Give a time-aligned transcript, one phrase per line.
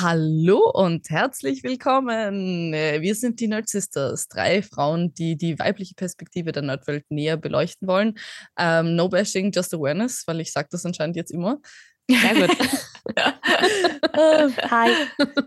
[0.00, 2.72] Hallo und herzlich willkommen.
[2.72, 7.36] Äh, wir sind die Nerd Sisters, drei Frauen, die die weibliche Perspektive der Nerdwelt näher
[7.36, 8.16] beleuchten wollen.
[8.56, 11.58] Ähm, no bashing, just awareness, weil ich sage das anscheinend jetzt immer.
[12.08, 12.56] Sehr gut.
[14.70, 14.90] Hi.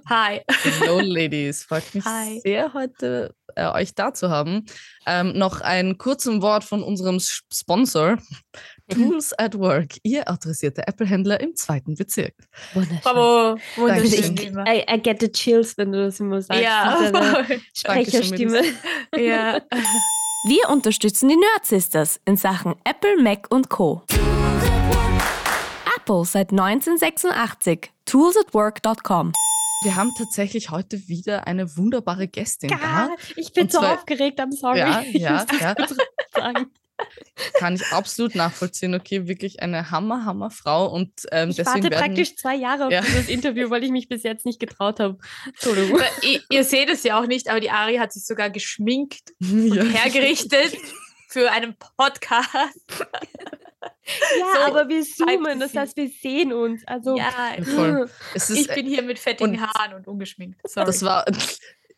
[0.09, 0.41] Hi.
[0.63, 1.63] Hello, Ladies.
[1.63, 2.41] Freut mich Hi.
[2.43, 4.65] sehr, heute äh, euch da zu haben.
[5.05, 8.17] Ähm, noch ein kurzes Wort von unserem Sponsor.
[8.91, 12.35] Tools at Work, Ihr autorisierter Apple-Händler im zweiten Bezirk.
[12.73, 12.99] Wunderschön.
[13.01, 13.57] Bravo.
[13.75, 14.35] Wunderschön.
[14.35, 16.61] Ich, I, I, get the chills, wenn du das immer sagst.
[16.61, 17.45] Ja.
[17.73, 18.61] Sprecherstimme.
[19.17, 19.61] ja.
[20.43, 24.01] Wir unterstützen die Nerd Sisters in Sachen Apple, Mac und Co.
[25.95, 27.91] Apple seit 1986.
[28.05, 29.33] Toolsatwork.com.
[29.83, 33.09] Wir haben tatsächlich heute wieder eine wunderbare Gästin ja, da.
[33.35, 34.79] Ich bin so zwar, aufgeregt, I'm sorry.
[34.79, 35.75] Ja, ja, ja.
[37.53, 38.93] Kann ich absolut nachvollziehen.
[38.95, 40.87] Okay, wirklich eine Hammer, Hammer Frau.
[40.87, 43.01] Und, ähm, ich deswegen warte werden, praktisch zwei Jahre auf ja.
[43.01, 45.17] dieses Interview, weil ich mich bis jetzt nicht getraut habe.
[45.45, 45.99] Entschuldigung.
[46.21, 49.73] ihr, ihr, seht es ja auch nicht, aber die Ari hat sich sogar geschminkt und
[49.73, 49.83] ja.
[49.83, 50.77] hergerichtet
[51.27, 52.79] für einen Podcast.
[54.39, 56.85] Ja, so aber wir zoomen, das heißt, wir sehen uns.
[56.85, 57.31] Also, ja,
[57.63, 58.09] voll.
[58.35, 60.59] ich bin hier mit fettigen und Haaren und ungeschminkt.
[60.67, 60.85] Sorry.
[60.85, 61.25] Das war,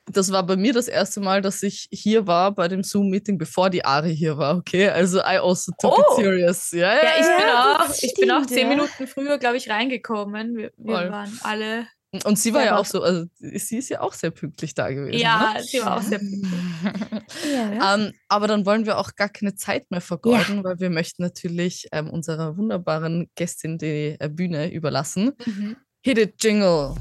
[0.06, 3.70] das war bei mir das erste Mal, dass ich hier war bei dem Zoom-Meeting, bevor
[3.70, 4.90] die Ari hier war, okay?
[4.90, 6.02] Also I also took oh.
[6.02, 6.72] it serious.
[6.72, 10.56] Ja, ja, ja ich, bin auch, ich bin auch zehn Minuten früher, glaube ich, reingekommen.
[10.56, 11.88] Wir, wir waren alle
[12.26, 15.18] und sie war ja auch so, also sie ist ja auch sehr pünktlich da gewesen.
[15.18, 15.64] Ja, ne?
[15.64, 16.52] sie war auch sehr pünktlich.
[17.52, 17.96] ja.
[17.96, 20.64] ähm, aber dann wollen wir auch gar keine Zeit mehr vergeuden, ja.
[20.64, 25.31] weil wir möchten natürlich ähm, unserer wunderbaren Gästin die äh, Bühne überlassen.
[25.44, 25.76] Mhm.
[26.04, 26.94] Hit it, Jingle!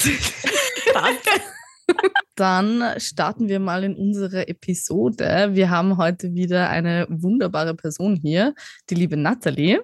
[2.36, 5.50] Dann starten wir mal in unsere Episode.
[5.52, 8.54] Wir haben heute wieder eine wunderbare Person hier,
[8.88, 9.82] die liebe Nathalie.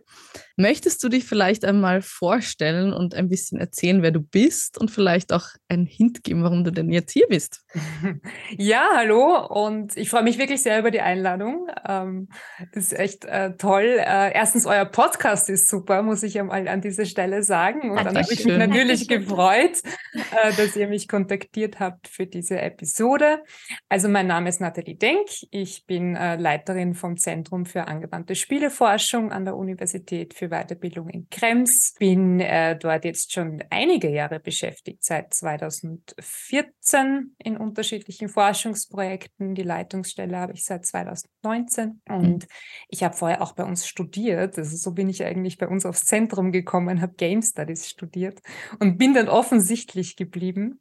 [0.59, 5.35] Möchtest du dich vielleicht einmal vorstellen und ein bisschen erzählen, wer du bist und vielleicht
[5.35, 7.63] auch einen Hint geben, warum du denn jetzt hier bist?
[8.58, 11.69] Ja, hallo und ich freue mich wirklich sehr über die Einladung.
[11.86, 12.29] Ähm,
[12.73, 13.85] das ist echt äh, toll.
[13.98, 17.91] Äh, erstens, euer Podcast ist super, muss ich einmal an dieser Stelle sagen.
[17.91, 19.83] Und dann habe ich mich natürlich gefreut,
[20.14, 23.42] äh, dass ihr mich kontaktiert habt für diese Episode.
[23.89, 25.29] Also mein Name ist Nathalie Denk.
[25.51, 31.29] Ich bin Leiterin vom Zentrum für angewandte Spieleforschung an der Universität für für Weiterbildung in
[31.30, 31.95] Krems.
[31.98, 39.55] Bin äh, dort jetzt schon einige Jahre beschäftigt, seit 2014 in unterschiedlichen Forschungsprojekten.
[39.55, 42.48] Die Leitungsstelle habe ich seit 2019 und mhm.
[42.89, 44.58] ich habe vorher auch bei uns studiert.
[44.58, 48.40] Also so bin ich eigentlich bei uns aufs Zentrum gekommen, habe Game Studies studiert
[48.79, 50.80] und bin dann offensichtlich geblieben.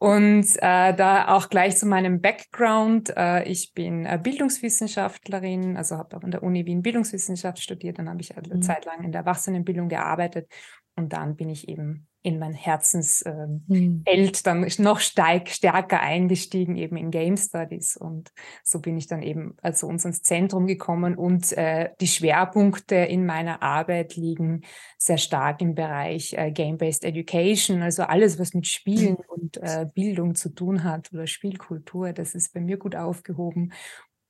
[0.00, 3.12] Und äh, da auch gleich zu meinem Background.
[3.14, 7.98] Äh, ich bin äh, Bildungswissenschaftlerin, also habe auch an der Uni Wien Bildungswissenschaft studiert.
[7.98, 8.62] Dann habe ich eine mhm.
[8.62, 10.50] Zeit lang in der Erwachsenenbildung gearbeitet.
[10.96, 14.32] Und dann bin ich eben in mein Herzensfeld ähm, mhm.
[14.44, 17.96] dann noch steig, stärker eingestiegen, eben in Game Studies.
[17.96, 18.32] Und
[18.62, 21.16] so bin ich dann eben also uns ins Zentrum gekommen.
[21.16, 24.62] Und äh, die Schwerpunkte in meiner Arbeit liegen
[24.98, 29.24] sehr stark im Bereich äh, Game-Based Education, also alles, was mit Spielen mhm.
[29.28, 33.72] und äh, Bildung zu tun hat oder Spielkultur, das ist bei mir gut aufgehoben.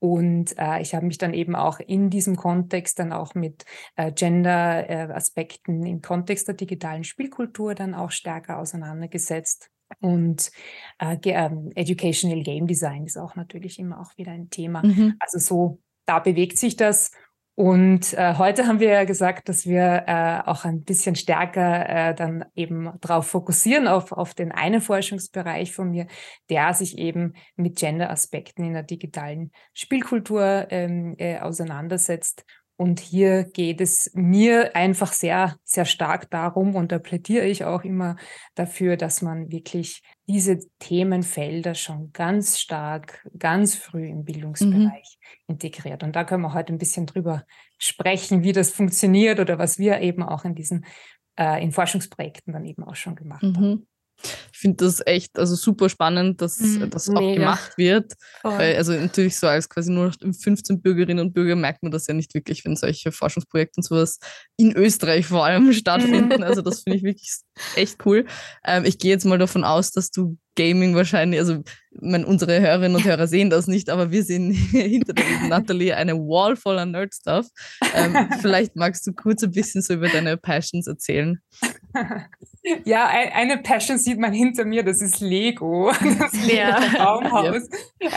[0.00, 3.65] Und äh, ich habe mich dann eben auch in diesem Kontext dann auch mit
[3.97, 9.71] äh, Gender-Aspekten äh, im Kontext der digitalen Spielkultur dann auch stärker auseinandergesetzt.
[10.00, 10.50] Und
[10.99, 14.83] äh, ähm, Educational Game Design ist auch natürlich immer auch wieder ein Thema.
[14.84, 15.16] Mhm.
[15.19, 17.11] Also so, da bewegt sich das.
[17.60, 22.15] Und äh, heute haben wir ja gesagt, dass wir äh, auch ein bisschen stärker äh,
[22.15, 26.06] dann eben darauf fokussieren, auf, auf den einen Forschungsbereich von mir,
[26.49, 32.47] der sich eben mit Gender-Aspekten in der digitalen Spielkultur ähm, äh, auseinandersetzt
[32.81, 37.85] und hier geht es mir einfach sehr, sehr stark darum, und da plädiere ich auch
[37.85, 38.17] immer
[38.55, 45.53] dafür, dass man wirklich diese Themenfelder schon ganz stark, ganz früh im Bildungsbereich mhm.
[45.53, 46.03] integriert.
[46.03, 47.44] Und da können wir heute ein bisschen drüber
[47.77, 50.87] sprechen, wie das funktioniert oder was wir eben auch in diesen
[51.38, 53.56] äh, in Forschungsprojekten dann eben auch schon gemacht mhm.
[53.56, 53.88] haben.
[54.52, 57.40] Ich finde das echt also super spannend, dass mhm, das auch mega.
[57.40, 58.12] gemacht wird.
[58.43, 62.14] Weil, also natürlich so als quasi nur 15 Bürgerinnen und Bürger merkt man das ja
[62.14, 64.19] nicht wirklich, wenn solche Forschungsprojekte und sowas
[64.56, 66.43] in Österreich vor allem stattfinden.
[66.43, 67.32] also das finde ich wirklich
[67.76, 68.26] echt cool.
[68.64, 71.62] Ähm, ich gehe jetzt mal davon aus, dass du Gaming wahrscheinlich, also
[71.93, 76.14] meine, unsere Hörerinnen und Hörer sehen das nicht, aber wir sehen hinter der Nathalie eine
[76.14, 77.46] Wall voller Nerd-Stuff.
[77.94, 81.40] Ähm, vielleicht magst du kurz ein bisschen so über deine Passions erzählen.
[82.85, 86.33] ja, eine Passion sieht man hinter mir, das ist Lego, das.
[86.51, 86.77] Ja.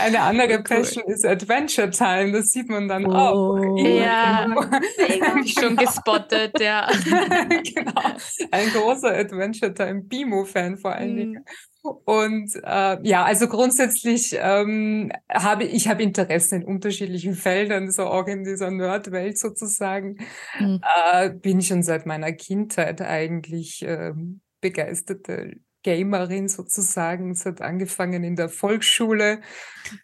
[0.02, 3.14] Eine andere Passion ist Adventure Time, das sieht man dann oh.
[3.14, 3.76] auch.
[3.78, 6.90] Ja, habe ich schon gespottet, ja.
[7.74, 8.02] genau,
[8.50, 11.44] ein großer Adventure Time Bimo-Fan vor allen Dingen.
[11.84, 18.26] Und äh, ja, also grundsätzlich ähm, habe ich habe Interesse in unterschiedlichen Feldern, so auch
[18.26, 20.16] in dieser Nerdwelt sozusagen.
[20.58, 20.80] Mhm.
[21.12, 24.14] Äh, bin schon seit meiner Kindheit eigentlich äh,
[24.62, 27.32] begeisterte Gamerin sozusagen.
[27.32, 29.42] Es hat angefangen in der Volksschule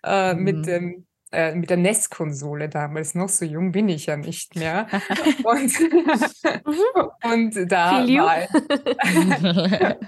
[0.04, 0.42] äh, mhm.
[0.42, 4.88] mit dem äh, mit der NES-Konsole damals noch, so jung bin ich ja nicht mehr.
[5.44, 5.80] und,
[7.22, 8.48] und, da war ich,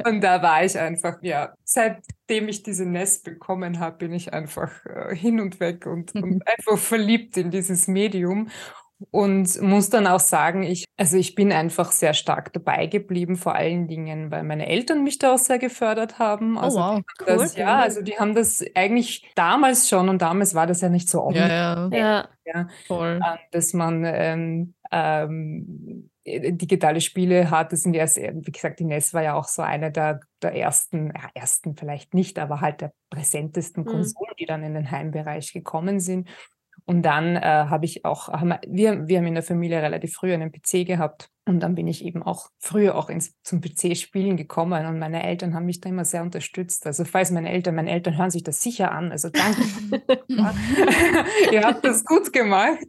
[0.06, 4.70] und da war ich einfach, ja, seitdem ich diese NES bekommen habe, bin ich einfach
[4.86, 8.48] äh, hin und weg und, und einfach verliebt in dieses Medium
[9.10, 13.54] und muss dann auch sagen, ich, also ich bin einfach sehr stark dabei geblieben, vor
[13.54, 16.56] allen Dingen, weil meine Eltern mich da auch sehr gefördert haben.
[16.56, 17.26] Oh, also oh wow, cool.
[17.26, 21.08] Das, ja, also die haben das eigentlich damals schon und damals war das ja nicht
[21.08, 21.36] so offen.
[21.36, 21.88] Ja, ja.
[21.92, 22.28] ja.
[22.44, 23.20] ja voll.
[23.24, 27.72] Ähm, dass man ähm, ähm, digitale Spiele hat.
[27.72, 31.08] Das sind erst, wie gesagt, die NES war ja auch so eine der, der ersten,
[31.08, 33.88] ja, ersten vielleicht nicht, aber halt der präsentesten mhm.
[33.88, 34.36] Konsolen, mhm.
[34.38, 36.28] die dann in den Heimbereich gekommen sind.
[36.84, 40.32] Und dann äh, habe ich auch, haben wir, wir haben in der Familie relativ früh
[40.32, 41.30] einen PC gehabt.
[41.44, 45.54] Und dann bin ich eben auch früher auch ins, zum PC-Spielen gekommen und meine Eltern
[45.54, 46.86] haben mich da immer sehr unterstützt.
[46.86, 49.10] Also falls meine Eltern, meine Eltern hören sich das sicher an.
[49.10, 49.60] Also danke.
[51.52, 52.86] Ihr habt das gut gemacht.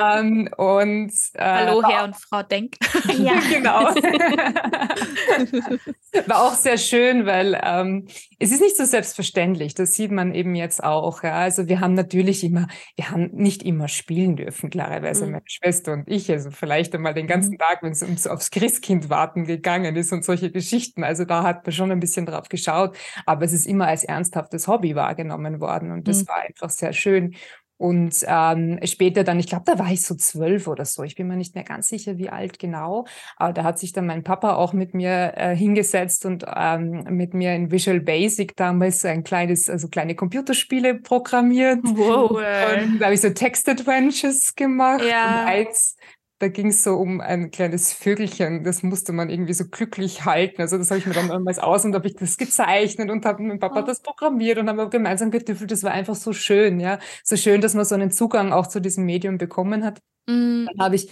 [0.00, 2.76] Ähm, und, äh, Hallo Herr und Frau Denk.
[3.18, 3.80] ja, genau.
[6.26, 8.06] War auch sehr schön, weil ähm,
[8.38, 9.74] es ist nicht so selbstverständlich.
[9.74, 11.22] Das sieht man eben jetzt auch.
[11.22, 11.34] Ja.
[11.34, 15.32] Also wir haben natürlich immer, wir haben nicht immer spielen dürfen, klarerweise mhm.
[15.32, 16.30] meine Schwester und ich.
[16.30, 17.65] Also vielleicht einmal den ganzen mhm.
[17.66, 21.04] Tag, wenn es ums aufs Christkind warten gegangen ist und solche Geschichten.
[21.04, 24.68] Also da hat man schon ein bisschen drauf geschaut, aber es ist immer als ernsthaftes
[24.68, 26.28] Hobby wahrgenommen worden und das mhm.
[26.28, 27.34] war einfach sehr schön.
[27.78, 31.02] Und ähm, später dann, ich glaube, da war ich so zwölf oder so.
[31.02, 33.04] Ich bin mir nicht mehr ganz sicher, wie alt genau.
[33.36, 37.34] Aber da hat sich dann mein Papa auch mit mir äh, hingesetzt und ähm, mit
[37.34, 41.80] mir in Visual Basic damals ein kleines, also kleine Computerspiele programmiert.
[41.82, 42.30] Wow.
[42.30, 45.02] Und da habe ich so Text-Adventures gemacht.
[45.06, 45.42] Ja.
[45.42, 45.96] Und eins
[46.38, 50.60] da ging es so um ein kleines Vögelchen, das musste man irgendwie so glücklich halten.
[50.60, 53.42] Also das habe ich mir dann damals aus und habe ich das gezeichnet und habe
[53.42, 55.70] mit Papa das programmiert und haben wir gemeinsam getüffelt.
[55.70, 56.98] Das war einfach so schön, ja.
[57.24, 59.98] So schön, dass man so einen Zugang auch zu diesem Medium bekommen hat.
[60.26, 60.68] Mhm.
[60.76, 61.10] Dann habe ich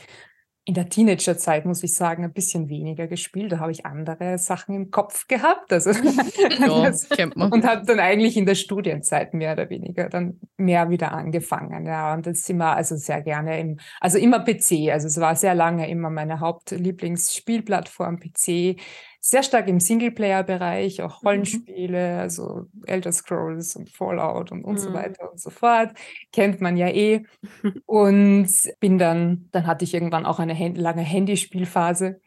[0.66, 3.52] in der Teenagerzeit, muss ich sagen, ein bisschen weniger gespielt.
[3.52, 5.70] Da habe ich andere Sachen im Kopf gehabt.
[5.70, 5.90] Also
[6.58, 7.52] ja, kennt man.
[7.52, 11.84] Und habe dann eigentlich in der Studienzeit mehr oder weniger dann mehr wieder angefangen.
[11.84, 14.90] Ja, und das sind wir also sehr gerne im, also immer PC.
[14.90, 18.80] Also es war sehr lange immer meine Hauptlieblingsspielplattform PC
[19.26, 21.28] sehr stark im Singleplayer-Bereich, auch mhm.
[21.28, 22.20] Rollenspiele, mhm.
[22.20, 24.78] also Elder Scrolls und Fallout und, und mhm.
[24.78, 25.92] so weiter und so fort.
[26.30, 27.24] Kennt man ja eh.
[27.86, 28.50] Und
[28.80, 32.20] bin dann, dann hatte ich irgendwann auch eine lange Handyspielphase.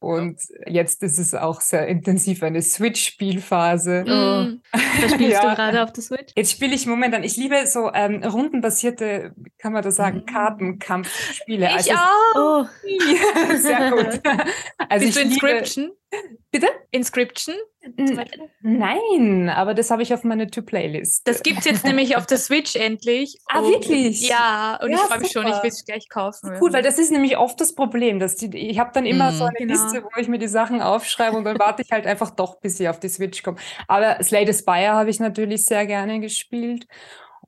[0.00, 4.04] Und jetzt ist es auch sehr intensiv eine Switch-Spielphase.
[4.06, 4.60] Mhm.
[4.72, 5.50] Was spielst ja.
[5.50, 6.32] du gerade auf der Switch?
[6.34, 10.26] Jetzt spiele ich momentan, ich liebe so ähm, rundenbasierte, kann man das sagen, mhm.
[10.26, 11.66] Kartenkampfspiele.
[11.66, 12.64] Ich also, auch.
[12.64, 12.66] Oh.
[13.56, 14.20] sehr gut.
[14.88, 15.92] Also Bist du Inscription?
[16.50, 16.66] Bitte?
[16.90, 17.54] Inscription?
[18.62, 21.26] Nein, aber das habe ich auf meine To-Playlist.
[21.26, 23.38] Das gibt es jetzt nämlich auf der Switch endlich.
[23.46, 24.28] Ah, wirklich?
[24.28, 26.58] Ja, und ja, ich freue mich schon, ich will es gleich kaufen.
[26.58, 28.18] Gut, weil das ist nämlich oft das Problem.
[28.18, 29.72] Dass die, ich habe dann immer mm, so eine genau.
[29.72, 32.76] Liste, wo ich mir die Sachen aufschreibe und dann warte ich halt einfach doch, bis
[32.76, 33.58] sie auf die Switch kommen.
[33.86, 36.86] Aber Slay the Spire habe ich natürlich sehr gerne gespielt.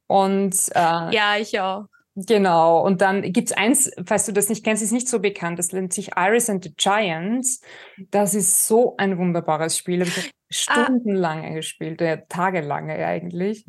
[0.07, 1.87] Und äh, ja, ich auch.
[2.15, 5.73] Genau, und dann gibt's eins, falls du das nicht kennst, ist nicht so bekannt, das
[5.73, 7.63] nennt sich Iris and the Giants.
[8.11, 10.03] Das ist so ein wunderbares Spiel.
[10.03, 10.85] Ich habe ah.
[10.85, 11.55] stundenlange ah.
[11.55, 13.65] gespielt, ja, tagelange eigentlich.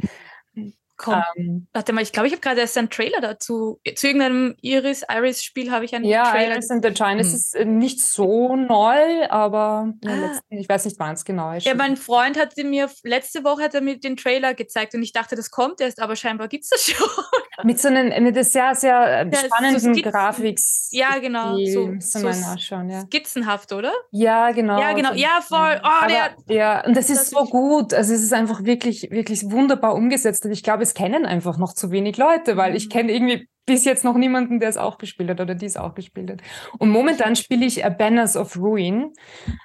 [1.03, 3.79] Komm, ähm, warte mal, ich glaube, ich habe gerade erst einen Trailer dazu.
[3.95, 6.49] Zu irgendeinem Iris-Iris-Spiel habe ich einen ja, Trailer.
[6.49, 7.35] Ja, Iris and the Giants hm.
[7.35, 10.39] ist äh, nicht so neu, aber ah.
[10.49, 11.65] ich weiß nicht, wann es genau ist.
[11.65, 15.11] Ja, mein Freund hatte mir, letzte Woche hat er mir den Trailer gezeigt und ich
[15.11, 17.07] dachte, das kommt erst, aber scheinbar gibt es das schon.
[17.63, 20.59] Mit so einem mit sehr, sehr ähm, ja, spannenden so Grafik.
[20.89, 21.55] Ja, genau.
[21.65, 23.01] So, so, nachschauen, ja.
[23.01, 23.91] skizzenhaft, oder?
[24.09, 24.79] Ja, genau.
[24.79, 25.13] Ja, genau.
[25.13, 25.79] Ja, voll.
[25.83, 27.93] Oh, aber, der, ja, und das ist so gut.
[27.93, 30.45] Also es ist einfach wirklich, wirklich wunderbar umgesetzt.
[30.45, 32.89] Und ich glaube, es kennen einfach noch zu wenig Leute, weil ich mhm.
[32.89, 35.95] kenne irgendwie bis jetzt noch niemanden, der es auch gespielt hat oder die es auch
[35.95, 36.41] gespielt hat.
[36.79, 39.13] Und momentan spiele ich A Banners of Ruin.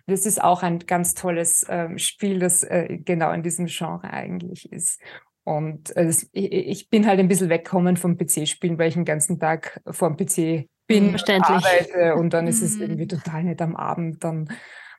[0.06, 4.70] Das ist auch ein ganz tolles ähm, Spiel, das äh, genau in diesem Genre eigentlich
[4.70, 5.00] ist.
[5.42, 9.40] Und äh, ich, ich, bin halt ein bisschen wegkommen vom PC-Spielen, weil ich den ganzen
[9.40, 12.82] Tag vor dem PC bin, arbeite und dann ist es mhm.
[12.82, 14.48] irgendwie total nett am Abend dann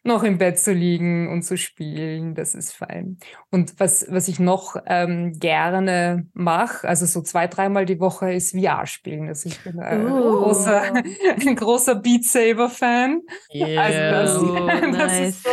[0.03, 2.36] noch im Bett zu liegen und zu spielen.
[2.36, 3.18] Das ist fein.
[3.51, 8.56] Und was, was ich noch ähm, gerne mache, also so zwei, dreimal die Woche, ist
[8.56, 9.27] VR spielen.
[9.27, 10.44] Also ich bin ein, oh.
[10.44, 13.22] großer, ein großer Beat Saber-Fan.
[13.53, 13.82] Yeah.
[13.82, 15.29] Also das, oh, das nice.
[15.29, 15.50] ist so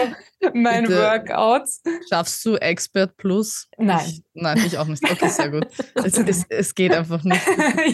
[0.54, 0.98] mein Bitte.
[1.00, 1.68] Workout.
[2.08, 3.68] Schaffst du Expert Plus?
[3.78, 4.04] Nein.
[4.06, 5.02] Ich, nein, ich auch nicht.
[5.10, 5.66] Okay, sehr gut.
[5.94, 7.46] es, es, es geht einfach nicht.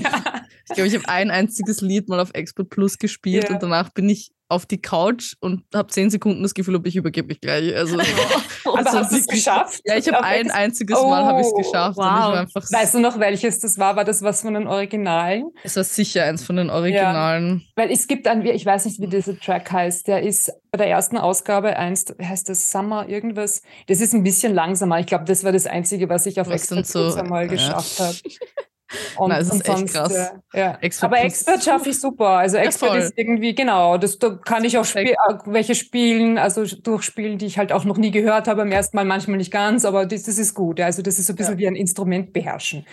[0.03, 0.43] ja.
[0.69, 3.55] Ich glaube, ich habe ein einziges Lied mal auf Expert Plus gespielt yeah.
[3.55, 6.97] und danach bin ich auf die Couch und habe zehn Sekunden das Gefühl, ob ich
[6.97, 7.75] übergebe mich gleich.
[7.75, 7.99] Also,
[8.65, 9.81] Aber also hast du es geschafft?
[9.85, 11.97] Ja, ich habe ein einziges oh, Mal habe ich es geschafft.
[11.97, 12.47] Wow.
[12.55, 13.97] weißt du noch, welches das war?
[13.97, 15.51] War das was von den Originalen?
[15.65, 17.63] Es war sicher eins von den Originalen.
[17.65, 17.83] Ja.
[17.83, 20.89] Weil es gibt einen, ich weiß nicht, wie dieser Track heißt, der ist bei der
[20.89, 23.63] ersten Ausgabe eins, heißt das Summer irgendwas.
[23.89, 25.01] Das ist ein bisschen langsamer.
[25.01, 28.07] Ich glaube, das war das Einzige, was ich auf Extra so, einmal geschafft ja.
[28.07, 28.17] habe.
[29.17, 30.33] Und, Nein, es ist echt sonst, krass.
[30.53, 30.79] Äh, ja.
[31.01, 32.29] Aber Expert schaffe ich super.
[32.29, 36.39] Also Expert ja, ist irgendwie, genau, das, da kann ich auch spiel, äh, welche spielen,
[36.39, 39.53] also durchspielen, die ich halt auch noch nie gehört habe, am ersten Mal manchmal nicht
[39.53, 40.81] ganz, aber das, das ist gut.
[40.81, 41.59] Also das ist so ein bisschen ja.
[41.59, 42.87] wie ein Instrument beherrschen.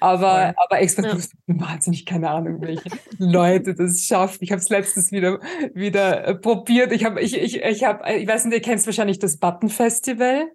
[0.00, 1.18] Aber, aber Expert ja.
[1.46, 4.38] wahnsinnig, keine Ahnung, welche Leute das schaffen.
[4.40, 5.40] Ich habe es letztens wieder,
[5.74, 6.92] wieder äh, probiert.
[6.92, 10.46] Ich habe, ich, ich, ich habe, ich weiß nicht, ihr kennt wahrscheinlich das Button Festival.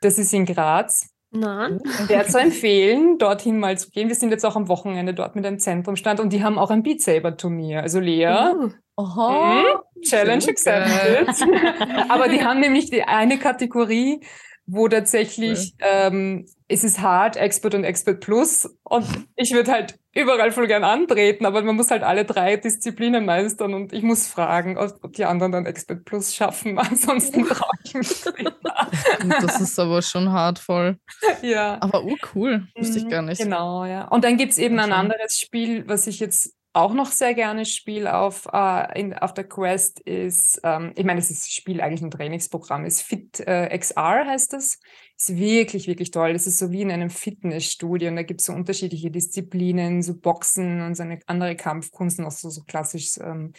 [0.00, 1.15] Das ist in Graz.
[1.30, 1.80] Nein.
[2.06, 4.08] Wäre zu empfehlen, dorthin mal zu gehen.
[4.08, 6.82] Wir sind jetzt auch am Wochenende dort mit einem Zentrumstand und die haben auch ein
[6.82, 7.82] Beat Saber Turnier.
[7.82, 8.52] Also Lea.
[8.54, 8.70] Uh.
[8.96, 9.62] Aha.
[9.62, 10.02] Mhm.
[10.02, 11.28] Challenge accepted.
[12.08, 14.20] Aber die haben nämlich die eine Kategorie,
[14.66, 16.06] wo tatsächlich okay.
[16.08, 18.68] ähm, es ist hart, Expert und Expert Plus.
[18.82, 19.06] Und
[19.36, 23.74] ich würde halt überall voll gern antreten, aber man muss halt alle drei Disziplinen meistern
[23.74, 26.78] und ich muss fragen, ob die anderen dann Expert Plus schaffen.
[26.78, 28.24] Ansonsten traue ich mich
[29.40, 30.98] Das ist aber schon hart voll.
[31.42, 31.78] Ja.
[31.80, 32.66] Aber oh, cool.
[32.76, 33.40] Wusste ich gar nicht.
[33.40, 34.08] Genau, ja.
[34.08, 37.64] Und dann gibt es eben ein anderes Spiel, was ich jetzt auch noch sehr gerne
[37.64, 42.02] spiele auf, äh, in, auf der Quest ist, ähm, ich meine, es ist Spiel eigentlich
[42.02, 44.78] ein Trainingsprogramm, ist Fit äh, XR heißt das.
[45.18, 46.34] Ist wirklich, wirklich toll.
[46.34, 50.14] Das ist so wie in einem Fitnessstudio und da gibt es so unterschiedliche Disziplinen, so
[50.14, 53.54] Boxen und so eine andere Kampfkunst und auch so, so klassisch ähm,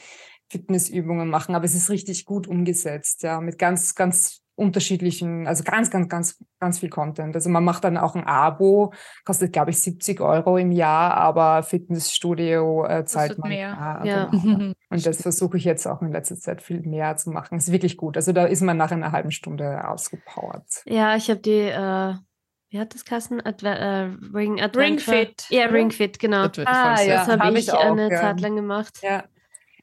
[0.51, 1.55] Fitnessübungen machen.
[1.55, 6.43] Aber es ist richtig gut umgesetzt, ja, mit ganz, ganz unterschiedlichen, also ganz, ganz, ganz,
[6.59, 7.35] ganz viel Content.
[7.35, 8.91] Also man macht dann auch ein Abo,
[9.23, 13.69] kostet glaube ich 70 Euro im Jahr, aber Fitnessstudio äh, zahlt man mehr.
[13.69, 14.25] Ja, ja.
[14.25, 14.73] Genau.
[14.89, 17.59] Und das versuche ich jetzt auch in letzter Zeit viel mehr zu machen.
[17.59, 18.17] Ist wirklich gut.
[18.17, 20.81] Also da ist man nach einer halben Stunde ausgepowert.
[20.85, 22.15] Ja, ich habe die äh
[22.69, 23.39] wie hat das Kassen?
[23.45, 25.17] Adve äh, Ring Adventure.
[25.17, 25.45] Ring Fit.
[25.49, 26.43] Ja, Ring Fit, genau.
[26.43, 27.19] Adventure ah, ja.
[27.19, 28.19] Das habe hab ich, ich auch, eine ja.
[28.19, 28.99] Zeit lang gemacht.
[29.01, 29.23] Ja.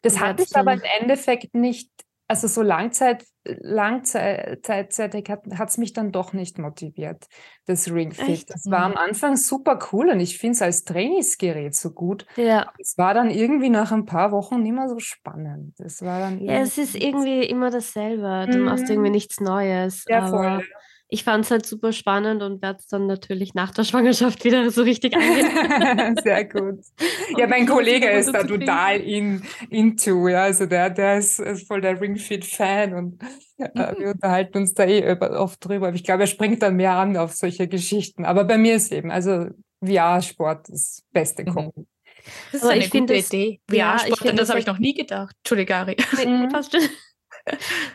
[0.03, 1.91] Das hatte ich aber im Endeffekt nicht
[2.27, 7.27] also so Langzeit, langzeitig hat es mich dann doch nicht motiviert,
[7.67, 8.49] das Ring Fit.
[8.49, 8.99] Das war am mhm.
[8.99, 12.27] Anfang super cool und ich finde es als Trainingsgerät so gut.
[12.37, 12.73] Ja.
[12.79, 15.79] Es war dann irgendwie nach ein paar Wochen nicht mehr so spannend.
[15.81, 18.47] Es war dann ja, es ist irgendwie immer dasselbe.
[18.51, 18.65] Du mhm.
[18.65, 20.05] machst irgendwie nichts Neues.
[20.09, 20.65] Ja, voll
[21.15, 24.69] ich fand es halt super spannend und werde es dann natürlich nach der Schwangerschaft wieder
[24.73, 26.17] so richtig angehen.
[26.25, 26.81] Sehr gut.
[27.39, 31.81] Ja, mein Kollege ist da total in, into, ja, also der, der ist, ist voll
[31.81, 33.23] der Ringfit-Fan und
[33.59, 33.99] äh, mhm.
[33.99, 35.89] wir unterhalten uns da eh oft drüber.
[35.89, 38.25] Aber ich glaube, er springt dann mehr an auf solche Geschichten.
[38.25, 39.47] Aber bei mir ist eben, also
[39.85, 41.73] VR-Sport das beste Kommen.
[41.75, 41.87] Mhm.
[42.53, 43.61] Das ist Aber eine gute das, Idee.
[43.69, 45.35] VR-Sport, ja, das, das habe ich noch nie gedacht.
[45.39, 45.97] Entschuldige, Gary.
[46.17, 46.53] Nee, mhm.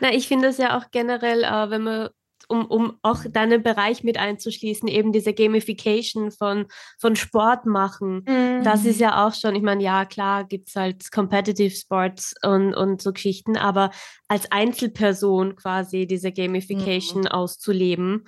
[0.00, 2.08] Na, ich finde es ja auch generell, äh, wenn man
[2.50, 6.66] um, um auch deinen Bereich mit einzuschließen, eben diese Gamification von,
[6.98, 8.24] von Sport machen.
[8.26, 8.64] Mhm.
[8.64, 12.74] Das ist ja auch schon, ich meine, ja, klar gibt es halt Competitive Sports und,
[12.74, 13.90] und so Geschichten, aber
[14.28, 17.28] als Einzelperson quasi diese Gamification mhm.
[17.28, 18.24] auszuleben,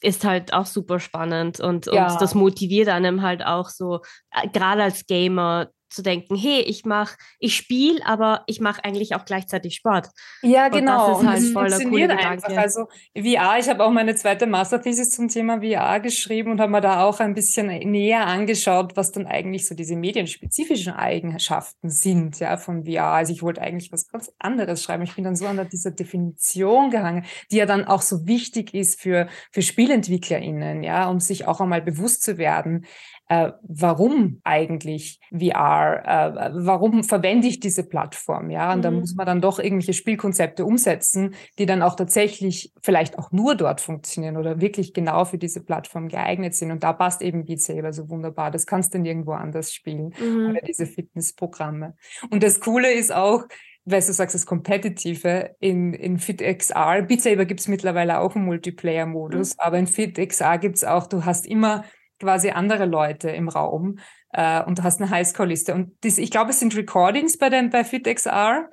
[0.00, 2.12] ist halt auch super spannend und, ja.
[2.12, 4.00] und das motiviert einem halt auch so,
[4.30, 9.14] äh, gerade als Gamer, zu denken, hey, ich mache, ich spiele, aber ich mache eigentlich
[9.14, 10.08] auch gleichzeitig Sport.
[10.42, 11.18] Ja, genau.
[11.18, 12.56] Und das ist halt der coole einfach.
[12.56, 16.80] Also VR, ich habe auch meine zweite Masterthesis zum Thema VR geschrieben und habe mir
[16.80, 22.56] da auch ein bisschen näher angeschaut, was dann eigentlich so diese medienspezifischen Eigenschaften sind, ja,
[22.56, 23.12] von VR.
[23.12, 25.02] Also ich wollte eigentlich was ganz anderes schreiben.
[25.02, 29.00] Ich bin dann so an dieser Definition gehangen, die ja dann auch so wichtig ist
[29.00, 32.86] für, für SpielentwicklerInnen, ja, um sich auch einmal bewusst zu werden,
[33.28, 38.82] äh, warum eigentlich VR, äh, warum verwende ich diese Plattform, ja, und mhm.
[38.82, 43.54] da muss man dann doch irgendwelche Spielkonzepte umsetzen, die dann auch tatsächlich vielleicht auch nur
[43.54, 47.60] dort funktionieren oder wirklich genau für diese Plattform geeignet sind und da passt eben Beat
[47.60, 50.58] Saber so wunderbar, das kannst du nirgendwo anders spielen, mhm.
[50.66, 51.94] diese Fitnessprogramme.
[52.30, 53.44] Und das Coole ist auch,
[53.84, 58.44] weil du sagst, das Kompetitive in, in FitXR, Beat Saber gibt es mittlerweile auch einen
[58.44, 59.60] Multiplayer-Modus, mhm.
[59.60, 61.84] aber in FitXR gibt es auch, du hast immer
[62.20, 63.98] quasi andere Leute im Raum
[64.32, 65.74] äh, und du hast eine Highscore-Liste.
[65.74, 68.68] Und das, ich glaube, es sind Recordings bei, den, bei FitXR.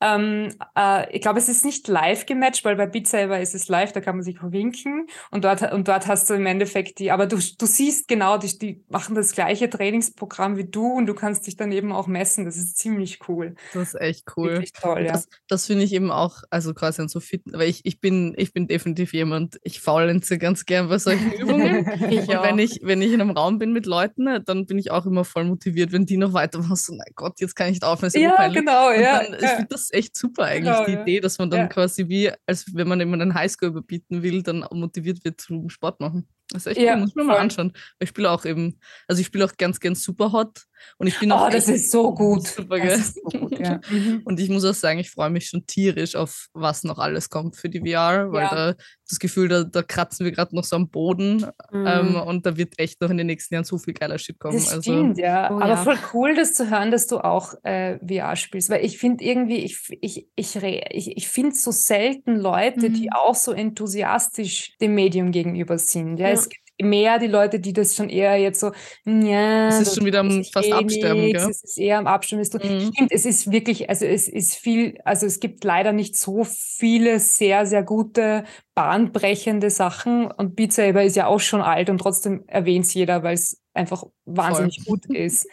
[0.00, 3.68] Ähm, äh, ich glaube, es ist nicht live gematcht, weil bei Beat Saber ist es
[3.68, 7.10] live, da kann man sich winken und dort, und dort hast du im Endeffekt die,
[7.10, 11.14] aber du, du siehst genau, die, die machen das gleiche Trainingsprogramm wie du und du
[11.14, 12.44] kannst dich dann eben auch messen.
[12.44, 13.54] Das ist ziemlich cool.
[13.72, 14.50] Das ist echt cool.
[14.50, 15.12] Wirklich toll, ja.
[15.12, 18.34] Das, das finde ich eben auch, also quasi an so fit, weil ich, ich bin,
[18.36, 21.90] ich bin definitiv jemand, ich faulenze ganz gern bei solchen Übungen.
[22.10, 25.06] ich wenn ich, wenn ich in einem Raum bin mit Leuten, dann bin ich auch
[25.06, 28.12] immer voll motiviert, wenn die noch weitermachen, so, mein Gott, jetzt kann ich da aufhören.
[28.14, 29.22] Ja, genau, ja.
[29.22, 31.02] Dann, ich finde das echt super eigentlich, genau, die ja.
[31.02, 31.66] Idee, dass man dann ja.
[31.66, 36.00] quasi wie, als wenn man jemanden einen Highscore überbieten will, dann motiviert wird zum Sport
[36.00, 36.28] machen.
[36.50, 37.72] Das ist echt ja, cool, muss man mal anschauen.
[37.98, 40.66] Ich spiele auch eben, also ich spiele auch ganz, ganz super hot.
[40.98, 41.46] Und ich bin auch.
[41.46, 42.46] Oh, das ist so gut.
[42.46, 42.98] Super, gell?
[42.98, 43.80] So gut ja.
[43.90, 44.22] Mhm.
[44.24, 47.56] und ich muss auch sagen, ich freue mich schon tierisch auf, was noch alles kommt
[47.56, 48.54] für die VR, weil ja.
[48.54, 48.74] da
[49.08, 51.46] das Gefühl, da, da kratzen wir gerade noch so am Boden.
[51.70, 51.86] Mhm.
[51.86, 54.56] Ähm, und da wird echt noch in den nächsten Jahren so viel geiler Shit kommen.
[54.56, 55.50] Das also, stimmt, ja.
[55.50, 58.68] Oh, Aber voll cool, das zu hören, dass du auch äh, VR spielst.
[58.68, 62.94] Weil ich finde irgendwie, ich, ich, ich, ich, ich finde so selten Leute, mhm.
[62.94, 66.18] die auch so enthusiastisch dem Medium gegenüber sind.
[66.18, 68.72] Ja, es gibt mehr die Leute, die das schon eher jetzt so,
[69.04, 69.68] ja.
[69.68, 71.50] Es ist schon wieder am fast eh Absterben, nix, gell?
[71.50, 72.44] Es ist eher am Absterben.
[72.44, 72.92] Mhm.
[72.92, 77.20] Stimmt, es ist wirklich, also es ist viel, also es gibt leider nicht so viele
[77.20, 82.44] sehr, sehr gute, bahnbrechende Sachen und Beat Saber ist ja auch schon alt und trotzdem
[82.46, 84.98] erwähnt es jeder, weil es einfach wahnsinnig Voll.
[84.98, 85.48] gut ist.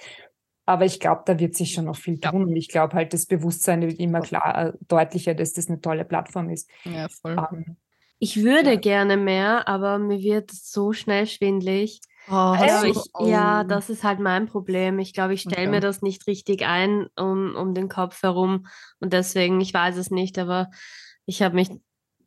[0.65, 2.49] Aber ich glaube, da wird sich schon noch viel tun.
[2.49, 2.55] Ja.
[2.55, 6.49] Ich glaube halt, das Bewusstsein wird immer klar, äh, deutlicher, dass das eine tolle Plattform
[6.49, 6.69] ist.
[6.85, 7.35] Ja, voll.
[7.51, 7.77] Ähm,
[8.19, 8.79] ich würde ja.
[8.79, 12.01] gerne mehr, aber mir wird so schnell schwindlig.
[12.29, 13.27] Oh, also ich, oh.
[13.27, 14.99] Ja, das ist halt mein Problem.
[14.99, 15.69] Ich glaube, ich stelle okay.
[15.69, 18.65] mir das nicht richtig ein um, um den Kopf herum.
[18.99, 20.69] Und deswegen, ich weiß es nicht, aber
[21.25, 21.69] ich habe mich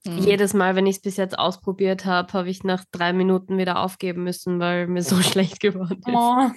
[0.05, 0.19] mhm.
[0.19, 3.81] jedes Mal, wenn ich es bis jetzt ausprobiert habe, habe ich nach drei Minuten wieder
[3.81, 6.09] aufgeben müssen, weil mir so schlecht geworden ist.
[6.09, 6.49] Oh.
[6.49, 6.51] Oh,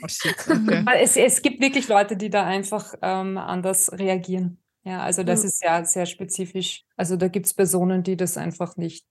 [0.49, 0.83] okay.
[1.01, 4.61] es, es gibt wirklich Leute, die da einfach ähm, anders reagieren.
[4.89, 5.49] Ja, also das mhm.
[5.49, 6.83] ist ja sehr spezifisch.
[6.97, 9.05] Also da gibt es Personen, die das einfach nicht,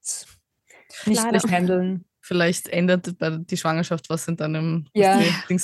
[1.07, 2.05] nicht, nicht handeln.
[2.21, 3.15] Vielleicht ändert
[3.49, 5.21] die Schwangerschaft was in deinem ja.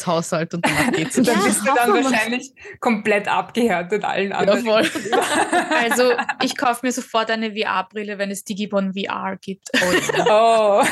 [0.06, 1.16] Haushalt und danach geht's.
[1.23, 4.65] dann bist du dann wahrscheinlich komplett abgehärtet allen anderen.
[4.65, 4.76] Ja,
[5.82, 6.12] also
[6.45, 9.69] ich kaufe mir sofort eine VR-Brille, wenn es Digibon VR gibt.
[9.75, 10.26] Oh, ja.
[10.28, 10.84] oh.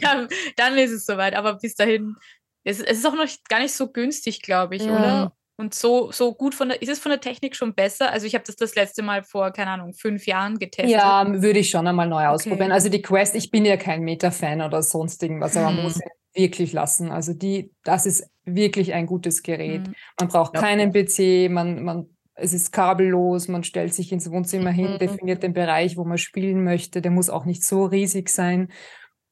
[0.00, 0.26] ja,
[0.56, 1.34] dann ist es soweit.
[1.34, 2.16] Aber bis dahin,
[2.64, 5.34] es, es ist auch noch gar nicht so günstig, glaube ich, oder?
[5.56, 8.10] Und so, so gut von der, ist es von der Technik schon besser?
[8.10, 10.90] Also ich habe das das letzte Mal vor, keine Ahnung, fünf Jahren getestet.
[10.90, 12.66] Ja, würde ich schon einmal neu ausprobieren.
[12.66, 12.72] Okay.
[12.72, 16.02] Also die Quest, ich bin ja kein Meta-Fan oder sonst irgendwas, aber man muss mhm.
[16.34, 17.10] wirklich lassen.
[17.10, 19.86] Also die, das ist wirklich ein gutes Gerät.
[19.86, 19.94] Mhm.
[20.18, 20.60] Man braucht ja.
[20.60, 24.98] keinen PC, man, man, es ist kabellos, man stellt sich ins Wohnzimmer hin, mhm.
[24.98, 27.02] definiert den Bereich, wo man spielen möchte.
[27.02, 28.72] Der muss auch nicht so riesig sein.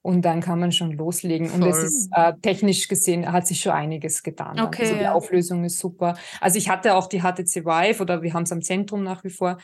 [0.02, 1.48] Und dann kann man schon loslegen.
[1.48, 1.62] Voll.
[1.62, 4.58] Und es ist äh, technisch gesehen, hat sich schon einiges getan.
[4.58, 4.82] Okay.
[4.82, 6.16] Also die Auflösung ist super.
[6.40, 9.30] Also ich hatte auch die HTC Vive oder wir haben es am Zentrum nach wie
[9.30, 9.58] vor.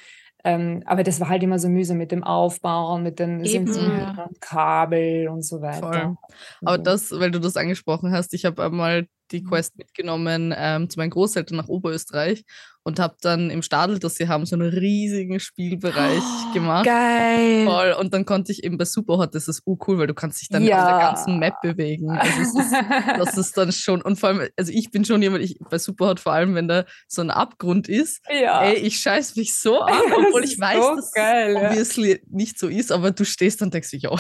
[0.45, 4.29] Ähm, aber das war halt immer so mühsam mit dem Aufbauen, mit den ja.
[4.41, 5.81] Kabel und so weiter.
[5.91, 6.17] Voll.
[6.65, 9.49] Aber das, weil du das angesprochen hast, ich habe einmal die mhm.
[9.49, 12.45] Quest mitgenommen ähm, zu meinen Großeltern nach Oberösterreich
[12.87, 16.87] und habe dann im Stadel, dass sie haben, so einen riesigen Spielbereich oh, gemacht.
[16.87, 17.65] Geil.
[17.65, 17.97] Voll.
[17.99, 20.63] Und dann konnte ich eben bei Superhot, das ist cool, weil du kannst dich dann
[20.63, 20.79] ja.
[20.79, 22.11] auf der ganzen Map bewegen.
[22.11, 22.55] Also ist,
[23.19, 26.21] das ist dann schon, und vor allem, also ich bin schon jemand, ich, bei Superhot
[26.21, 28.63] vor allem, wenn da so ein Abgrund ist, ja.
[28.63, 32.19] ey, ich scheiß mich so ab, obwohl ich weiß, so dass geil, obviously ja.
[32.31, 34.11] nicht so ist, aber du stehst dann und denkst dich, ja.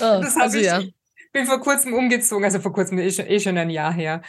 [0.00, 0.80] das also ich, ja
[1.32, 4.20] bin vor kurzem umgezogen, also vor kurzem, eh schon, eh schon ein Jahr her,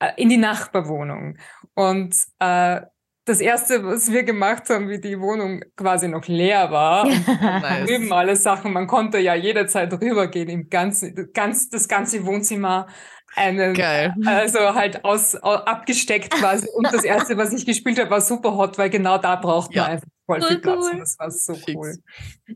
[0.00, 1.38] äh, in die Nachbarwohnung.
[1.78, 2.80] Und äh,
[3.24, 7.04] das erste, was wir gemacht haben, wie die Wohnung quasi noch leer war,
[7.40, 7.86] nice.
[7.86, 12.88] drüben alle Sachen, man konnte ja jederzeit rübergehen im ganzen, ganz, das ganze Wohnzimmer
[13.36, 14.12] einen, Geil.
[14.26, 16.66] also halt aus, abgesteckt quasi.
[16.74, 19.84] Und das erste, was ich gespielt habe, war super hot, weil genau da braucht man
[19.84, 20.84] einfach voll viel Platz.
[20.84, 20.90] Cool.
[20.94, 21.76] Und das war so Fix.
[21.76, 21.94] cool.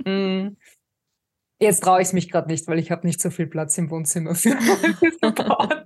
[0.04, 0.56] Mm.
[1.60, 4.34] Jetzt traue ich mich gerade nicht, weil ich habe nicht so viel Platz im Wohnzimmer
[4.34, 4.50] für.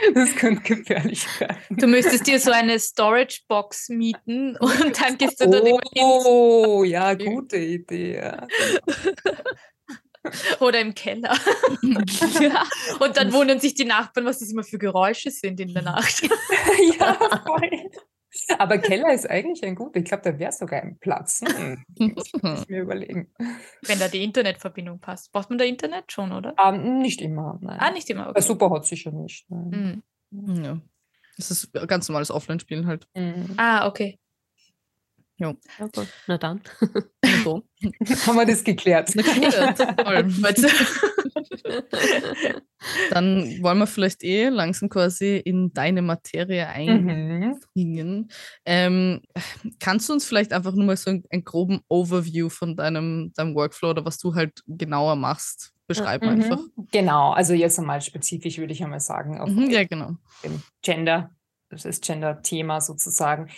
[0.14, 1.56] Das könnte gefährlich werden.
[1.70, 6.02] Du müsstest dir so eine Storage-Box mieten und dann gehst du dort oh, immer hin.
[6.04, 8.16] Oh, ja, gute Idee.
[8.16, 8.46] Ja.
[10.60, 11.34] Oder im Keller.
[12.40, 12.64] ja.
[12.98, 16.22] Und dann wundern sich die Nachbarn, was das immer für Geräusche sind in der Nacht.
[16.98, 17.14] ja,
[17.46, 17.90] voll.
[18.58, 19.98] Aber Keller ist eigentlich ein guter.
[19.98, 21.40] Ich glaube, da wäre sogar ein Platz.
[21.40, 21.84] Hm.
[22.14, 23.32] Muss ich mir überlegen.
[23.82, 25.32] Wenn da die Internetverbindung passt.
[25.32, 26.54] Braucht man da Internet schon, oder?
[26.62, 27.58] Um, ähm, nicht immer.
[27.60, 27.78] Nein.
[27.80, 28.24] Ah, nicht immer.
[28.24, 28.34] Okay.
[28.34, 29.50] Bei Superhot sicher nicht.
[29.50, 30.02] Mhm.
[30.30, 30.80] Ja.
[31.36, 33.08] Das ist ganz normales Offline-Spielen halt.
[33.14, 33.54] Mhm.
[33.56, 34.19] Ah, okay.
[35.40, 35.54] Ja.
[35.78, 36.06] Okay.
[36.26, 36.60] Na dann.
[37.44, 37.62] So.
[38.26, 39.10] Haben wir das geklärt.
[43.10, 47.58] dann wollen wir vielleicht eh langsam quasi in deine Materie einbringen.
[47.74, 48.28] Mhm.
[48.66, 49.22] Ähm,
[49.78, 53.54] kannst du uns vielleicht einfach nur mal so einen, einen, groben Overview von deinem, deinem
[53.54, 56.42] Workflow oder was du halt genauer machst beschreiben mhm.
[56.42, 56.60] einfach?
[56.92, 60.16] Genau, also jetzt einmal spezifisch würde ich einmal sagen, auf mhm, ja, genau.
[60.82, 61.30] Gender,
[61.70, 63.48] das ist Gender-Thema sozusagen.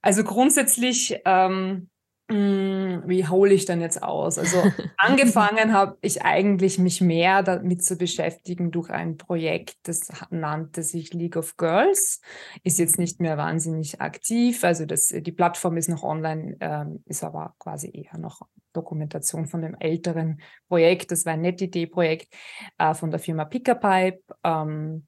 [0.00, 1.88] Also grundsätzlich, ähm,
[2.28, 4.38] mh, hm, wie hole ich dann jetzt aus?
[4.38, 4.62] Also
[4.96, 11.12] angefangen habe ich eigentlich mich mehr damit zu beschäftigen durch ein Projekt, das nannte sich
[11.12, 12.20] League of Girls,
[12.62, 14.62] ist jetzt nicht mehr wahnsinnig aktiv.
[14.64, 19.62] Also das, die Plattform ist noch online, ähm, ist aber quasi eher noch Dokumentation von
[19.62, 21.10] dem älteren Projekt.
[21.10, 22.32] Das war ein NetID-Projekt
[22.78, 24.22] äh, von der Firma Pickerpipe.
[24.44, 25.07] Ähm,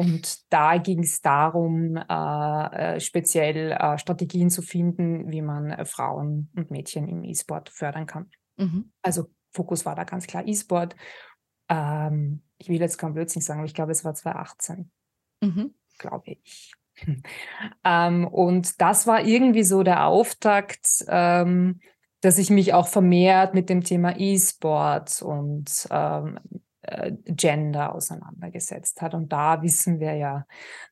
[0.00, 5.84] und da ging es darum, äh, äh, speziell äh, Strategien zu finden, wie man äh,
[5.84, 8.30] Frauen und Mädchen im E-Sport fördern kann.
[8.56, 8.92] Mhm.
[9.02, 10.96] Also Fokus war da ganz klar E-Sport.
[11.68, 14.90] Ähm, ich will jetzt kein Blödsinn sagen, aber ich glaube, es war 2018,
[15.42, 15.74] mhm.
[15.98, 16.72] glaube ich.
[17.84, 21.80] ähm, und das war irgendwie so der Auftakt, ähm,
[22.22, 26.58] dass ich mich auch vermehrt mit dem Thema E-Sport und ähm, äh,
[27.26, 29.14] Gender auseinandergesetzt hat.
[29.14, 30.46] Und da wissen wir ja,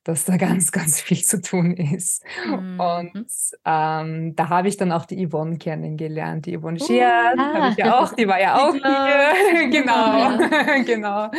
[0.05, 2.23] dass da ganz, ganz viel zu tun ist.
[2.47, 2.81] Mhm.
[2.81, 3.27] Und
[3.65, 6.47] ähm, da habe ich dann auch die Yvonne kennengelernt.
[6.47, 7.69] Die Yvonne Schier, uh, ah.
[7.71, 9.71] ich ja auch, die war ja auch hier.
[9.71, 10.39] genau,
[10.85, 11.31] genau.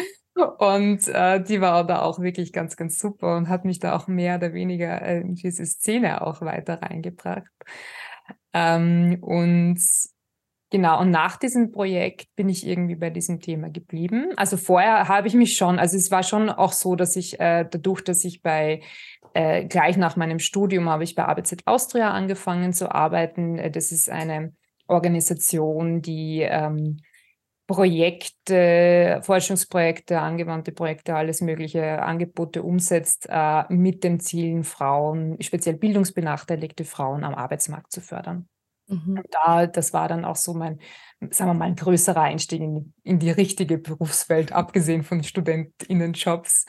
[0.58, 4.08] Und äh, die war da auch wirklich ganz, ganz super und hat mich da auch
[4.08, 7.52] mehr oder weniger in diese Szene auch weiter reingebracht.
[8.54, 9.80] Ähm, und
[10.72, 14.34] Genau, und nach diesem Projekt bin ich irgendwie bei diesem Thema geblieben.
[14.36, 17.66] Also vorher habe ich mich schon, also es war schon auch so, dass ich äh,
[17.70, 18.82] dadurch, dass ich bei
[19.34, 23.58] äh, gleich nach meinem Studium habe ich bei ABZ Austria angefangen zu arbeiten.
[23.58, 24.54] Äh, das ist eine
[24.88, 26.98] Organisation, die ähm,
[27.66, 36.84] Projekte, Forschungsprojekte, angewandte Projekte, alles mögliche Angebote umsetzt, äh, mit dem Ziel, Frauen, speziell bildungsbenachteiligte
[36.84, 38.48] Frauen am Arbeitsmarkt zu fördern.
[38.90, 39.22] Mhm.
[39.32, 40.80] Da, das war dann auch so mein,
[41.30, 46.66] sagen wir mal, ein größerer Einstieg in, in die richtige Berufswelt, abgesehen von StudentInnenjobs.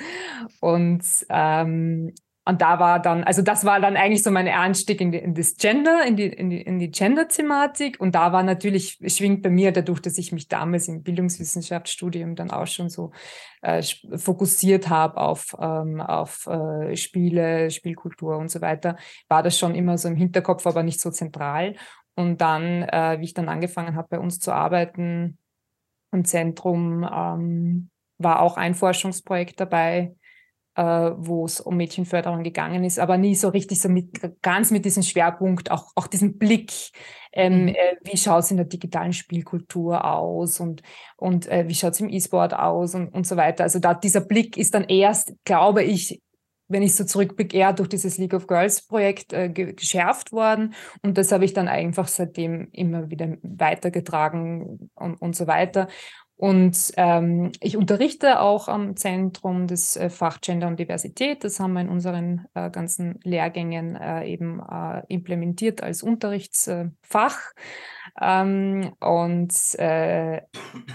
[0.60, 2.12] Und ähm,
[2.46, 5.34] und da war dann, also das war dann eigentlich so mein Einstieg in, die, in
[5.34, 8.00] das Gender, in die, in die, in die Gender-Thematik.
[8.00, 12.50] Und da war natürlich, schwingt bei mir dadurch, dass ich mich damals im Bildungswissenschaftsstudium dann
[12.50, 13.12] auch schon so
[13.60, 13.82] äh,
[14.16, 18.96] fokussiert habe auf, ähm, auf äh, Spiele, Spielkultur und so weiter,
[19.28, 21.76] war das schon immer so im Hinterkopf, aber nicht so zentral.
[22.20, 25.38] Und dann, äh, wie ich dann angefangen habe, bei uns zu arbeiten
[26.12, 30.14] im Zentrum, ähm, war auch ein Forschungsprojekt dabei,
[30.74, 34.84] äh, wo es um Mädchenförderung gegangen ist, aber nie so richtig so mit, ganz mit
[34.84, 36.72] diesem Schwerpunkt, auch, auch diesem Blick,
[37.32, 37.68] ähm, mhm.
[37.68, 40.82] äh, wie schaut es in der digitalen Spielkultur aus und,
[41.16, 43.64] und äh, wie schaut es im E-Sport aus und, und so weiter.
[43.64, 46.20] Also da, dieser Blick ist dann erst, glaube ich,
[46.70, 50.74] wenn ich so zurückblicke, eher durch dieses League of Girls Projekt äh, geschärft worden.
[51.02, 55.88] Und das habe ich dann einfach seitdem immer wieder weitergetragen und, und so weiter.
[56.40, 61.44] Und ähm, ich unterrichte auch am Zentrum des äh, Fach Gender und Diversität.
[61.44, 67.36] Das haben wir in unseren äh, ganzen Lehrgängen äh, eben äh, implementiert als Unterrichtsfach.
[68.18, 70.40] Ähm, und äh,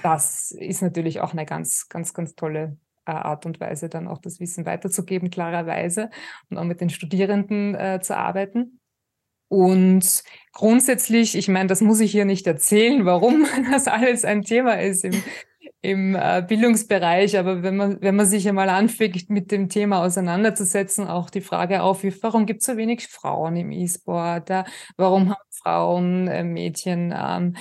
[0.01, 2.77] das ist natürlich auch eine ganz, ganz, ganz tolle
[3.13, 6.09] Art und Weise, dann auch das Wissen weiterzugeben, klarerweise,
[6.49, 8.79] und auch mit den Studierenden zu arbeiten.
[9.47, 14.81] Und grundsätzlich, ich meine, das muss ich hier nicht erzählen, warum das alles ein Thema
[14.81, 15.23] ist im,
[15.81, 17.37] im äh, Bildungsbereich.
[17.37, 21.83] Aber wenn man, wenn man sich einmal anfängt, mit dem Thema auseinanderzusetzen, auch die Frage
[21.83, 24.49] auf, warum gibt es so wenig Frauen im E-Sport?
[24.97, 27.55] Warum haben Frauen, äh, Mädchen ähm,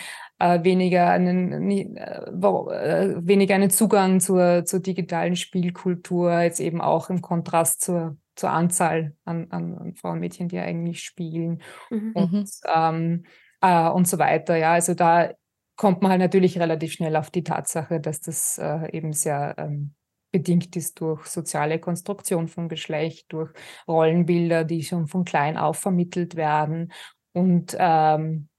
[0.44, 7.10] äh, weniger, einen, äh, äh, weniger einen Zugang zur, zur digitalen Spielkultur, jetzt eben auch
[7.10, 12.12] im Kontrast zur zur Anzahl an, an, an Frauen und Mädchen, die eigentlich spielen mhm.
[12.14, 12.46] und, mhm.
[12.74, 13.24] ähm,
[13.60, 14.56] äh, und so weiter.
[14.56, 15.32] Ja, also da
[15.76, 19.94] kommt man halt natürlich relativ schnell auf die Tatsache, dass das äh, eben sehr ähm,
[20.32, 23.52] bedingt ist durch soziale Konstruktion von Geschlecht, durch
[23.86, 26.92] Rollenbilder, die schon von klein auf vermittelt werden
[27.32, 28.53] und ähm, äh,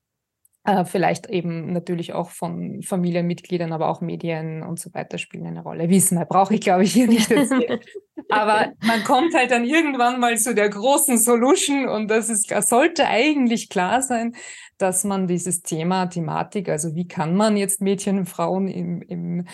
[0.86, 5.90] vielleicht eben natürlich auch von Familienmitgliedern, aber auch Medien und so weiter spielen eine Rolle.
[5.90, 7.80] Wissen brauche ich, glaube ich, hier nicht erzählen.
[8.30, 13.08] aber man kommt halt dann irgendwann mal zu der großen Solution und das ist, sollte
[13.08, 14.36] eigentlich klar sein,
[14.78, 19.46] dass man dieses Thema, Thematik, also wie kann man jetzt Mädchen und Frauen im, im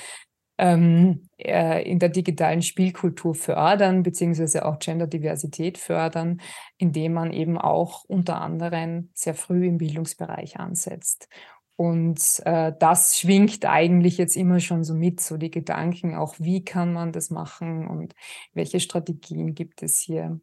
[0.61, 6.39] ähm, äh, in der digitalen Spielkultur fördern, beziehungsweise auch Genderdiversität fördern,
[6.77, 11.29] indem man eben auch unter anderem sehr früh im Bildungsbereich ansetzt.
[11.77, 16.63] Und äh, das schwingt eigentlich jetzt immer schon so mit, so die Gedanken, auch wie
[16.63, 18.13] kann man das machen und
[18.53, 20.39] welche Strategien gibt es hier.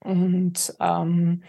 [0.00, 1.44] Und ähm,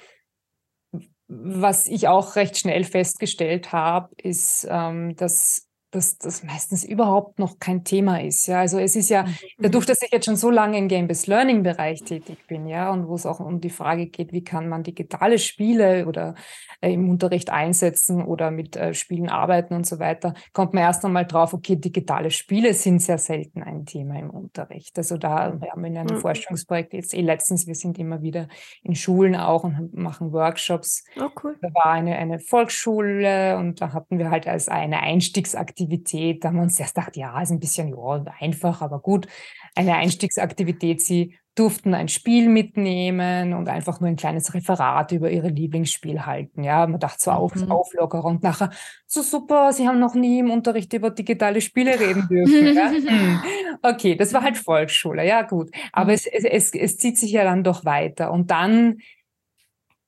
[1.27, 7.59] was ich auch recht schnell festgestellt habe, ist, ähm, dass dass das meistens überhaupt noch
[7.59, 8.47] kein Thema ist.
[8.47, 9.35] Ja, also es ist ja mhm.
[9.59, 13.15] dadurch, dass ich jetzt schon so lange im Game-Based Learning-Bereich tätig bin, ja, und wo
[13.15, 16.35] es auch um die Frage geht, wie kann man digitale Spiele oder
[16.79, 21.03] äh, im Unterricht einsetzen oder mit äh, Spielen arbeiten und so weiter, kommt man erst
[21.03, 24.97] einmal drauf, okay, digitale Spiele sind sehr selten ein Thema im Unterricht.
[24.97, 26.21] Also da wir haben wir in einem mhm.
[26.21, 28.47] Forschungsprojekt jetzt eh letztens, wir sind immer wieder
[28.81, 31.03] in Schulen auch und machen Workshops.
[31.19, 31.57] Oh, cool.
[31.61, 36.43] Da war eine, eine Volksschule und da hatten wir halt als eine Einstiegsaktivität Aktivität.
[36.43, 39.27] Da haben wir uns erst gedacht, ja, ist ein bisschen ja, einfach, aber gut.
[39.75, 41.01] Eine Einstiegsaktivität.
[41.01, 46.63] Sie durften ein Spiel mitnehmen und einfach nur ein kleines Referat über ihre Lieblingsspiel halten.
[46.63, 47.71] Ja, man dachte so auf, mhm.
[47.71, 48.69] Auflockerer und nachher
[49.05, 52.75] so super, sie haben noch nie im Unterricht über digitale Spiele reden dürfen.
[52.75, 53.43] ja?
[53.83, 55.71] Okay, das war halt Volksschule, ja gut.
[55.91, 56.13] Aber mhm.
[56.13, 58.31] es, es, es, es zieht sich ja dann doch weiter.
[58.31, 58.99] Und dann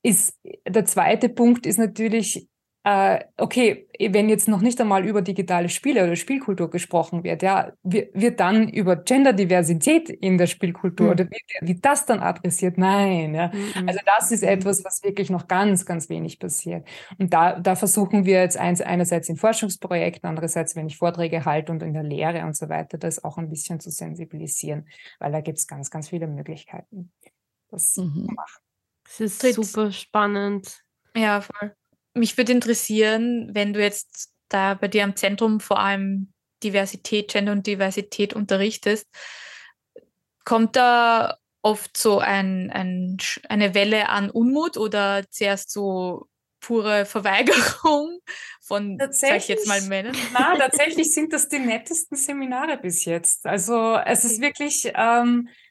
[0.02, 2.46] ist der zweite Punkt ist natürlich,
[2.86, 8.40] okay, wenn jetzt noch nicht einmal über digitale Spiele oder Spielkultur gesprochen wird, ja, wird
[8.40, 11.12] dann über Genderdiversität in der Spielkultur mhm.
[11.12, 12.76] oder wird, wird, das dann adressiert?
[12.76, 13.48] Nein, ja.
[13.48, 13.88] Mhm.
[13.88, 16.86] Also das ist etwas, was wirklich noch ganz, ganz wenig passiert.
[17.18, 21.72] Und da, da versuchen wir jetzt eins, einerseits in Forschungsprojekten, andererseits, wenn ich Vorträge halte
[21.72, 24.88] und in der Lehre und so weiter, das auch ein bisschen zu sensibilisieren,
[25.20, 27.12] weil da gibt es ganz, ganz viele Möglichkeiten,
[27.70, 28.26] das mhm.
[28.26, 28.60] zu machen.
[29.04, 30.84] Das ist super spannend.
[31.16, 31.74] Ja, voll
[32.14, 37.52] mich würde interessieren, wenn du jetzt da bei dir am Zentrum vor allem Diversität, Gender
[37.52, 39.06] und Diversität unterrichtest,
[40.44, 43.16] kommt da oft so ein, ein,
[43.48, 46.28] eine Welle an Unmut oder zuerst so
[46.60, 48.20] pure Verweigerung
[48.60, 50.16] von, sag ich jetzt mal Männern?
[50.32, 53.46] Na, tatsächlich sind das die nettesten Seminare bis jetzt.
[53.46, 55.63] Also es ist wirklich, ähm, äh,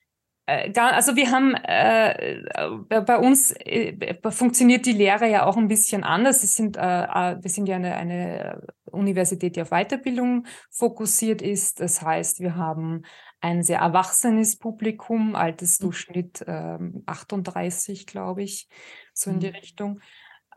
[0.45, 6.03] also wir haben äh, äh, bei uns äh, funktioniert die Lehre ja auch ein bisschen
[6.03, 6.43] anders.
[6.43, 11.79] Es sind, äh, wir sind ja eine, eine Universität, die auf Weiterbildung fokussiert ist.
[11.79, 13.03] Das heißt, wir haben
[13.39, 18.67] ein sehr erwachsenes Publikum, Altersdurchschnitt äh, 38, glaube ich,
[19.13, 19.55] so in die mhm.
[19.55, 20.01] Richtung.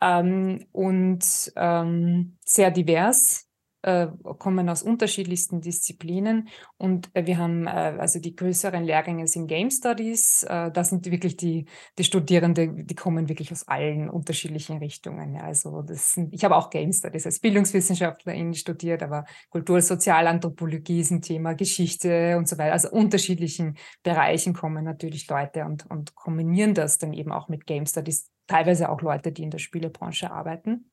[0.01, 3.46] Ähm, und ähm, sehr divers
[3.87, 9.47] äh, kommen aus unterschiedlichsten Disziplinen und äh, wir haben äh, also die größeren Lehrgänge sind
[9.47, 10.43] Game Studies.
[10.43, 15.35] Äh, das sind wirklich die, die Studierenden, die kommen wirklich aus allen unterschiedlichen Richtungen.
[15.37, 15.43] Ja.
[15.43, 21.13] Also das sind, ich habe auch Game Studies als Bildungswissenschaftlerin studiert, aber Kultur, Sozialanthropologie ist
[21.13, 22.73] ein Thema, Geschichte und so weiter.
[22.73, 27.87] Also unterschiedlichen Bereichen kommen natürlich Leute und, und kombinieren das dann eben auch mit Game
[27.87, 28.31] Studies.
[28.49, 30.91] Teilweise auch Leute, die in der Spielebranche arbeiten.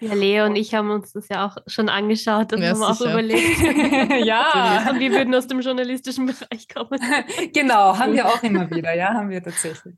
[0.00, 3.00] Ja, Leo und ich haben uns das ja auch schon angeschaut und ja, haben auch
[3.00, 3.58] überlegt.
[4.26, 4.90] ja.
[4.90, 7.00] Und wir würden aus dem journalistischen Bereich kommen.
[7.54, 9.94] genau, haben wir auch immer wieder, ja, haben wir tatsächlich.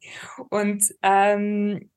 [0.51, 1.91] Und ähm,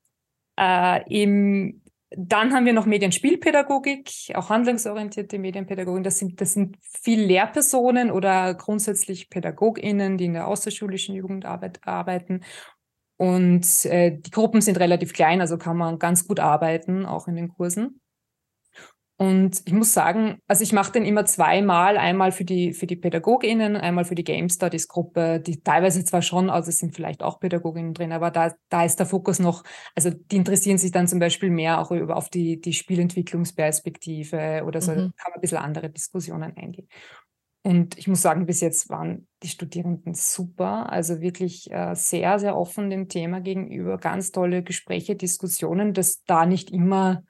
[0.60, 6.04] äh, im, dann haben wir noch Medienspielpädagogik, auch handlungsorientierte Medienpädagogik.
[6.04, 12.42] Das sind, das sind viel Lehrpersonen oder grundsätzlich PädagogInnen, die in der außerschulischen Jugendarbeit arbeiten
[13.22, 17.36] und äh, die Gruppen sind relativ klein, also kann man ganz gut arbeiten, auch in
[17.36, 18.02] den Kursen.
[19.16, 22.96] Und ich muss sagen, also ich mache den immer zweimal, einmal für die, für die
[22.96, 27.22] PädagogInnen, einmal für die Game Studies Gruppe, die teilweise zwar schon, also es sind vielleicht
[27.22, 31.08] auch PädagogInnen drin, aber da, da ist der Fokus noch, also die interessieren sich dann
[31.08, 34.96] zum Beispiel mehr auch über, auf die, die Spielentwicklungsperspektive oder so, mhm.
[34.96, 36.88] da kann man ein bisschen andere Diskussionen eingehen.
[37.64, 42.58] Und ich muss sagen, bis jetzt waren die Studierenden super, also wirklich äh, sehr, sehr
[42.58, 47.24] offen dem Thema gegenüber, ganz tolle Gespräche, Diskussionen, dass da nicht immer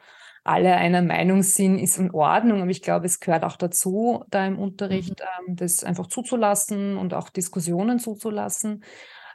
[0.44, 4.46] alle einer Meinung sind, ist in Ordnung, aber ich glaube, es gehört auch dazu, da
[4.46, 5.50] im Unterricht mhm.
[5.50, 8.84] ähm, das einfach zuzulassen und auch Diskussionen zuzulassen.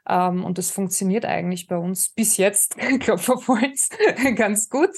[0.09, 3.91] Ähm, und das funktioniert eigentlich bei uns bis jetzt, Klopf auf Holz,
[4.35, 4.91] ganz gut.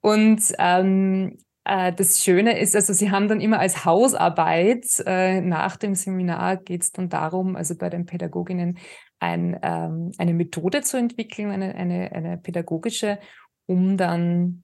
[0.00, 5.76] Und ähm, äh, das Schöne ist, also Sie haben dann immer als Hausarbeit äh, nach
[5.76, 8.78] dem Seminar geht es dann darum, also bei den Pädagoginnen
[9.18, 13.18] ein, ähm, eine Methode zu entwickeln, eine, eine, eine pädagogische,
[13.66, 14.62] um dann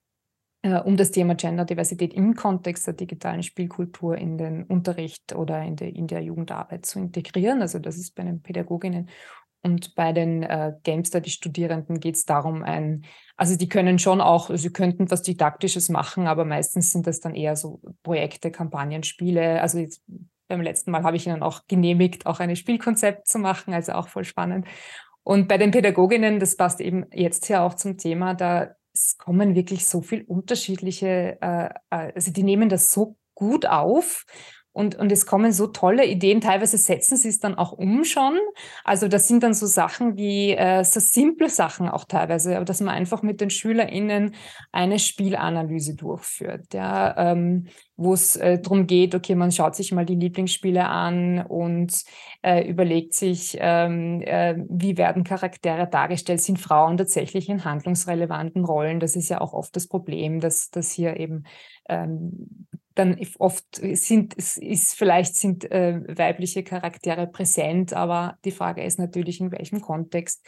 [0.63, 5.77] äh, um das Thema Genderdiversität im Kontext der digitalen Spielkultur in den Unterricht oder in
[5.77, 7.61] der, in der Jugendarbeit zu integrieren.
[7.61, 9.11] Also das ist bei den Pädagoginnen
[9.63, 13.05] und bei den äh, Game Study Studierenden geht es darum, ein,
[13.37, 17.35] also die können schon auch, sie könnten was Didaktisches machen, aber meistens sind das dann
[17.35, 19.61] eher so Projekte, Kampagnen, Spiele.
[19.61, 20.03] Also jetzt
[20.47, 24.09] beim letzten Mal habe ich ihnen auch genehmigt, auch ein Spielkonzept zu machen, also auch
[24.09, 24.67] voll spannend.
[25.25, 28.75] Und bei den Pädagoginnen, das passt eben jetzt ja auch zum Thema, da
[29.19, 34.27] kommen wirklich so viel unterschiedliche, äh, äh, also die nehmen das so gut auf
[34.75, 38.37] und, und es kommen so tolle Ideen, teilweise setzen sie es dann auch um schon.
[38.83, 42.81] Also das sind dann so Sachen wie äh, so simple Sachen auch teilweise, aber dass
[42.81, 44.35] man einfach mit den SchülerInnen
[44.73, 50.05] eine Spielanalyse durchführt, ja, ähm, wo es äh, darum geht, okay, man schaut sich mal
[50.05, 52.03] die Lieblingsspiele an und
[52.43, 58.99] äh, überlegt sich, ähm, äh, wie werden Charaktere dargestellt, sind Frauen tatsächlich in handlungsrelevanten Rollen?
[58.99, 61.45] Das ist ja auch oft das Problem, dass, dass hier eben
[61.89, 68.85] ähm, dann oft sind, es ist, vielleicht sind äh, weibliche Charaktere präsent, aber die Frage
[68.85, 70.47] ist natürlich, in welchem Kontext.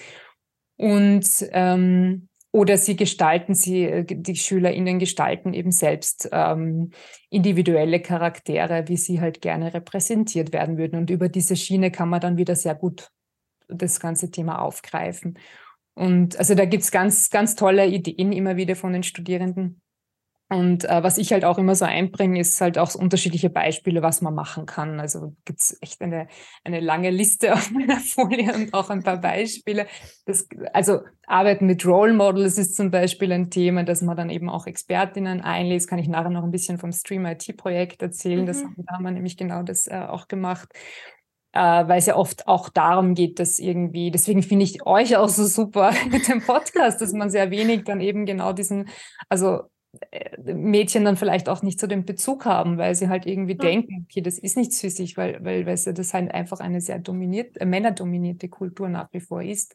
[0.77, 6.91] Und ähm, oder sie gestalten, sie, äh, die SchülerInnen gestalten eben selbst ähm,
[7.29, 10.99] individuelle Charaktere, wie sie halt gerne repräsentiert werden würden.
[10.99, 13.11] Und über diese Schiene kann man dann wieder sehr gut
[13.69, 15.39] das ganze Thema aufgreifen.
[15.95, 19.83] Und also da gibt es ganz, ganz tolle Ideen immer wieder von den Studierenden.
[20.49, 24.01] Und äh, was ich halt auch immer so einbringe, ist halt auch so unterschiedliche Beispiele,
[24.01, 25.01] was man machen kann.
[25.01, 26.29] Also gibt es echt eine,
[26.63, 29.87] eine lange Liste auf meiner Folie und auch ein paar Beispiele.
[30.25, 34.49] Das, also Arbeiten mit Role Models ist zum Beispiel ein Thema, dass man dann eben
[34.49, 35.89] auch Expertinnen einlädt.
[35.89, 38.43] Kann ich nachher noch ein bisschen vom Stream IT-Projekt erzählen.
[38.43, 38.47] Mhm.
[38.47, 40.69] Das haben, da haben wir nämlich genau das äh, auch gemacht.
[41.53, 45.29] Äh, weil es ja oft auch darum geht, dass irgendwie, deswegen finde ich euch auch
[45.29, 48.89] so super mit dem Podcast, dass man sehr wenig dann eben genau diesen,
[49.29, 49.63] also
[50.45, 53.59] Mädchen dann vielleicht auch nicht so den Bezug haben, weil sie halt irgendwie ja.
[53.59, 56.99] denken, okay, das ist nichts für sich, weil, weil du, das halt einfach eine sehr
[56.99, 59.75] dominiert, äh, männerdominierte Kultur nach wie vor ist.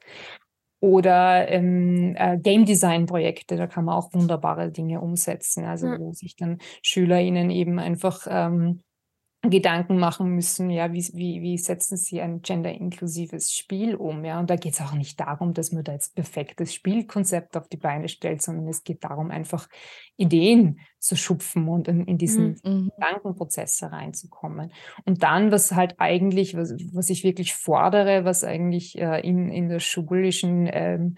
[0.79, 5.99] Oder ähm, äh, Game Design Projekte, da kann man auch wunderbare Dinge umsetzen, also ja.
[5.99, 8.81] wo sich dann SchülerInnen eben einfach ähm,
[9.43, 14.51] Gedanken machen müssen, ja, wie, wie, wie setzen sie ein genderinklusives Spiel um, ja, und
[14.51, 18.07] da geht es auch nicht darum, dass man da jetzt perfektes Spielkonzept auf die Beine
[18.07, 19.67] stellt, sondern es geht darum, einfach
[20.15, 22.71] Ideen zu schupfen und in, in diesen mhm.
[22.71, 22.91] mhm.
[22.95, 24.71] Gedankenprozess reinzukommen.
[25.05, 29.69] Und dann, was halt eigentlich, was, was ich wirklich fordere, was eigentlich äh, in, in
[29.69, 31.15] der schulischen ähm,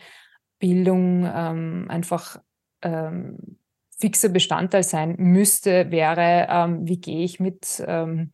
[0.60, 2.38] Bildung ähm, einfach
[2.82, 3.58] ähm,
[4.04, 8.32] fixer Bestandteil sein müsste, wäre, ähm, wie gehe ich mit ähm,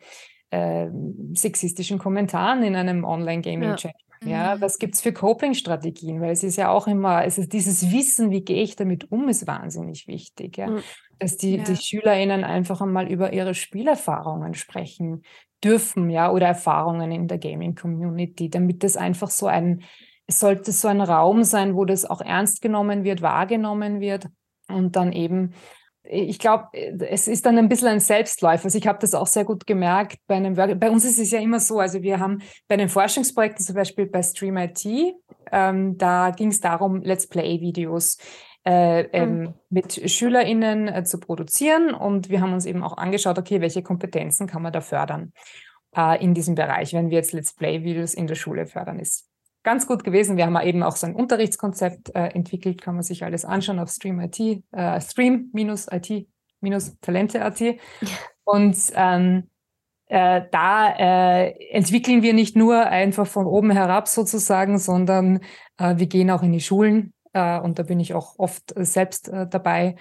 [0.50, 0.88] äh,
[1.34, 3.94] sexistischen Kommentaren in einem Online-Gaming-Chat?
[4.24, 4.30] Ja.
[4.30, 4.56] ja.
[4.56, 4.62] Mhm.
[4.62, 6.22] was gibt es für Coping-Strategien?
[6.22, 9.30] Weil es ist ja auch immer, es ist dieses Wissen, wie gehe ich damit um,
[9.30, 10.58] ist wahnsinnig wichtig.
[10.58, 10.72] Ja?
[10.72, 10.80] Mhm.
[11.20, 11.64] Dass die, ja.
[11.64, 15.22] die SchülerInnen einfach einmal über ihre Spielerfahrungen sprechen
[15.64, 19.84] dürfen, ja, oder Erfahrungen in der Gaming-Community, damit das einfach so ein,
[20.26, 24.30] es sollte so ein Raum sein, wo das auch ernst genommen wird, wahrgenommen wird
[24.70, 25.54] und dann eben,
[26.04, 28.66] ich glaube, es ist dann ein bisschen ein Selbstläufer.
[28.66, 31.32] Also ich habe das auch sehr gut gemerkt bei einem Work Bei uns ist es
[31.32, 34.86] ja immer so, also wir haben bei den Forschungsprojekten, zum Beispiel bei Stream IT,
[35.52, 38.18] ähm, da ging es darum, Let's Play-Videos
[38.66, 39.54] äh, ähm, mhm.
[39.70, 41.94] mit SchülerInnen äh, zu produzieren.
[41.94, 45.34] Und wir haben uns eben auch angeschaut, okay, welche Kompetenzen kann man da fördern
[45.96, 49.00] äh, in diesem Bereich, wenn wir jetzt Let's Play-Videos in der Schule fördern.
[49.00, 49.28] Ist
[49.64, 50.38] ganz gut gewesen.
[50.38, 53.90] Wir haben eben auch so ein Unterrichtskonzept äh, entwickelt, kann man sich alles anschauen auf
[53.90, 54.40] Stream IT,
[54.72, 57.64] äh, Stream-IT-Talente.at.
[58.44, 59.50] Und ähm,
[60.08, 65.42] äh, da äh, entwickeln wir nicht nur einfach von oben herab sozusagen, sondern
[65.78, 69.32] äh, wir gehen auch in die Schulen äh, und da bin ich auch oft selbst
[69.32, 69.96] dabei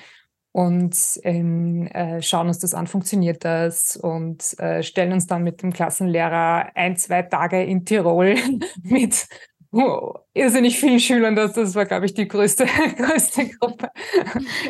[0.53, 5.63] und ähm, äh, schauen uns das an, funktioniert das und äh, stellen uns dann mit
[5.63, 8.37] dem Klassenlehrer ein, zwei Tage in Tirol
[8.83, 9.27] mit
[9.73, 11.37] oh, irrsinnig vielen Schülern.
[11.37, 13.91] Das, das war, glaube ich, die größte, größte Gruppe.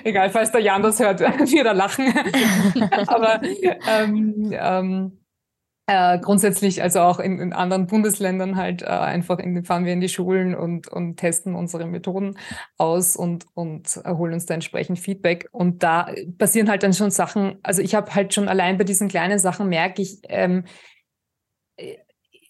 [0.05, 2.13] Egal, falls der Jan das hört, wird er lachen.
[3.07, 5.19] Aber ähm, ähm,
[5.89, 10.03] äh, grundsätzlich, also auch in, in anderen Bundesländern halt äh, einfach in, fahren wir in
[10.03, 12.37] die Schulen und, und testen unsere Methoden
[12.77, 15.49] aus und, und holen uns da entsprechend Feedback.
[15.51, 19.09] Und da passieren halt dann schon Sachen, also ich habe halt schon allein bei diesen
[19.09, 20.65] kleinen Sachen merke ich, ähm,
[21.79, 21.97] äh,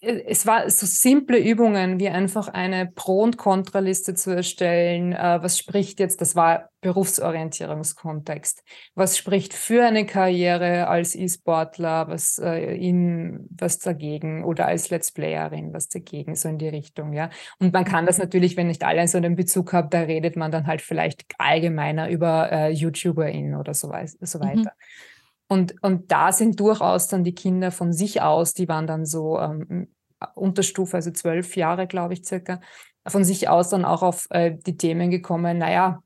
[0.01, 5.11] es war so simple Übungen, wie einfach eine Pro- und Kontraliste zu erstellen.
[5.11, 8.63] Äh, was spricht jetzt, das war Berufsorientierungskontext.
[8.95, 15.11] Was spricht für eine Karriere als E-Sportler, was äh, in, was dagegen oder als Let's
[15.11, 17.29] Playerin, was dagegen, so in die Richtung, ja.
[17.59, 20.51] Und man kann das natürlich, wenn nicht alle so einen Bezug haben, da redet man
[20.51, 24.43] dann halt vielleicht allgemeiner über äh, YouTuberInnen oder so, so mhm.
[24.43, 24.59] weiter.
[24.59, 25.08] Mhm.
[25.51, 29.39] Und, und da sind durchaus dann die Kinder von sich aus, die waren dann so
[29.39, 29.87] ähm,
[30.35, 32.61] Unterstufe, also zwölf Jahre, glaube ich, circa,
[33.07, 36.03] von sich aus dann auch auf äh, die Themen gekommen, naja,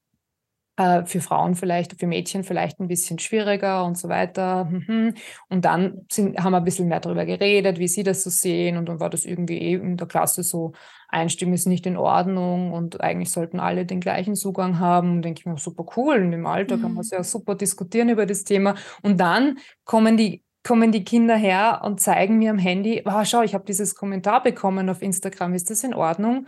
[0.76, 4.66] äh, für Frauen vielleicht, für Mädchen vielleicht ein bisschen schwieriger und so weiter.
[4.66, 5.14] Mhm.
[5.50, 8.78] Und dann sind, haben wir ein bisschen mehr darüber geredet, wie sie das so sehen.
[8.78, 10.74] Und dann war das irgendwie eh in der Klasse so,
[11.10, 15.12] Einstimmen ist nicht in Ordnung und eigentlich sollten alle den gleichen Zugang haben.
[15.12, 16.16] Und denke ich mir, super cool.
[16.16, 16.82] Und im Alter mhm.
[16.82, 18.76] kann man sehr super diskutieren über das Thema.
[19.04, 23.42] Und dann kommen die kommen die Kinder her und zeigen mir am Handy, wow, schau,
[23.42, 26.48] ich habe dieses Kommentar bekommen auf Instagram, ist das in Ordnung?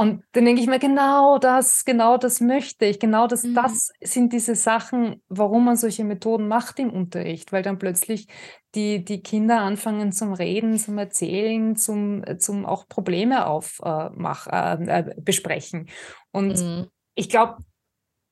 [0.00, 3.54] Und dann denke ich mir, genau das, genau das möchte ich, genau das, mhm.
[3.54, 8.26] das sind diese Sachen, warum man solche Methoden macht im Unterricht, weil dann plötzlich
[8.74, 15.14] die, die Kinder anfangen zum Reden, zum Erzählen, zum, zum auch Probleme aufmach, äh, äh,
[15.18, 15.90] besprechen.
[16.32, 16.86] Und mhm.
[17.14, 17.58] ich glaube,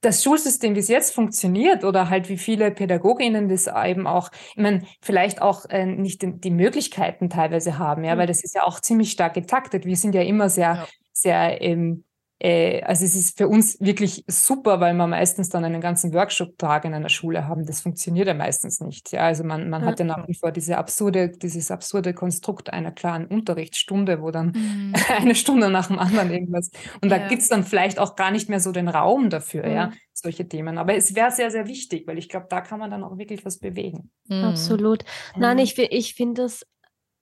[0.00, 4.62] das Schulsystem, wie es jetzt funktioniert, oder halt wie viele Pädagoginnen das eben auch, ich
[4.62, 8.20] meine, vielleicht auch äh, nicht die, Möglichkeiten teilweise haben, ja, mhm.
[8.20, 9.84] weil das ist ja auch ziemlich stark getaktet.
[9.84, 10.88] Wir sind ja immer sehr
[11.20, 12.04] sehr, ähm,
[12.40, 16.84] äh, also es ist für uns wirklich super, weil wir meistens dann einen ganzen Workshop-Tag
[16.84, 17.66] in einer Schule haben.
[17.66, 19.10] Das funktioniert ja meistens nicht.
[19.12, 19.88] Ja, also man, man ja.
[19.88, 24.52] hat ja nach wie vor diese absurde, dieses absurde Konstrukt einer klaren Unterrichtsstunde, wo dann
[24.52, 24.94] mhm.
[25.16, 26.70] eine Stunde nach dem anderen irgendwas.
[27.00, 27.18] Und ja.
[27.18, 29.72] da gibt es dann vielleicht auch gar nicht mehr so den Raum dafür, mhm.
[29.72, 30.78] ja, solche Themen.
[30.78, 33.44] Aber es wäre sehr, sehr wichtig, weil ich glaube, da kann man dann auch wirklich
[33.44, 34.10] was bewegen.
[34.28, 34.44] Mhm.
[34.44, 35.04] Absolut.
[35.36, 35.64] Nein, mhm.
[35.64, 36.64] ich, ich finde das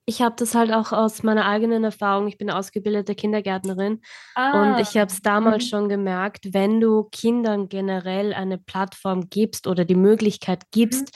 [0.08, 2.28] ich habe das halt auch aus meiner eigenen Erfahrung.
[2.28, 4.00] Ich bin ausgebildete Kindergärtnerin
[4.36, 4.62] ah.
[4.62, 5.68] und ich habe es damals mhm.
[5.68, 11.12] schon gemerkt, wenn du Kindern generell eine Plattform gibst oder die Möglichkeit gibst,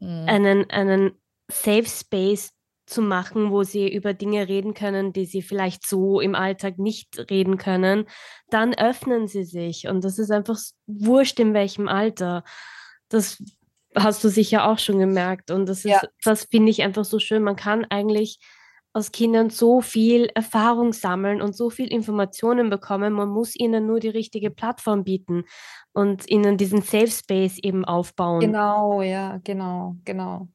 [0.00, 0.24] mhm.
[0.26, 1.12] einen, einen
[1.48, 2.50] Safe Space
[2.86, 7.30] zu machen, wo sie über Dinge reden können, die sie vielleicht so im Alltag nicht
[7.30, 8.06] reden können,
[8.50, 9.86] dann öffnen sie sich.
[9.86, 12.42] Und das ist einfach wurscht in welchem Alter.
[13.08, 13.42] Das
[13.96, 15.50] hast du sicher auch schon gemerkt.
[15.50, 16.02] Und das ist, ja.
[16.24, 17.42] das finde ich einfach so schön.
[17.42, 18.38] Man kann eigentlich
[18.92, 23.12] aus Kindern so viel Erfahrung sammeln und so viel Informationen bekommen.
[23.12, 25.44] Man muss ihnen nur die richtige Plattform bieten
[25.92, 28.40] und ihnen diesen Safe Space eben aufbauen.
[28.40, 30.48] Genau, ja, genau, genau.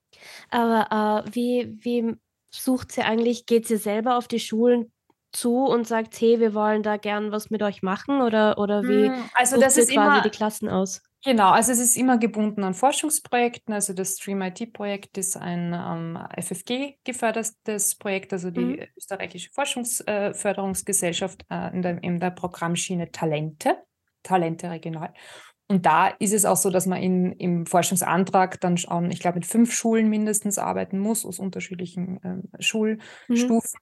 [0.49, 2.15] Aber äh, wie, wie
[2.49, 4.91] sucht sie eigentlich, geht sie selber auf die Schulen
[5.31, 9.09] zu und sagt, hey, wir wollen da gern was mit euch machen oder, oder wie
[9.09, 11.01] hm, also das ist quasi immer, die Klassen aus?
[11.25, 13.73] Genau, also es ist immer gebunden an Forschungsprojekten.
[13.73, 18.87] Also das Stream IT-Projekt ist ein ähm, FFG gefördertes Projekt, also die mhm.
[18.95, 23.77] österreichische Forschungsförderungsgesellschaft äh, in, der, in der Programmschiene Talente,
[24.23, 25.13] Talente regional.
[25.67, 29.35] Und da ist es auch so, dass man in, im Forschungsantrag dann schauen, ich glaube,
[29.35, 33.79] mit fünf Schulen mindestens arbeiten muss, aus unterschiedlichen äh, Schulstufen.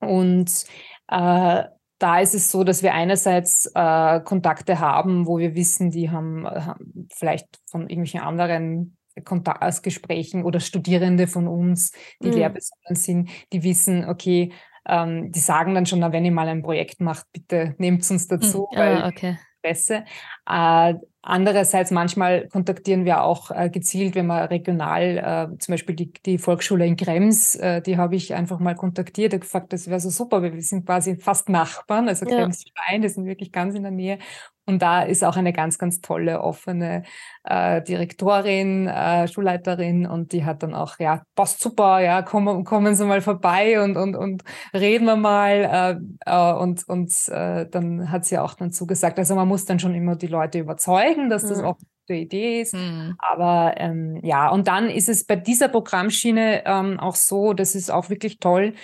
[0.00, 0.08] Mhm.
[0.08, 0.64] Und
[1.08, 1.64] äh,
[2.04, 6.46] da ist es so, dass wir einerseits äh, Kontakte haben, wo wir wissen, die haben,
[6.46, 11.92] haben vielleicht von irgendwelchen anderen Kontaktgesprächen oder Studierende von uns,
[12.22, 12.34] die mhm.
[12.34, 14.52] Lehrpersonen sind, die wissen, okay,
[14.86, 18.28] ähm, die sagen dann schon, na, wenn ihr mal ein Projekt macht, bitte nehmt uns
[18.28, 18.76] dazu, mhm.
[18.78, 19.38] weil ah, okay.
[19.62, 20.04] Interesse.
[20.46, 20.94] Äh,
[21.26, 26.36] Andererseits manchmal kontaktieren wir auch äh, gezielt, wenn man regional, äh, zum Beispiel die, die
[26.36, 30.10] Volksschule in Krems, äh, die habe ich einfach mal kontaktiert und gefragt, das wäre so
[30.10, 33.82] super, weil wir sind quasi fast Nachbarn, also Krems Stein, das sind wirklich ganz in
[33.84, 34.18] der Nähe.
[34.66, 37.02] Und da ist auch eine ganz, ganz tolle, offene
[37.44, 42.94] äh, Direktorin, äh, Schulleiterin und die hat dann auch, ja, passt super, ja, kommen, kommen
[42.94, 44.42] Sie mal vorbei und, und, und
[44.72, 46.00] reden wir mal.
[46.26, 49.78] Äh, äh, und und äh, dann hat sie auch dann zugesagt, also man muss dann
[49.78, 51.64] schon immer die Leute überzeugen, dass das mhm.
[51.64, 52.74] auch eine Idee ist.
[52.74, 53.16] Mhm.
[53.18, 57.90] Aber ähm, ja, und dann ist es bei dieser Programmschiene ähm, auch so, das ist
[57.90, 58.74] auch wirklich toll,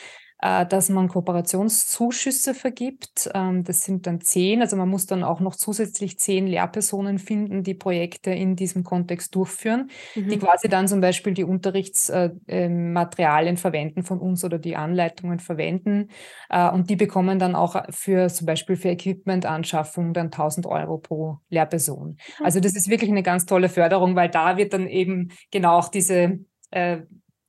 [0.40, 3.30] dass man Kooperationszuschüsse vergibt.
[3.34, 7.62] Ähm, das sind dann zehn, also man muss dann auch noch zusätzlich zehn Lehrpersonen finden,
[7.62, 10.28] die Projekte in diesem Kontext durchführen, mhm.
[10.28, 16.08] die quasi dann zum Beispiel die Unterrichtsmaterialien äh, verwenden von uns oder die Anleitungen verwenden.
[16.48, 21.38] Äh, und die bekommen dann auch für zum Beispiel für Equipmentanschaffung dann 1000 Euro pro
[21.50, 22.10] Lehrperson.
[22.10, 22.44] Mhm.
[22.44, 25.88] Also das ist wirklich eine ganz tolle Förderung, weil da wird dann eben genau auch
[25.88, 26.38] diese
[26.70, 27.02] äh,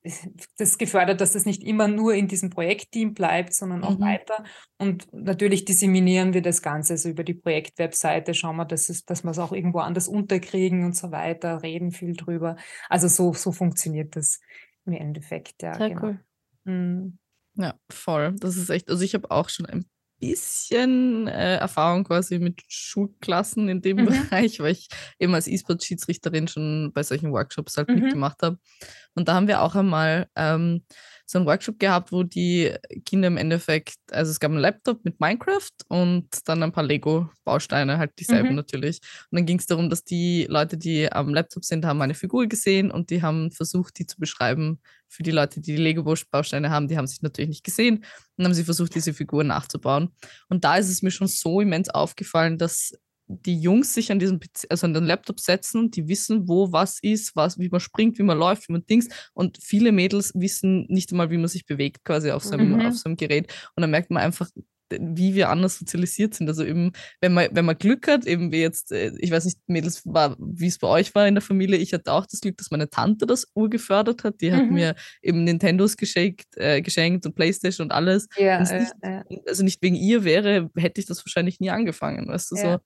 [0.58, 4.02] das gefördert, dass das nicht immer nur in diesem Projektteam bleibt, sondern auch mhm.
[4.02, 4.44] weiter.
[4.78, 9.22] Und natürlich disseminieren wir das Ganze, also über die Projektwebseite schauen wir, dass, es, dass
[9.22, 12.56] wir es auch irgendwo anders unterkriegen und so weiter, reden viel drüber.
[12.88, 14.40] Also so, so funktioniert das
[14.84, 15.62] im Endeffekt.
[15.62, 16.02] Ja, Sehr genau.
[16.02, 16.20] cool.
[16.64, 17.18] Mhm.
[17.54, 18.34] Ja, voll.
[18.38, 19.84] Das ist echt, also ich habe auch schon ein
[20.22, 24.04] bisschen äh, Erfahrung quasi mit Schulklassen in dem mhm.
[24.06, 27.96] Bereich, weil ich eben als E-Sport-Schiedsrichterin schon bei solchen Workshops halt mhm.
[27.96, 28.58] mitgemacht habe.
[29.14, 30.84] Und da haben wir auch einmal ähm,
[31.32, 32.74] so einen Workshop gehabt, wo die
[33.06, 37.96] Kinder im Endeffekt, also es gab einen Laptop mit Minecraft und dann ein paar Lego-Bausteine,
[37.96, 38.56] halt dieselben mhm.
[38.56, 39.00] natürlich.
[39.30, 42.46] Und dann ging es darum, dass die Leute, die am Laptop sind, haben eine Figur
[42.46, 44.78] gesehen und die haben versucht, die zu beschreiben
[45.08, 46.88] für die Leute, die die Lego-Bausteine haben.
[46.88, 48.04] Die haben sich natürlich nicht gesehen
[48.36, 50.10] und haben sie versucht, diese Figur nachzubauen.
[50.50, 52.92] Und da ist es mir schon so immens aufgefallen, dass
[53.40, 56.98] die Jungs sich an diesem PC, also an den Laptop setzen, die wissen, wo was
[57.02, 59.08] ist, was, wie man springt, wie man läuft, wie man Dings.
[59.34, 62.86] Und viele Mädels wissen nicht einmal, wie man sich bewegt, quasi auf so einem, mhm.
[62.86, 63.52] auf so einem Gerät.
[63.76, 64.48] Und dann merkt man einfach,
[65.00, 66.48] wie wir anders sozialisiert sind.
[66.48, 69.58] Also eben, wenn man, wenn man Glück hat, eben wie jetzt, äh, ich weiß nicht,
[69.66, 72.56] Mädels, war, wie es bei euch war in der Familie, ich hatte auch das Glück,
[72.56, 74.40] dass meine Tante das urgefördert hat.
[74.40, 74.74] Die hat mhm.
[74.74, 78.28] mir eben Nintendos geschenkt, äh, geschenkt und Playstation und alles.
[78.36, 82.28] Ja, und nicht, äh, also nicht wegen ihr wäre, hätte ich das wahrscheinlich nie angefangen,
[82.28, 82.62] weißt du, ja.
[82.62, 82.78] so.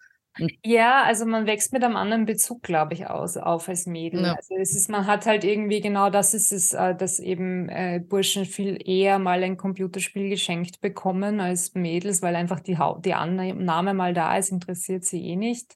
[0.64, 4.22] Ja, also man wächst mit einem anderen Bezug, glaube ich, aus, auf als Mädel.
[4.22, 4.34] Ja.
[4.34, 8.00] Also es ist, man hat halt irgendwie genau das ist es, äh, dass eben äh,
[8.06, 13.94] Burschen viel eher mal ein Computerspiel geschenkt bekommen als Mädels, weil einfach die, die Annahme
[13.94, 15.74] mal da ist, interessiert sie eh nicht.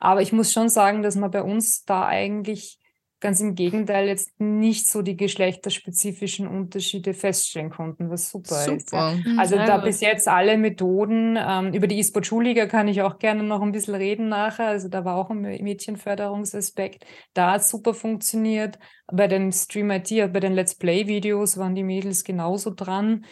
[0.00, 2.78] Aber ich muss schon sagen, dass man bei uns da eigentlich
[3.20, 8.76] ganz im Gegenteil jetzt nicht so die geschlechterspezifischen Unterschiede feststellen konnten, was super, super.
[8.76, 8.92] ist.
[8.92, 9.12] Ja.
[9.12, 9.84] Mhm, also Sehr da gut.
[9.86, 13.94] bis jetzt alle Methoden, ähm, über die E-Sport-Schulliga kann ich auch gerne noch ein bisschen
[13.94, 17.04] reden nachher, also da war auch ein Mädchenförderungsaspekt,
[17.34, 18.78] da hat super funktioniert.
[19.10, 23.24] Bei den Stream IT, bei den Let's Play-Videos waren die Mädels genauso dran.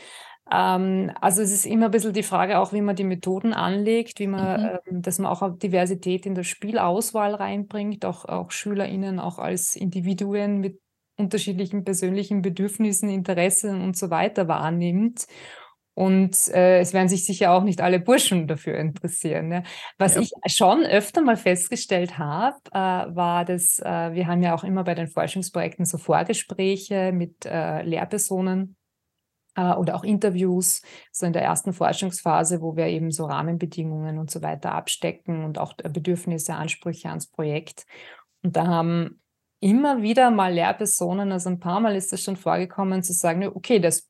[0.51, 4.21] Ähm, also es ist immer ein bisschen die Frage auch, wie man die Methoden anlegt,
[4.21, 4.79] wie man, mhm.
[4.87, 10.61] ähm, dass man auch Diversität in der Spielauswahl reinbringt, auch, auch SchülerInnen auch als Individuen
[10.61, 10.81] mit
[11.19, 15.27] unterschiedlichen persönlichen Bedürfnissen, Interessen und so weiter wahrnimmt.
[15.95, 19.49] Und äh, es werden sich sicher auch nicht alle Burschen dafür interessieren.
[19.49, 19.63] Ne?
[19.97, 20.21] Was ja.
[20.21, 22.77] ich schon öfter mal festgestellt habe, äh,
[23.17, 27.81] war, dass äh, wir haben ja auch immer bei den Forschungsprojekten so Vorgespräche mit äh,
[27.83, 28.77] Lehrpersonen
[29.57, 30.83] oder auch Interviews,
[31.13, 35.59] so in der ersten Forschungsphase, wo wir eben so Rahmenbedingungen und so weiter abstecken und
[35.59, 37.87] auch Bedürfnisse, Ansprüche ans Projekt.
[38.43, 39.21] Und da haben
[39.61, 43.81] immer wieder mal Lehrpersonen, also ein paar Mal ist das schon vorgekommen, zu sagen, okay,
[43.81, 44.09] das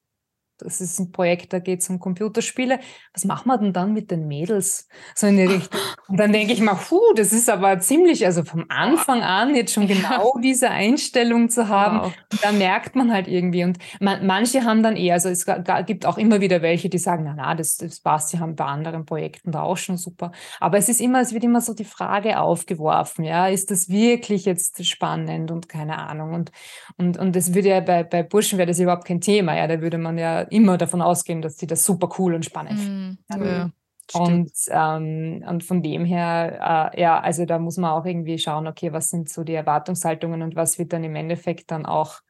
[0.58, 2.80] das ist ein Projekt, da geht es um Computerspiele.
[3.12, 4.88] Was machen wir denn dann mit den Mädels?
[5.14, 5.80] So in die Richtung.
[6.08, 9.72] Und dann denke ich mal, puh, das ist aber ziemlich, also vom Anfang an jetzt
[9.72, 12.00] schon genau diese Einstellung zu haben.
[12.00, 12.12] Wow.
[12.42, 13.64] Da merkt man halt irgendwie.
[13.64, 15.46] Und man, manche haben dann eher, also es
[15.86, 18.64] gibt auch immer wieder welche, die sagen, na, na, das, das passt, sie haben bei
[18.64, 20.32] anderen Projekten da auch schon super.
[20.60, 24.44] Aber es ist immer, es wird immer so die Frage aufgeworfen, ja, ist das wirklich
[24.44, 26.34] jetzt spannend und keine Ahnung.
[26.34, 26.52] Und,
[26.96, 29.80] und, und das würde ja bei, bei Burschen wäre das überhaupt kein Thema, ja, da
[29.80, 33.18] würde man ja immer davon ausgehen, dass sie das super cool und spannend finden.
[33.28, 33.70] Mm, ja,
[34.14, 38.66] und, ähm, und von dem her, äh, ja, also da muss man auch irgendwie schauen,
[38.66, 42.20] okay, was sind so die Erwartungshaltungen und was wird dann im Endeffekt dann auch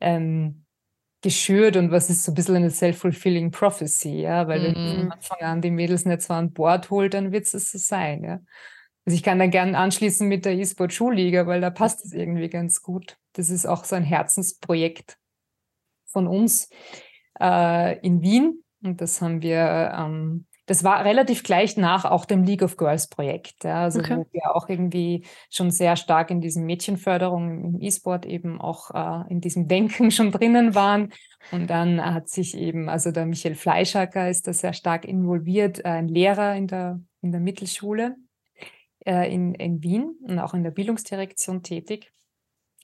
[0.00, 0.64] ähm,
[1.22, 4.64] geschürt und was ist so ein bisschen eine self-fulfilling prophecy, ja, weil mm.
[4.64, 5.12] wenn von mhm.
[5.12, 8.40] Anfang an die Mädels nicht so an Bord holt, dann wird es so sein, ja.
[9.06, 12.82] Also ich kann da gerne anschließen mit der E-Sport-Schulliga, weil da passt es irgendwie ganz
[12.82, 13.16] gut.
[13.32, 15.16] Das ist auch so ein Herzensprojekt
[16.06, 16.68] von uns
[17.40, 18.62] äh, in Wien.
[18.82, 23.08] Und das haben wir, ähm, das war relativ gleich nach auch dem League of Girls
[23.08, 23.64] Projekt.
[23.64, 24.16] Ja, also okay.
[24.16, 29.30] wo wir auch irgendwie schon sehr stark in diesem Mädchenförderung im E-Sport eben auch äh,
[29.30, 31.12] in diesem Denken schon drinnen waren.
[31.52, 35.88] Und dann hat sich eben, also der Michael Fleischacker ist da sehr stark involviert, äh,
[35.88, 38.16] ein Lehrer in der, in der Mittelschule
[39.04, 42.12] äh, in, in Wien und auch in der Bildungsdirektion tätig.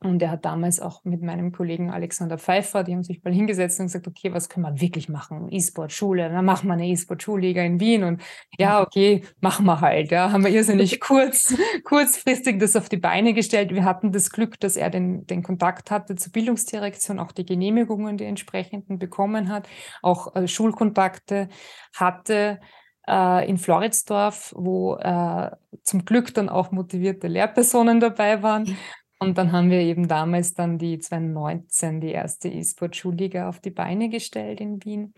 [0.03, 3.80] Und er hat damals auch mit meinem Kollegen Alexander Pfeiffer, die haben sich mal hingesetzt
[3.80, 5.51] und gesagt, okay, was können wir wirklich machen?
[5.51, 8.20] E-Sport-Schule, dann machen wir eine E-Sport-Schulliga in Wien und
[8.59, 10.11] ja, okay, machen wir halt.
[10.11, 13.74] Ja, haben wir irrsinnig kurz, kurzfristig das auf die Beine gestellt.
[13.74, 18.18] Wir hatten das Glück, dass er den, den Kontakt hatte zur Bildungsdirektion, auch die Genehmigungen,
[18.18, 19.66] die entsprechenden bekommen hat,
[20.03, 21.49] auch äh, Schulkontakte
[21.94, 22.61] hatte
[23.09, 25.51] äh, in Floridsdorf, wo äh,
[25.82, 28.76] zum Glück dann auch motivierte Lehrpersonen dabei waren.
[29.19, 34.09] Und dann haben wir eben damals dann die 2019 die erste E-Sport-Schulliga auf die Beine
[34.09, 35.14] gestellt in Wien.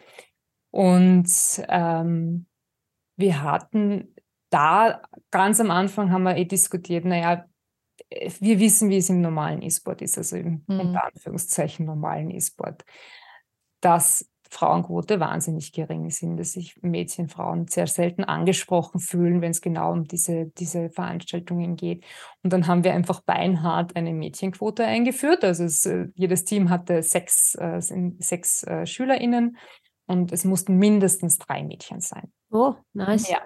[0.71, 1.29] Und
[1.69, 2.47] ähm,
[3.17, 4.15] wir hatten
[4.51, 7.45] da ganz am Anfang haben wir eh diskutiert, naja,
[8.11, 10.81] wir wissen, wie es im normalen E-Sport ist, also im mhm.
[10.81, 12.85] unter Anführungszeichen normalen E-Sport,
[13.81, 19.61] dass Frauenquote wahnsinnig gering sind, dass sich Mädchen, Frauen sehr selten angesprochen fühlen, wenn es
[19.61, 22.05] genau um diese, diese Veranstaltungen geht.
[22.43, 25.45] Und dann haben wir einfach beinhart eine Mädchenquote eingeführt.
[25.45, 27.81] Also es, äh, jedes Team hatte sechs, äh,
[28.19, 29.57] sechs äh, SchülerInnen
[30.07, 32.33] und es mussten mindestens drei Mädchen sein.
[32.51, 33.29] Oh, nice.
[33.29, 33.41] Ja,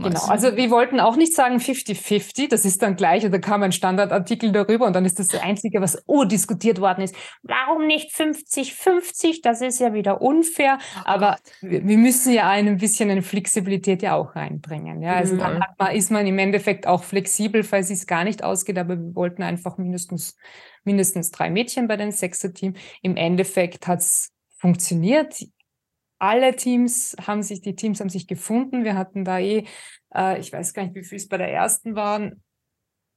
[0.00, 3.72] Genau, also wir wollten auch nicht sagen 50-50, das ist dann gleich, da kam ein
[3.72, 7.16] Standardartikel darüber und dann ist das das Einzige, was oh, diskutiert worden ist.
[7.42, 9.40] Warum nicht 50-50?
[9.42, 14.02] Das ist ja wieder unfair, oh aber wir, wir müssen ja ein bisschen eine Flexibilität
[14.02, 15.02] ja auch reinbringen.
[15.02, 15.14] Ja?
[15.14, 15.38] Also mhm.
[15.40, 19.14] dann man, ist man im Endeffekt auch flexibel, falls es gar nicht ausgeht, aber wir
[19.16, 20.36] wollten einfach mindestens,
[20.84, 22.74] mindestens drei Mädchen bei dem Sechser-Team.
[23.02, 25.34] Im Endeffekt hat es funktioniert
[26.18, 28.84] alle Teams haben sich, die Teams haben sich gefunden.
[28.84, 29.64] Wir hatten da eh,
[30.14, 32.42] äh, ich weiß gar nicht, wie viel es bei der ersten waren,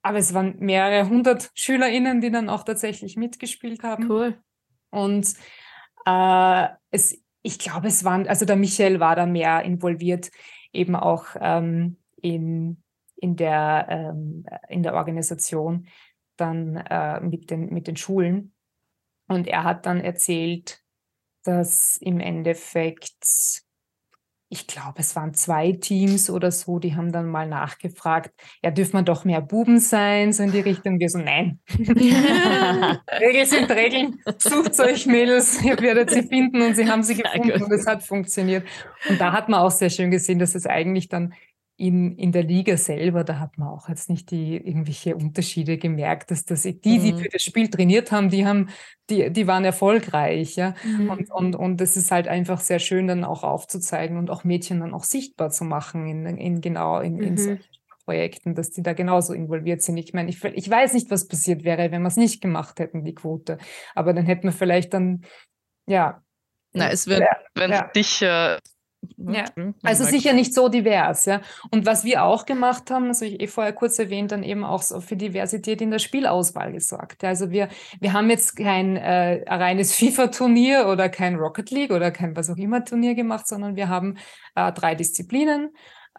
[0.04, 4.10] aber es waren mehrere hundert SchülerInnen, die dann auch tatsächlich mitgespielt haben.
[4.10, 4.42] Cool.
[4.90, 5.34] Und
[6.06, 10.30] äh, es, ich glaube, es waren, also der Michael war da mehr involviert,
[10.74, 12.84] eben auch ähm, in,
[13.16, 15.88] in, der, ähm, in der Organisation
[16.38, 18.54] dann äh, mit, den, mit den Schulen.
[19.28, 20.81] Und er hat dann erzählt,
[21.44, 23.64] dass im Endeffekt
[24.54, 28.32] ich glaube, es waren zwei Teams oder so, die haben dann mal nachgefragt,
[28.62, 31.00] ja, dürfen man doch mehr Buben sein, so in die Richtung.
[31.00, 31.62] Wir so, nein.
[31.80, 34.20] Regeln sind Regeln.
[34.40, 38.04] Sucht euch Mädels, ihr werdet sie finden und sie haben sie gefunden und es hat
[38.04, 38.68] funktioniert.
[39.08, 41.34] Und da hat man auch sehr schön gesehen, dass es eigentlich dann
[41.82, 46.30] in, in der Liga selber, da hat man auch jetzt nicht die irgendwelche Unterschiede gemerkt,
[46.30, 47.18] dass das die, die mhm.
[47.18, 48.70] für das Spiel trainiert haben, die haben,
[49.10, 50.76] die, die waren erfolgreich, ja.
[50.84, 51.10] Mhm.
[51.10, 54.80] Und, und, und es ist halt einfach sehr schön, dann auch aufzuzeigen und auch Mädchen
[54.82, 57.38] dann auch sichtbar zu machen in, in genau in, in mhm.
[57.38, 57.66] solchen
[58.06, 59.98] Projekten, dass die da genauso involviert sind.
[59.98, 63.04] Ich meine, ich, ich weiß nicht, was passiert wäre, wenn wir es nicht gemacht hätten,
[63.04, 63.58] die Quote.
[63.96, 65.24] Aber dann hätten wir vielleicht dann,
[65.88, 66.22] ja.
[66.74, 67.88] Na, es wird, ja, wenn ja.
[67.88, 68.60] dich äh,
[69.18, 69.46] ja,
[69.84, 71.42] also sicher nicht so divers, ja.
[71.72, 74.64] Und was wir auch gemacht haben, das habe ich eh vorher kurz erwähnt, dann eben
[74.64, 77.24] auch so für Diversität in der Spielauswahl gesorgt.
[77.24, 82.36] Also wir, wir haben jetzt kein äh, reines FIFA-Turnier oder kein Rocket League oder kein
[82.36, 84.18] was auch immer Turnier gemacht, sondern wir haben
[84.56, 85.72] äh, drei Disziplinen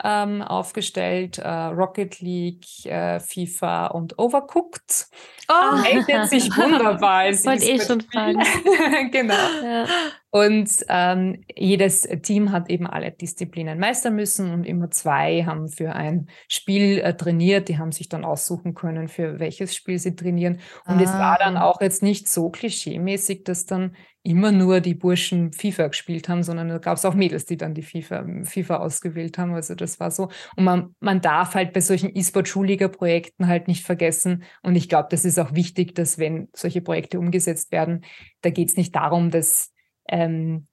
[0.03, 5.09] ähm, aufgestellt, äh, Rocket League, äh, FIFA und Overcooked.
[5.49, 5.83] Oh.
[5.85, 7.29] Eignet sich wunderbar.
[7.29, 8.43] Ich wollte eh schon fragen.
[9.11, 9.35] genau.
[9.63, 9.87] Ja.
[10.31, 15.95] Und ähm, jedes Team hat eben alle Disziplinen meistern müssen und immer zwei haben für
[15.95, 17.69] ein Spiel äh, trainiert.
[17.69, 20.61] Die haben sich dann aussuchen können, für welches Spiel sie trainieren.
[20.87, 21.03] Und ah.
[21.03, 21.67] es war dann ah.
[21.67, 23.95] auch jetzt nicht so klischeemäßig, dass dann
[24.25, 27.75] immer nur die Burschen FIFA gespielt haben, sondern da gab es auch Mädels, die dann
[27.75, 29.53] die FIFA, FIFA ausgewählt haben.
[29.55, 30.29] Also das war so.
[30.57, 34.45] Und man, man darf halt bei solchen E-Sport-Schuliger-Projekten halt nicht vergessen.
[34.63, 38.05] Und ich glaube, das ist auch wichtig, dass wenn solche Projekte umgesetzt werden,
[38.43, 39.73] da geht es nicht darum, dass
[40.09, 40.69] ähm,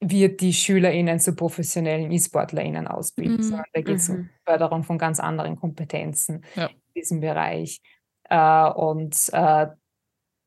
[0.00, 3.42] wir die SchülerInnen zu professionellen E-SportlerInnen ausbilden, mhm.
[3.42, 4.16] sondern da geht es mhm.
[4.16, 6.66] um Förderung von ganz anderen Kompetenzen ja.
[6.66, 7.80] in diesem Bereich.
[8.28, 9.66] Äh, und äh,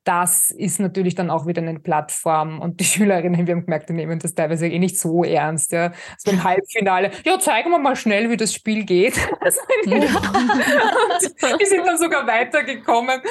[0.06, 3.94] das ist natürlich dann auch wieder eine Plattform und die Schülerinnen, wir haben gemerkt, die
[3.94, 5.72] nehmen das teilweise eh nicht so ernst.
[5.72, 5.92] Ja.
[6.18, 9.16] So im Halbfinale, ja, zeigen wir mal schnell, wie das Spiel geht.
[9.46, 9.98] Also, ja.
[11.62, 13.22] die sind dann sogar weitergekommen.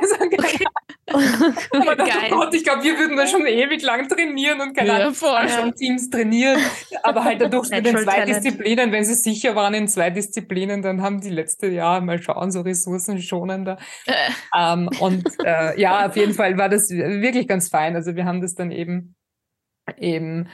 [0.00, 0.14] Also,
[1.12, 2.30] oh, Geil.
[2.30, 5.74] Gott, ich glaube, wir würden da schon ewig lang trainieren und keine Ahnung, ja, schon
[5.74, 6.58] Teams trainieren.
[7.04, 8.44] Aber halt dadurch mit den zwei Talent.
[8.44, 12.50] Disziplinen, wenn sie sicher waren in zwei Disziplinen, dann haben die letzte Jahr mal schauen,
[12.50, 13.78] so ressourcenschonender.
[14.06, 14.14] Äh.
[14.56, 17.96] Ähm, und äh, ja, auf jeden Fall war das wirklich ganz fein.
[17.96, 19.16] Also wir haben das dann eben
[19.98, 20.46] eben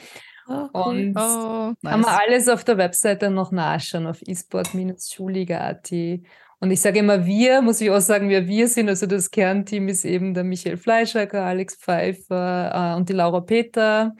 [0.48, 0.82] Oh, cool.
[0.82, 1.92] Und oh, nice.
[1.92, 5.92] kann man alles auf der Webseite noch nachschauen, auf esport-schuliga.at.
[6.60, 8.88] Und ich sage immer wir, muss ich auch sagen, wer wir sind.
[8.88, 14.14] Also das Kernteam ist eben der Michael Fleischacker, Alex Pfeiffer äh, und die Laura Peter.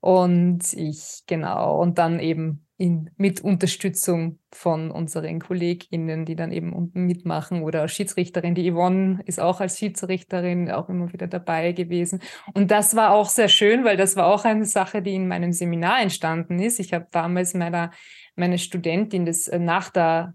[0.00, 1.80] Und ich, genau.
[1.80, 8.56] Und dann eben in, mit Unterstützung von unseren KollegInnen, die dann eben mitmachen oder Schiedsrichterin.
[8.56, 12.20] Die Yvonne ist auch als Schiedsrichterin auch immer wieder dabei gewesen.
[12.54, 15.52] Und das war auch sehr schön, weil das war auch eine Sache, die in meinem
[15.52, 16.80] Seminar entstanden ist.
[16.80, 17.92] Ich habe damals meiner,
[18.34, 20.34] meine Studentin das äh, nach der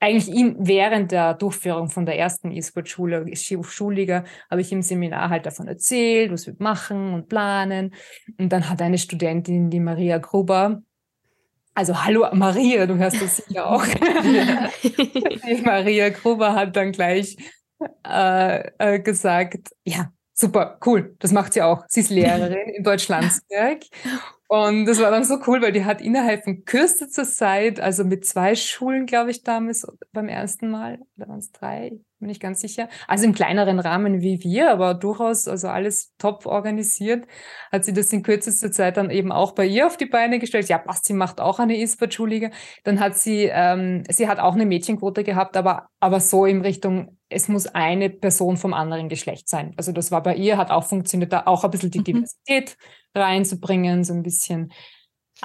[0.00, 5.44] eigentlich in, während der Durchführung von der ersten E-Sport-Schule, Schulliga, habe ich im Seminar halt
[5.46, 7.94] davon erzählt, was wir machen und planen.
[8.38, 10.82] Und dann hat eine Studentin, die Maria Gruber,
[11.74, 13.84] also hallo Maria, du hörst das sicher auch.
[15.64, 17.36] Maria Gruber hat dann gleich
[18.06, 21.84] äh, äh, gesagt, ja, super, cool, das macht sie auch.
[21.88, 23.84] Sie ist Lehrerin in Deutschlandsberg.
[24.48, 28.26] Und das war dann so cool, weil die hat innerhalb von kürzester Zeit, also mit
[28.26, 32.60] zwei Schulen, glaube ich, damals beim ersten Mal, oder waren es drei, bin ich ganz
[32.60, 32.88] sicher.
[33.08, 37.26] Also im kleineren Rahmen wie wir, aber durchaus, also alles top organisiert,
[37.72, 40.68] hat sie das in kürzester Zeit dann eben auch bei ihr auf die Beine gestellt.
[40.68, 42.50] Ja, passt, sie macht auch eine E-Sport-Schulliga.
[42.84, 47.18] Dann hat sie, ähm, sie hat auch eine Mädchenquote gehabt, aber, aber so in Richtung,
[47.30, 49.72] es muss eine Person vom anderen Geschlecht sein.
[49.78, 52.04] Also das war bei ihr, hat auch funktioniert, da auch ein bisschen die mhm.
[52.04, 52.76] Diversität
[53.14, 54.72] reinzubringen, so ein bisschen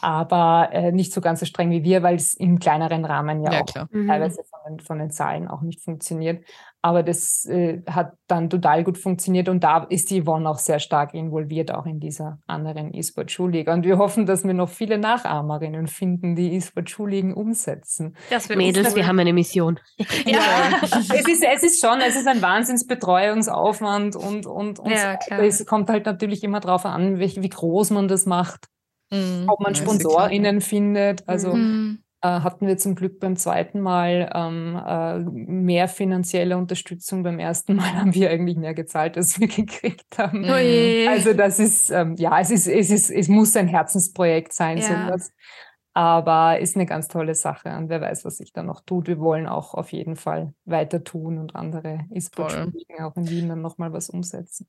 [0.02, 3.52] aber äh, nicht so ganz so streng wie wir, weil es im kleineren Rahmen ja,
[3.52, 4.08] ja auch mhm.
[4.08, 6.46] teilweise von den, von den Zahlen auch nicht funktioniert.
[6.82, 10.80] Aber das äh, hat dann total gut funktioniert und da ist die Yvonne auch sehr
[10.80, 13.74] stark involviert, auch in dieser anderen E-Sport-Schulliga.
[13.74, 18.16] Und wir hoffen, dass wir noch viele Nachahmerinnen finden, die E-Sport-Schulligen umsetzen.
[18.30, 19.80] Das Mädels, wir haben eine Mission.
[20.26, 20.40] Ja,
[20.82, 25.90] es, ist, es ist schon, es ist ein Wahnsinnsbetreuungsaufwand und, und, und ja, es kommt
[25.90, 28.68] halt natürlich immer darauf an, wie, wie groß man das macht.
[29.12, 29.46] Mhm.
[29.48, 31.28] Ob man SponsorInnen findet.
[31.28, 32.04] Also mhm.
[32.22, 37.24] Äh, hatten wir zum Glück beim zweiten Mal ähm, äh, mehr finanzielle Unterstützung.
[37.24, 40.42] Beim ersten Mal haben wir eigentlich mehr gezahlt, als wir gekriegt haben.
[40.42, 41.08] Mhm.
[41.10, 44.84] Also das ist, ähm, ja, es ist, es ist, es muss ein Herzensprojekt sein, ja.
[44.84, 45.32] sowas.
[45.94, 49.08] Aber ist eine ganz tolle Sache und wer weiß, was sich da noch tut.
[49.08, 53.62] Wir wollen auch auf jeden Fall weiter tun und andere E-Sport-Spielen auch in Wien dann
[53.62, 54.68] nochmal was umsetzen.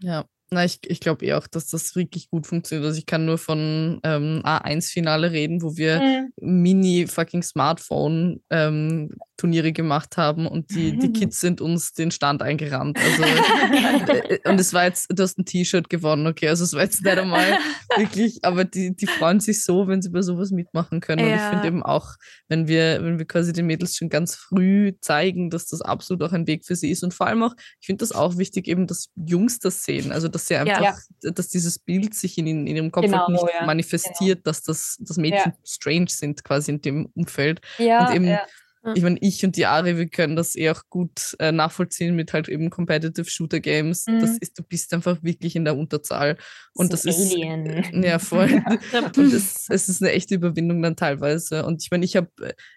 [0.00, 2.86] Ja, na, ich, ich glaube eh auch, dass das wirklich gut funktioniert.
[2.86, 6.32] Also ich kann nur von ähm, A1-Finale reden, wo wir mhm.
[6.40, 12.98] Mini-fucking Smartphone ähm, Turniere gemacht haben und die, die Kids sind uns den Stand eingerannt.
[12.98, 13.22] Also,
[14.32, 17.02] äh, und es war jetzt, du hast ein T-Shirt gewonnen, okay, also es war jetzt
[17.04, 17.58] nicht einmal
[17.96, 21.26] wirklich, aber die, die freuen sich so, wenn sie bei sowas mitmachen können.
[21.26, 21.32] Ja.
[21.32, 22.14] Und ich finde eben auch,
[22.48, 26.32] wenn wir, wenn wir quasi den Mädels schon ganz früh zeigen, dass das absolut auch
[26.32, 28.86] ein Weg für sie ist und vor allem auch, ich finde das auch wichtig, eben,
[28.86, 30.96] dass Jungs das sehen, also dass sie einfach, ja.
[31.32, 33.66] dass dieses Bild sich in, in ihrem Kopf genau, halt nicht ja.
[33.66, 34.44] manifestiert, genau.
[34.44, 37.60] dass das dass Mädchen strange sind quasi in dem Umfeld.
[37.78, 38.38] Ja, und eben
[38.94, 42.32] ich meine, ich und die Ari, wir können das eh auch gut äh, nachvollziehen mit
[42.32, 44.06] halt eben Competitive Shooter Games.
[44.06, 44.20] Mhm.
[44.20, 46.36] Das ist, du bist einfach wirklich in der Unterzahl.
[46.74, 47.32] Und das, das ist.
[47.32, 47.66] Alien.
[48.06, 48.62] Ja, voll.
[49.16, 51.64] und das, es ist eine echte Überwindung dann teilweise.
[51.64, 52.28] Und ich meine, ich habe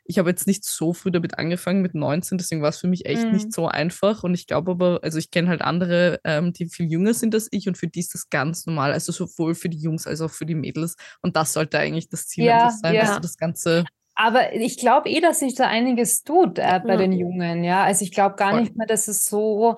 [0.05, 3.05] ich hab jetzt nicht so früh damit angefangen, mit 19, deswegen war es für mich
[3.05, 3.33] echt mhm.
[3.33, 4.23] nicht so einfach.
[4.23, 7.47] Und ich glaube aber, also ich kenne halt andere, ähm, die viel jünger sind als
[7.51, 8.91] ich und für die ist das ganz normal.
[8.91, 10.95] Also sowohl für die Jungs als auch für die Mädels.
[11.21, 13.01] Und das sollte eigentlich das Ziel ja, sein, ja.
[13.01, 13.85] dass du das Ganze
[14.21, 16.97] aber ich glaube eh, dass sich da einiges tut äh, bei ja.
[16.97, 17.85] den Jungen, ja.
[17.85, 18.61] Also ich glaube gar Voll.
[18.61, 19.77] nicht mehr, dass es so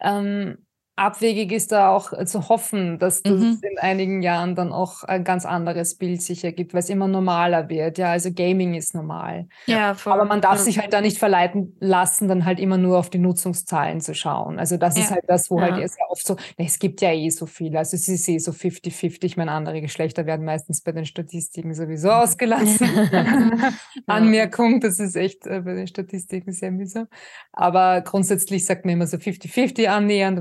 [0.00, 0.66] ähm,
[0.98, 3.60] abwegig ist da auch äh, zu hoffen, dass das mhm.
[3.62, 7.68] in einigen Jahren dann auch ein ganz anderes Bild sich ergibt, weil es immer normaler
[7.68, 7.98] wird.
[7.98, 9.48] Ja, also Gaming ist normal.
[9.66, 10.12] Ja, voll.
[10.12, 10.64] Aber man darf ja.
[10.64, 14.58] sich halt da nicht verleiten lassen, dann halt immer nur auf die Nutzungszahlen zu schauen.
[14.58, 15.04] Also das ja.
[15.04, 15.78] ist halt das, wo halt ja.
[15.78, 17.76] halt sehr oft so, es gibt ja eh so viel.
[17.76, 19.24] Also es ist eh so 50-50.
[19.24, 22.88] Ich meine, andere Geschlechter werden meistens bei den Statistiken sowieso ausgelassen.
[24.06, 27.06] Anmerkung, das ist echt äh, bei den Statistiken sehr mühsam.
[27.52, 30.38] Aber grundsätzlich sagt man immer so 50-50 annähernd.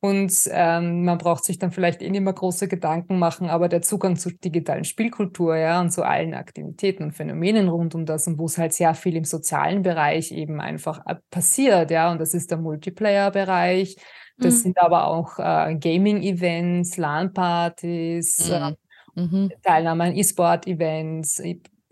[0.00, 3.82] Und ähm, man braucht sich dann vielleicht eh nicht mehr große Gedanken machen, aber der
[3.82, 8.38] Zugang zur digitalen Spielkultur, ja, und zu allen Aktivitäten und Phänomenen rund um das und
[8.38, 12.34] wo es halt sehr viel im sozialen Bereich eben einfach äh, passiert, ja, und das
[12.34, 13.96] ist der Multiplayer-Bereich.
[14.38, 14.58] Das mhm.
[14.58, 18.76] sind aber auch äh, Gaming-Events, LAN-Partys, mhm.
[19.16, 19.50] äh, mhm.
[19.62, 21.40] Teilnahme an E-Sport-Events,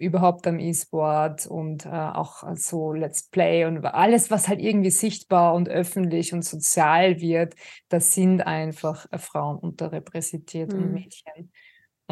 [0.02, 5.54] überhaupt am E-Sport und äh, auch so Let's Play und alles, was halt irgendwie sichtbar
[5.54, 7.54] und öffentlich und sozial wird,
[7.88, 10.78] das sind einfach äh, Frauen unterrepräsentiert mhm.
[10.78, 11.52] und Mädchen.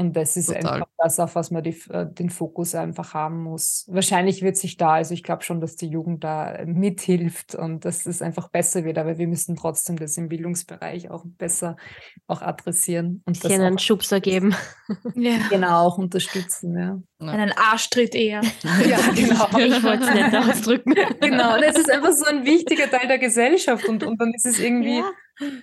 [0.01, 0.72] Und das ist Total.
[0.72, 3.84] einfach das, auf was man die, äh, den Fokus einfach haben muss.
[3.88, 8.07] Wahrscheinlich wird sich da, also ich glaube schon, dass die Jugend da mithilft und dass
[8.07, 11.76] es einfach besser wird, aber wir müssen trotzdem das im Bildungsbereich auch besser
[12.26, 13.22] auch adressieren.
[13.26, 14.55] Und das einen Schubser geben.
[15.14, 15.36] ja.
[15.51, 16.78] Genau, auch unterstützen.
[16.78, 16.98] Ja.
[17.26, 18.40] Einen Arschtritt eher.
[18.88, 19.48] ja, genau.
[19.61, 20.94] Ich wollte es nicht ausdrücken.
[21.20, 24.46] genau, und es ist einfach so ein wichtiger Teil der Gesellschaft und, und dann ist
[24.46, 24.98] es irgendwie...
[24.98, 25.11] Ja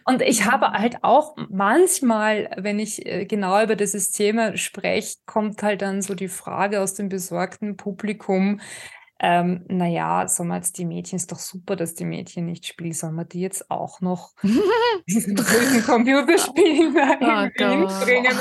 [0.06, 5.62] und ich habe halt auch manchmal, wenn ich äh, genau über dieses Thema spreche, kommt
[5.64, 8.60] halt dann so die Frage aus dem besorgten Publikum,
[9.20, 12.94] ähm, naja, sagen wir jetzt, die Mädchen ist doch super, dass die Mädchen nicht spielen,
[12.94, 14.34] sollen wir die jetzt auch noch
[15.08, 18.38] diesen blöden Computerspielen oh bringen?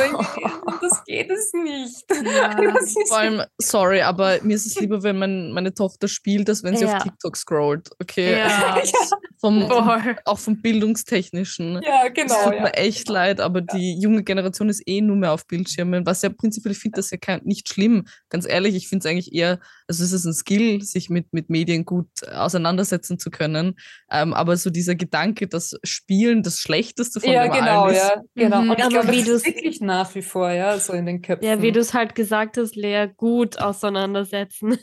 [0.81, 2.05] Das geht es nicht.
[2.25, 2.75] Ja,
[3.09, 6.77] vor allem, sorry, aber mir ist es lieber, wenn man meine Tochter spielt, als wenn
[6.77, 6.97] sie ja.
[6.97, 7.91] auf TikTok scrollt.
[7.99, 8.39] Okay.
[8.39, 8.75] Ja.
[8.75, 11.81] Also vom, vom, auch vom Bildungstechnischen.
[11.83, 12.35] Ja, genau.
[12.35, 16.05] Es tut mir echt leid, aber die junge Generation ist eh nur mehr auf Bildschirmen,
[16.05, 18.07] was ja prinzipiell, ich finde das ja kein, nicht schlimm.
[18.29, 21.33] Ganz ehrlich, ich finde es eigentlich eher, also es ist ein Skill, Skill, sich mit,
[21.33, 23.77] mit Medien gut auseinandersetzen zu können.
[24.11, 28.03] Ähm, aber so dieser Gedanke, dass Spielen das Schlechteste von ja, dem genau, allen ist.
[28.03, 28.63] Ja, genau.
[28.63, 28.71] Mhm.
[28.71, 31.47] Und ich glaube, das ist wirklich nach wie vor, ja, so in den Köpfen.
[31.47, 34.79] Ja, wie du es halt gesagt hast, Lea, gut auseinandersetzen.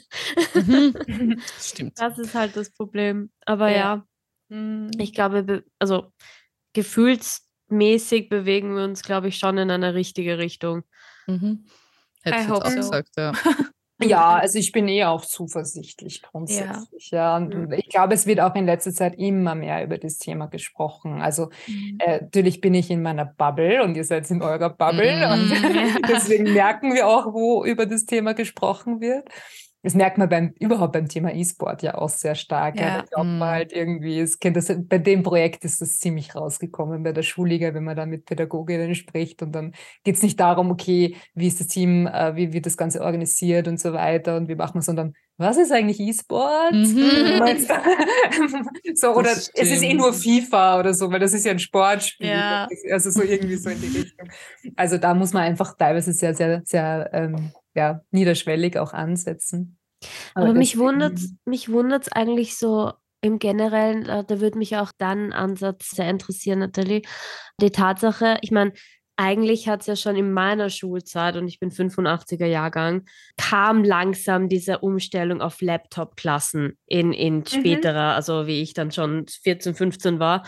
[0.53, 1.39] Mhm.
[1.59, 1.99] Stimmt.
[1.99, 3.29] Das ist halt das Problem.
[3.45, 4.91] Aber ja, ja mhm.
[4.97, 6.11] ich glaube, also
[6.73, 10.83] gefühlsmäßig bewegen wir uns, glaube ich, schon in eine richtige Richtung.
[11.27, 11.65] Mhm.
[12.23, 12.75] Hätte ich jetzt auch so.
[12.75, 13.33] gesagt, ja.
[14.09, 17.11] Ja, also ich bin eh auch zuversichtlich grundsätzlich.
[17.11, 17.37] Ja.
[17.37, 17.37] ja.
[17.37, 21.21] Und ich glaube, es wird auch in letzter Zeit immer mehr über das Thema gesprochen.
[21.21, 21.97] Also mhm.
[21.99, 25.33] äh, natürlich bin ich in meiner Bubble und ihr seid in eurer Bubble mhm.
[25.33, 29.27] und deswegen merken wir auch, wo über das Thema gesprochen wird.
[29.83, 32.79] Das merkt man beim, überhaupt beim Thema E-Sport ja auch sehr stark.
[32.79, 32.87] Ja.
[32.87, 33.01] ja.
[33.01, 33.43] glaubt man mhm.
[33.43, 37.73] halt irgendwie, es kennt das, bei dem Projekt ist das ziemlich rausgekommen, bei der Schulliga,
[37.73, 39.73] wenn man da mit Pädagoginnen spricht und dann
[40.03, 43.67] geht es nicht darum, okay, wie ist das Team, äh, wie wird das Ganze organisiert
[43.67, 46.73] und so weiter und wie macht man, sondern was ist eigentlich E-Sport?
[46.73, 47.41] Mhm.
[48.95, 52.27] so, oder es ist eh nur FIFA oder so, weil das ist ja ein Sportspiel.
[52.27, 52.67] Ja.
[52.91, 54.29] Also so irgendwie so in die Richtung.
[54.75, 59.77] Also da muss man einfach teilweise sehr, sehr, sehr ähm, ja, niederschwellig auch ansetzen.
[60.33, 64.91] Aber, Aber mich wundert mich wundert's eigentlich so im Generellen, äh, da würde mich auch
[64.97, 67.03] dann Ansatz sehr interessieren, Nathalie.
[67.61, 68.73] Die Tatsache, ich meine,
[69.15, 73.05] eigentlich hat es ja schon in meiner Schulzeit, und ich bin 85er Jahrgang,
[73.37, 77.45] kam langsam diese Umstellung auf Laptop-Klassen in, in mhm.
[77.45, 78.15] späterer, mhm.
[78.15, 80.45] also wie ich dann schon 14, 15 war.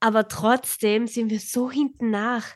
[0.00, 2.46] Aber trotzdem sind wir so hinten nach.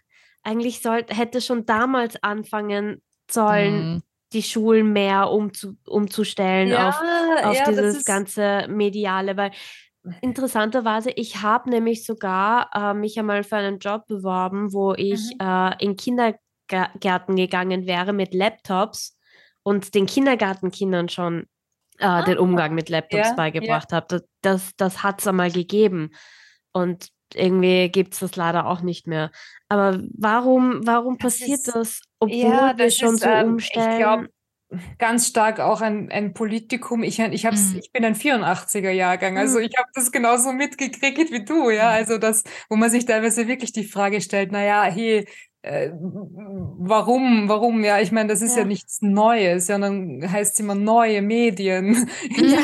[0.43, 3.03] Eigentlich sollte, hätte schon damals anfangen
[3.35, 4.03] sollen, mhm.
[4.32, 9.51] die Schulen mehr umzu, umzustellen ja, auf, auf ja, dieses ganze Mediale, weil
[10.20, 15.47] interessanterweise, ich habe nämlich sogar äh, mich einmal für einen Job beworben, wo ich mhm.
[15.47, 19.16] äh, in Kindergärten gegangen wäre mit Laptops
[19.62, 21.47] und den Kindergartenkindern schon
[21.99, 24.07] äh, ah, den Umgang mit Laptops ja, beigebracht habe.
[24.09, 26.11] Das, das, das hat es einmal gegeben.
[26.72, 29.30] Und irgendwie gibt es das leider auch nicht mehr.
[29.69, 33.93] Aber warum, warum das passiert ist, das, obwohl ja, wir schon ist, so ähm, umstellen?
[33.93, 34.29] Ich glaube,
[34.99, 37.03] ganz stark auch ein, ein Politikum.
[37.03, 37.81] Ich, ich, hab's, mhm.
[37.83, 39.65] ich bin ein 84er-Jahrgang, also mhm.
[39.65, 41.91] ich habe das genauso mitgekriegt wie du, ja.
[41.91, 41.95] Mhm.
[41.95, 45.27] Also das, wo man sich teilweise wirklich die Frage stellt, naja, hey,
[45.62, 47.85] äh, warum, warum?
[47.85, 48.62] Ja, ich meine, das ist ja.
[48.62, 52.09] ja nichts Neues, sondern heißt immer neue Medien.
[52.37, 52.59] Ja,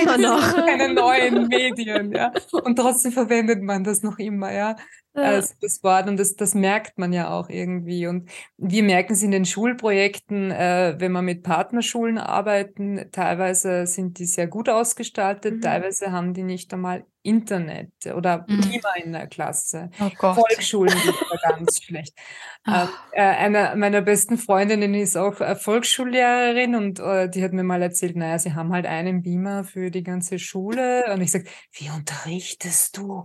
[0.02, 0.54] immer noch.
[0.54, 2.32] Keine neuen Medien, ja.
[2.52, 4.76] Und trotzdem verwendet man das noch immer, ja
[5.16, 8.06] als das Wort und das, das merkt man ja auch irgendwie.
[8.06, 14.18] Und wir merken es in den Schulprojekten, äh, wenn wir mit Partnerschulen arbeiten, teilweise sind
[14.18, 15.60] die sehr gut ausgestaltet, mhm.
[15.60, 18.60] teilweise haben die nicht einmal Internet oder mhm.
[18.60, 19.90] Klima in der Klasse.
[20.00, 22.14] Oh Volksschulen sind ganz schlecht.
[22.68, 27.62] Ähm, äh, eine meiner besten Freundinnen ist auch äh, Volksschullehrerin und äh, die hat mir
[27.62, 31.04] mal erzählt, naja, sie haben halt einen Beamer für die ganze Schule.
[31.12, 33.22] Und ich sage, wie unterrichtest du?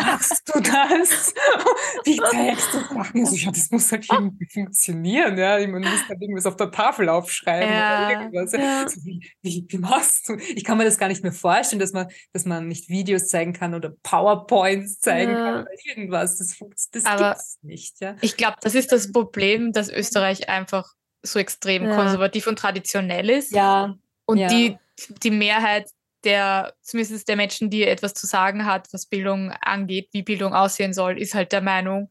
[0.00, 1.34] Machst du das?
[2.04, 3.20] wie zeigst du Sachen?
[3.20, 5.36] Also, ja, das muss halt irgendwie funktionieren.
[5.36, 5.58] Ja?
[5.66, 8.06] Man muss halt irgendwas auf der Tafel aufschreiben ja.
[8.06, 8.52] oder irgendwas.
[8.52, 8.88] Ja.
[8.88, 10.36] So, wie, wie, wie, machst du?
[10.54, 13.52] Ich kann mir das gar nicht mehr vorstellen, dass man, dass man nicht Videos zeigen
[13.52, 15.38] kann oder PowerPoints zeigen ja.
[15.38, 16.38] kann oder irgendwas.
[16.38, 16.58] Das,
[16.92, 18.00] das Aber gibt's nicht.
[18.00, 18.16] Ja?
[18.20, 21.96] Ich glaube, das ist das Problem, dass Österreich einfach so extrem ja.
[21.96, 23.52] konservativ und traditionell ist.
[23.52, 23.96] Ja.
[24.26, 24.48] Und ja.
[24.48, 24.76] Die,
[25.22, 25.90] die Mehrheit
[26.24, 30.92] der, zumindest der Menschen, die etwas zu sagen hat, was Bildung angeht, wie Bildung aussehen
[30.92, 32.10] soll, ist halt der Meinung,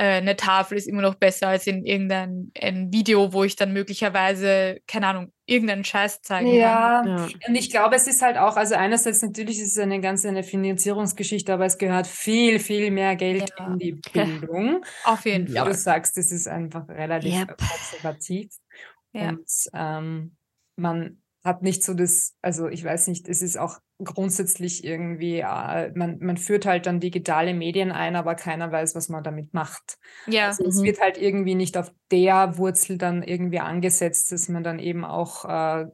[0.00, 3.72] äh, eine Tafel ist immer noch besser als in irgendein ein Video, wo ich dann
[3.72, 7.02] möglicherweise, keine Ahnung, irgendeinen Scheiß zeigen ja.
[7.02, 7.18] kann.
[7.18, 10.28] Ja, und ich glaube, es ist halt auch, also einerseits natürlich ist es eine ganze
[10.28, 13.66] eine Finanzierungsgeschichte, aber es gehört viel, viel mehr Geld ja.
[13.66, 14.84] in die Bildung.
[15.02, 15.66] Auf jeden Fall.
[15.66, 17.58] Wie du sagst, es ist einfach relativ yep.
[17.58, 18.50] konservativ.
[19.12, 19.30] Ja.
[19.30, 20.36] Und ähm,
[20.76, 25.92] man hat nicht so das, also ich weiß nicht, es ist auch grundsätzlich irgendwie, äh,
[25.94, 29.98] man, man führt halt dann digitale Medien ein, aber keiner weiß, was man damit macht.
[30.26, 30.48] Ja.
[30.48, 30.70] Also mhm.
[30.70, 35.04] es wird halt irgendwie nicht auf der Wurzel dann irgendwie angesetzt, dass man dann eben
[35.04, 35.86] auch äh,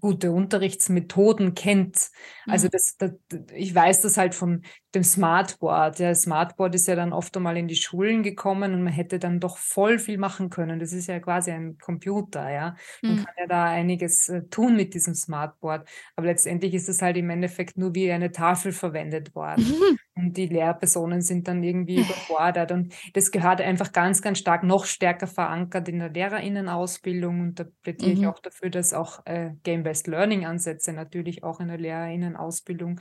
[0.00, 2.10] gute Unterrichtsmethoden kennt.
[2.46, 2.70] Also mhm.
[2.70, 3.12] das, das,
[3.54, 4.62] ich weiß das halt von
[4.94, 5.98] dem Smartboard.
[5.98, 9.38] Der Smartboard ist ja dann oft einmal in die Schulen gekommen und man hätte dann
[9.38, 10.78] doch voll viel machen können.
[10.78, 12.74] Das ist ja quasi ein Computer, ja.
[13.02, 13.24] Man mhm.
[13.24, 15.86] kann ja da einiges äh, tun mit diesem Smartboard.
[16.16, 19.64] Aber letztendlich ist es halt im Endeffekt nur wie eine Tafel verwendet worden.
[19.64, 19.98] Mhm.
[20.18, 22.72] Und die Lehrpersonen sind dann irgendwie überfordert.
[22.72, 27.40] Und das gehört einfach ganz, ganz stark, noch stärker verankert in der Lehrerinnenausbildung.
[27.40, 28.28] Und da plädiere ich mhm.
[28.28, 33.00] auch dafür, dass auch äh, Game-Based Learning-Ansätze natürlich auch in der Lehrerinnenausbildung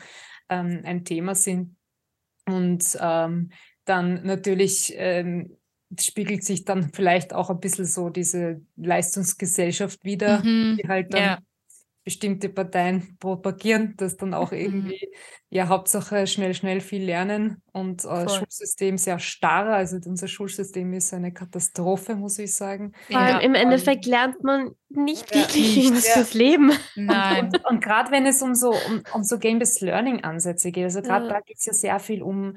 [0.49, 1.75] ähm, ein Thema sind.
[2.45, 3.51] Und ähm,
[3.85, 5.57] dann natürlich ähm,
[5.99, 10.77] spiegelt sich dann vielleicht auch ein bisschen so diese Leistungsgesellschaft wieder, mhm.
[10.77, 11.39] die halt dann ja
[12.07, 14.57] bestimmte Parteien propagieren, dass dann auch mhm.
[14.57, 15.09] irgendwie,
[15.49, 19.65] ja, Hauptsache schnell, schnell viel lernen und äh, Schulsystem sehr starr.
[19.75, 22.93] Also unser Schulsystem ist eine Katastrophe, muss ich sagen.
[23.11, 26.13] Vor allem ja, im Endeffekt lernt man nicht ja, wirklich was ja.
[26.13, 26.71] fürs Leben.
[26.95, 27.47] Nein.
[27.47, 31.01] Und, und, und gerade wenn es um so, um, um so Game-Based Learning-Ansätze geht, also
[31.01, 31.33] gerade ja.
[31.33, 32.55] da geht es ja sehr viel um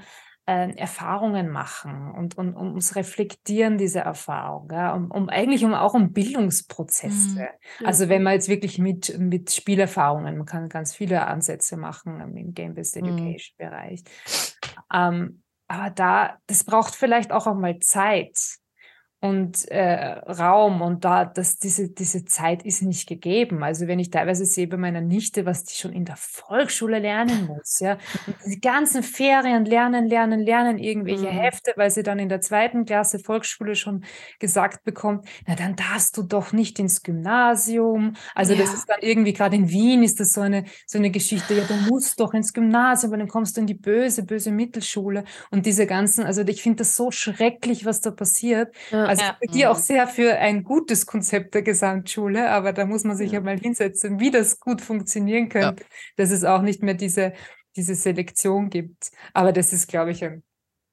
[0.51, 5.74] äh, Erfahrungen machen und, und, und ums Reflektieren dieser Erfahrung, ja, um, um eigentlich um
[5.74, 7.48] auch um Bildungsprozesse.
[7.78, 7.86] Mhm.
[7.86, 12.53] Also wenn man jetzt wirklich mit, mit Spielerfahrungen, man kann ganz viele Ansätze machen im
[12.53, 13.05] Game-Based mhm.
[13.05, 14.03] Education-Bereich.
[14.03, 14.82] Mhm.
[14.92, 18.36] Ähm, aber da, das braucht vielleicht auch einmal Zeit
[19.22, 23.62] und äh, Raum und da, dass diese, diese Zeit ist nicht gegeben.
[23.62, 27.46] Also wenn ich teilweise sehe bei meiner Nichte, was die schon in der Volksschule lernen
[27.46, 31.38] muss, ja, und die ganzen Ferien lernen, lernen, lernen irgendwelche mhm.
[31.38, 34.04] Hefte, weil sie dann in der zweiten Klasse Volksschule schon
[34.38, 38.14] gesagt bekommt, na dann darfst du doch nicht ins Gymnasium.
[38.34, 38.60] Also ja.
[38.60, 41.64] das ist dann irgendwie gerade in Wien ist das so eine so eine Geschichte, ja,
[41.64, 45.66] du musst doch ins Gymnasium, weil dann kommst du in die böse, böse Mittelschule und
[45.66, 48.74] diese ganzen, also ich finde das so schrecklich, was da passiert.
[48.90, 49.30] Ja also ja.
[49.40, 53.32] ich plädiere auch sehr für ein gutes Konzept der Gesamtschule, aber da muss man sich
[53.32, 55.88] ja, mal hinsetzen, wie das gut funktionieren könnte, ja.
[56.16, 57.32] dass es auch nicht mehr diese,
[57.76, 59.11] diese Selektion gibt.
[59.34, 60.44] Aber das ist, glaube ich, ein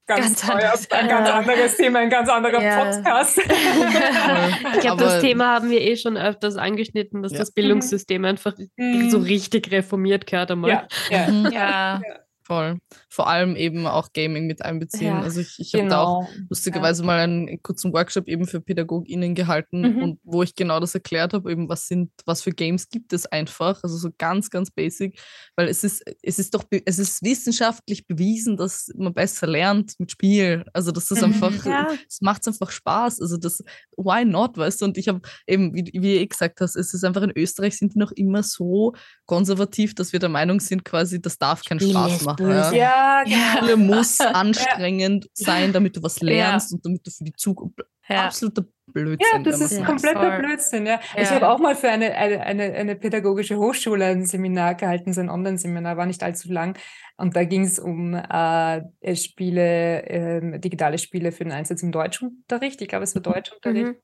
[0.07, 2.85] ganz, ganz, anderes, ein ganz anderes Thema, ein ganz anderer ja.
[2.85, 3.37] Podcast.
[4.73, 7.37] ich glaube, das Thema haben wir eh schon öfters angeschnitten, dass ja.
[7.39, 9.11] das Bildungssystem einfach mhm.
[9.11, 10.87] so richtig reformiert gehört einmal.
[11.11, 12.01] Ja, ja.
[12.47, 12.79] Voll.
[13.09, 15.07] Vor allem eben auch Gaming mit einbeziehen.
[15.07, 15.81] Ja, also ich, ich genau.
[15.83, 17.05] habe da auch lustigerweise ja.
[17.05, 20.01] mal einen kurzen Workshop eben für PädagogInnen gehalten mhm.
[20.01, 23.25] und wo ich genau das erklärt habe, eben was sind, was für Games gibt es
[23.25, 23.83] einfach.
[23.83, 25.19] Also so ganz, ganz basic.
[25.57, 30.11] Weil es ist, es ist doch, es ist wissenschaftlich bewiesen, dass man besser lernt mit
[30.11, 30.63] Spiel.
[30.71, 31.87] Also das ist einfach, es ja.
[32.21, 33.19] macht einfach Spaß.
[33.19, 33.61] Also das,
[33.97, 34.85] why not, weißt du?
[34.85, 37.77] Und ich habe eben, wie, wie ihr eh gesagt hast, es ist einfach in Österreich
[37.77, 38.93] sind die noch immer so
[39.25, 42.75] konservativ, dass wir der Meinung sind, quasi, das darf keinen Spaß machen böse.
[42.75, 43.59] Ja, genau.
[43.59, 47.81] Schule muss anstrengend sein, damit du was lernst und damit du für die Zukunft.
[48.07, 49.27] Absoluter Blödsinn.
[49.33, 50.85] Ja, das ist kompletter Blödsinn.
[50.85, 50.99] Ja.
[51.15, 51.21] ja.
[51.21, 55.19] Ich habe auch mal für eine, eine, eine, eine, pädagogische Hochschule ein Seminar gehalten, so
[55.19, 56.77] ein Online-Seminar, war nicht allzu lang.
[57.17, 62.81] Und da ging es um äh, Spiele, äh, digitale Spiele für den Einsatz im Deutschunterricht.
[62.81, 63.33] Ich glaube, es war mhm.
[63.33, 63.87] Deutschunterricht.
[63.87, 63.95] Mhm.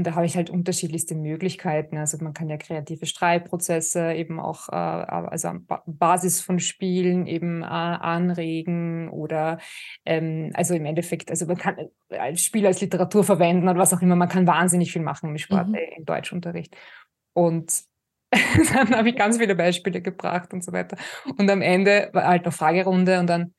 [0.00, 1.98] Und da habe ich halt unterschiedlichste Möglichkeiten.
[1.98, 5.50] Also man kann ja kreative Schreibprozesse eben auch, äh, also
[5.84, 9.58] Basis von Spielen eben äh, anregen oder
[10.06, 11.76] ähm, also im Endeffekt, also man kann
[12.08, 14.16] äh, als Spiel als Literatur verwenden oder was auch immer.
[14.16, 15.74] Man kann wahnsinnig viel machen im Sport, mhm.
[15.74, 16.74] äh, im Deutschunterricht.
[17.34, 17.82] Und
[18.32, 20.96] dann habe ich ganz viele Beispiele gebracht und so weiter.
[21.36, 23.52] Und am Ende war halt eine Fragerunde und dann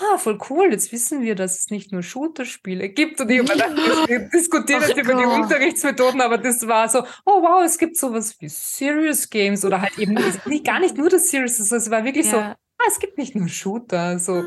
[0.00, 3.20] ah, voll cool, jetzt wissen wir, dass es nicht nur Shooter-Spiele gibt.
[3.20, 7.42] Und ich habe gedacht, wir diskutieren jetzt über die Unterrichtsmethoden, aber das war so, oh
[7.42, 10.14] wow, es gibt sowas wie Serious Games oder halt eben
[10.46, 12.32] nicht, gar nicht nur das Serious, also es war wirklich ja.
[12.32, 12.56] so, ah,
[12.88, 14.44] es gibt nicht nur Shooter, so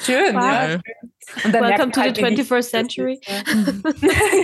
[0.00, 0.42] schön, wow.
[0.42, 0.80] ja.
[1.44, 3.20] Und dann Welcome to halt, the 21st century.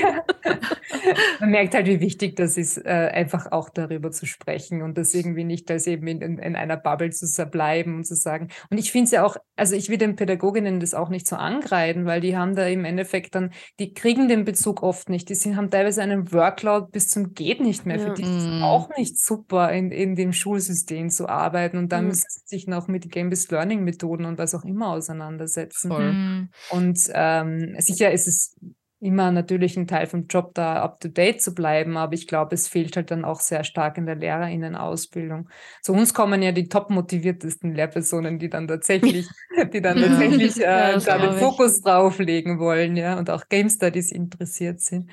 [0.03, 0.25] ja.
[1.41, 5.15] Man merkt halt, wie wichtig das ist, äh, einfach auch darüber zu sprechen und das
[5.15, 8.49] irgendwie nicht als eben in, in, in einer Bubble zu bleiben und zu sagen.
[8.71, 11.37] Und ich finde es ja auch, also ich will den Pädagoginnen das auch nicht so
[11.37, 15.29] angreifen, weil die haben da im Endeffekt dann, die kriegen den Bezug oft nicht.
[15.29, 17.97] Die sind, haben teilweise einen Workload bis zum Geht nicht mehr.
[17.97, 18.07] Ja.
[18.07, 18.63] Für die ist es mm.
[18.63, 22.09] auch nicht super, in, in dem Schulsystem zu arbeiten und dann mhm.
[22.09, 25.46] müssen sie sich noch mit Game-Based Learning-Methoden und was auch immer auseinandersetzen.
[25.89, 26.13] Voll.
[26.13, 26.49] Mhm.
[26.71, 28.57] Und ähm, sicher ist es
[28.99, 32.97] immer natürlich ein Teil vom Job, da up-to-date zu bleiben, aber ich glaube, es fehlt
[32.97, 35.51] halt dann auch sehr stark in der Lehrerinnenausbildung.
[35.83, 39.29] Zu uns kommen ja die top motiviertesten Lehrpersonen, die dann tatsächlich,
[39.73, 40.09] die dann ja.
[40.09, 44.81] tatsächlich äh, ja, da den Fokus drauf legen wollen, ja, und auch Game Studies interessiert
[44.81, 45.11] sind.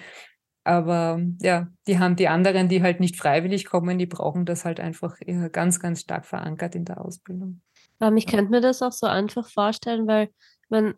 [0.64, 4.80] Aber ja, die haben die anderen, die halt nicht freiwillig kommen, die brauchen das halt
[4.80, 5.18] einfach
[5.52, 7.62] ganz, ganz stark verankert in der Ausbildung.
[8.04, 10.30] Aber ich könnte mir das auch so einfach vorstellen, weil
[10.70, 10.96] man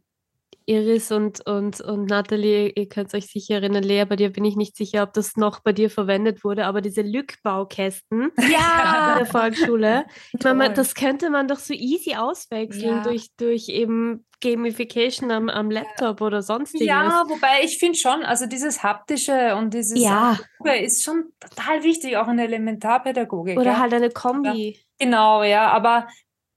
[0.68, 4.56] Iris und, und, und Nathalie, ihr könnt euch sicher erinnern, Lea, bei dir bin ich
[4.56, 9.12] nicht sicher, ob das noch bei dir verwendet wurde, aber diese Lückbaukästen ja.
[9.14, 10.06] in der Volksschule,
[10.44, 13.04] meine, das könnte man doch so easy auswechseln ja.
[13.04, 16.88] durch, durch eben Gamification am, am Laptop oder sonstiges.
[16.88, 20.38] Ja, wobei ich finde schon, also dieses haptische und dieses ja.
[20.82, 23.60] ist schon total wichtig, auch in der Elementarpädagogik.
[23.60, 23.80] Oder ja.
[23.80, 24.80] halt eine Kombi.
[24.98, 26.08] Genau, ja, aber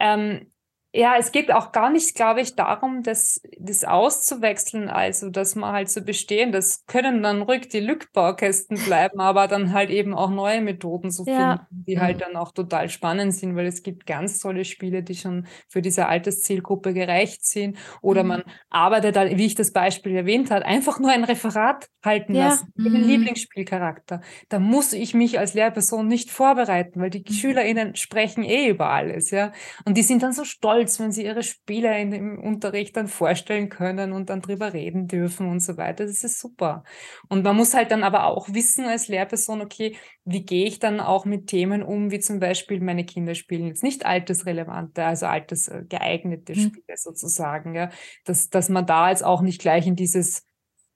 [0.01, 0.53] ähm,
[0.99, 5.73] ja, es geht auch gar nicht, glaube ich, darum, das, das auszuwechseln, also dass man
[5.73, 10.31] halt so bestehen, das können dann ruhig die Lückbaukästen bleiben, aber dann halt eben auch
[10.31, 11.59] neue Methoden zu ja.
[11.69, 12.21] finden, die halt mhm.
[12.21, 16.07] dann auch total spannend sind, weil es gibt ganz tolle Spiele, die schon für diese
[16.07, 17.79] Alterszielgruppe gerecht sind.
[18.01, 18.29] Oder mhm.
[18.29, 22.49] man arbeitet halt, wie ich das Beispiel erwähnt habe, einfach nur ein Referat halten ja.
[22.49, 22.93] lassen, mhm.
[22.93, 24.21] den Lieblingsspielcharakter.
[24.49, 27.33] Da muss ich mich als Lehrperson nicht vorbereiten, weil die mhm.
[27.33, 29.53] SchülerInnen sprechen eh über alles, ja.
[29.85, 33.09] Und die sind dann so stolz stolz, wenn sie ihre Spiele in, im Unterricht dann
[33.09, 36.07] vorstellen können und dann drüber reden dürfen und so weiter.
[36.07, 36.85] Das ist super.
[37.29, 41.01] Und man muss halt dann aber auch wissen als Lehrperson, okay, wie gehe ich dann
[41.01, 46.55] auch mit Themen um, wie zum Beispiel meine Kinder spielen jetzt nicht altersrelevante, also altersgeeignete
[46.55, 46.61] mhm.
[46.61, 47.91] Spiele sozusagen, ja,
[48.25, 50.48] dass, dass man da jetzt auch nicht gleich in dieses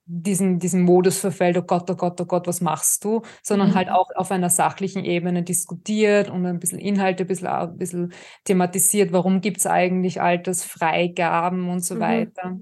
[0.05, 3.75] diesen, diesen Modus verfällt, oh Gott, oh Gott, oh Gott, was machst du, sondern mhm.
[3.75, 8.13] halt auch auf einer sachlichen Ebene diskutiert und ein bisschen Inhalte, ein bisschen, ein bisschen
[8.43, 11.99] thematisiert, warum gibt es eigentlich Altersfreigaben und so mhm.
[11.99, 12.59] weiter.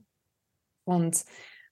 [0.84, 1.24] Und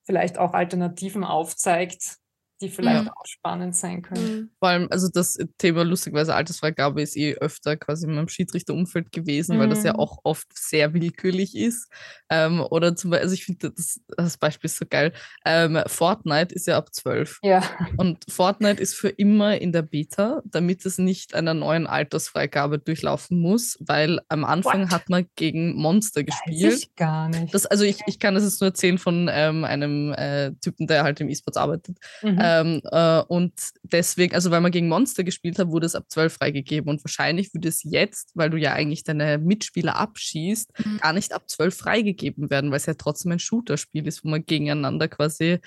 [0.05, 2.18] vielleicht auch Alternativen aufzeigt,
[2.61, 3.09] die vielleicht mhm.
[3.09, 4.35] auch spannend sein können.
[4.35, 4.49] Mhm.
[4.59, 9.55] Vor allem, also das Thema lustigerweise Altersfreigabe ist eh öfter quasi in meinem Schiedsrichterumfeld gewesen,
[9.55, 9.61] mhm.
[9.61, 9.99] weil das ja mhm.
[9.99, 11.89] auch oft sehr willkürlich ist.
[12.29, 15.13] Ähm, oder zum Beispiel, also ich finde das, das Beispiel ist so geil.
[15.45, 17.39] Ähm, Fortnite ist ja ab 12.
[17.43, 17.63] Ja.
[17.97, 23.39] Und Fortnite ist für immer in der Beta, damit es nicht einer neuen Altersfreigabe durchlaufen
[23.39, 24.91] muss, weil am Anfang What?
[24.91, 26.73] hat man gegen Monster gespielt.
[26.73, 27.53] Weiß ich gar nicht.
[27.53, 31.03] Das, also ich, ich kann das jetzt nur erzählen von ähm, einem äh, Typen, der
[31.03, 31.97] halt im E-Sports arbeitet.
[32.21, 36.05] Mhm ähm, äh, und deswegen, also weil man gegen Monster gespielt hat, wurde es ab
[36.09, 36.89] 12 freigegeben.
[36.89, 40.97] Und wahrscheinlich würde es jetzt, weil du ja eigentlich deine Mitspieler abschießt, mhm.
[40.97, 44.45] gar nicht ab 12 freigegeben werden, weil es ja trotzdem ein Shooter-Spiel ist, wo man
[44.45, 45.59] gegeneinander quasi.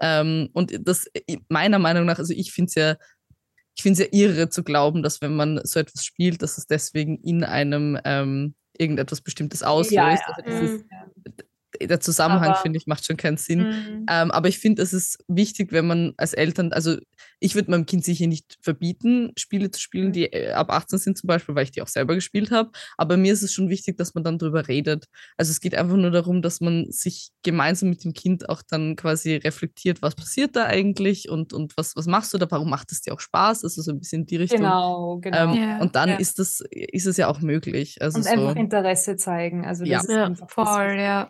[0.00, 1.06] Ähm, und das
[1.48, 2.96] meiner Meinung nach, also ich finde es ja
[3.74, 6.66] ich finde es ja irre zu glauben, dass wenn man so etwas spielt, dass es
[6.66, 9.92] deswegen in einem ähm, irgendetwas Bestimmtes auslöst.
[9.92, 10.20] Ja, ja.
[10.26, 10.88] Also dieses, mhm
[11.86, 13.60] der Zusammenhang, finde ich, macht schon keinen Sinn.
[13.60, 14.06] Mhm.
[14.08, 16.96] Ähm, aber ich finde, es ist wichtig, wenn man als Eltern, also
[17.42, 21.18] ich würde meinem Kind sicher nicht verbieten, Spiele zu spielen, die äh, ab 18 sind
[21.18, 22.70] zum Beispiel, weil ich die auch selber gespielt habe.
[22.96, 25.06] Aber mir ist es schon wichtig, dass man dann drüber redet.
[25.36, 28.94] Also es geht einfach nur darum, dass man sich gemeinsam mit dem Kind auch dann
[28.94, 32.92] quasi reflektiert, was passiert da eigentlich und, und was, was machst du da, warum macht
[32.92, 33.64] es dir auch Spaß?
[33.64, 34.60] Also so ein bisschen in die Richtung.
[34.60, 35.52] Genau, genau.
[35.52, 36.16] Ähm, ja, und dann ja.
[36.16, 38.00] ist, das, ist es ja auch möglich.
[38.00, 39.66] Also und so, einfach Interesse zeigen.
[39.66, 39.98] Also das ja.
[39.98, 41.28] ist einfach voll, ja.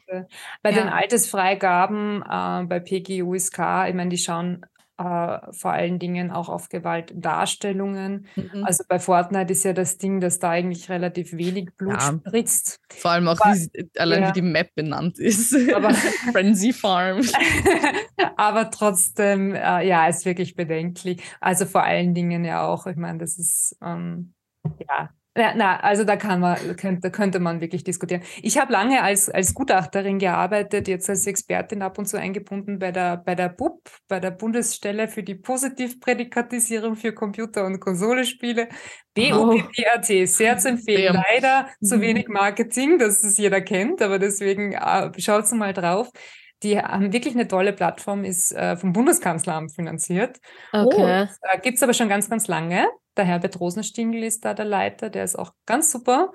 [0.62, 0.82] Bei ja.
[0.82, 4.66] den Altersfreigaben äh, bei PGUSK, ich meine, die schauen
[5.02, 8.26] äh, vor allen Dingen auch auf Gewaltdarstellungen.
[8.36, 8.64] Mhm.
[8.64, 12.00] Also bei Fortnite ist ja das Ding, dass da eigentlich relativ wenig Blut ja.
[12.00, 12.80] spritzt.
[12.90, 14.28] Vor allem auch, aber, wie, allein ja.
[14.28, 15.54] wie die Map benannt ist.
[15.74, 15.90] Aber,
[16.32, 17.22] Frenzy Farm.
[18.36, 21.22] aber trotzdem, äh, ja, ist wirklich bedenklich.
[21.40, 24.34] Also vor allen Dingen ja auch, ich meine, das ist, ähm,
[24.88, 28.22] ja, ja, na, also da kann man, könnte, könnte man wirklich diskutieren.
[28.42, 32.92] Ich habe lange als, als Gutachterin gearbeitet, jetzt als Expertin ab und zu eingebunden bei
[32.92, 38.68] der, bei der BUP, bei der Bundesstelle für die Positivprädikatisierung für Computer- und Konsolespiele.
[39.14, 41.22] BUPPAT, sehr zu empfehlen.
[41.30, 42.00] Leider zu mhm.
[42.02, 46.10] wenig Marketing, dass es jeder kennt, aber deswegen äh, schaut mal drauf.
[46.62, 50.38] Die haben wirklich eine tolle Plattform, ist äh, vom Bundeskanzleramt finanziert.
[50.72, 51.26] Okay.
[51.42, 52.86] äh, Gibt es aber schon ganz, ganz lange.
[53.16, 56.32] Der Herbert Rosenstingel ist da der Leiter, der ist auch ganz super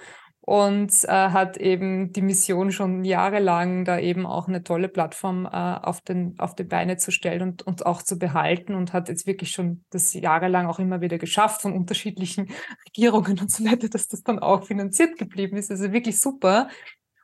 [0.48, 5.50] und äh, hat eben die Mission schon jahrelang, da eben auch eine tolle Plattform äh,
[5.50, 9.28] auf, den, auf die Beine zu stellen und, und auch zu behalten und hat jetzt
[9.28, 12.48] wirklich schon das jahrelang auch immer wieder geschafft von unterschiedlichen
[12.88, 15.70] Regierungen und so weiter, dass das dann auch finanziert geblieben ist.
[15.70, 16.70] Also wirklich super.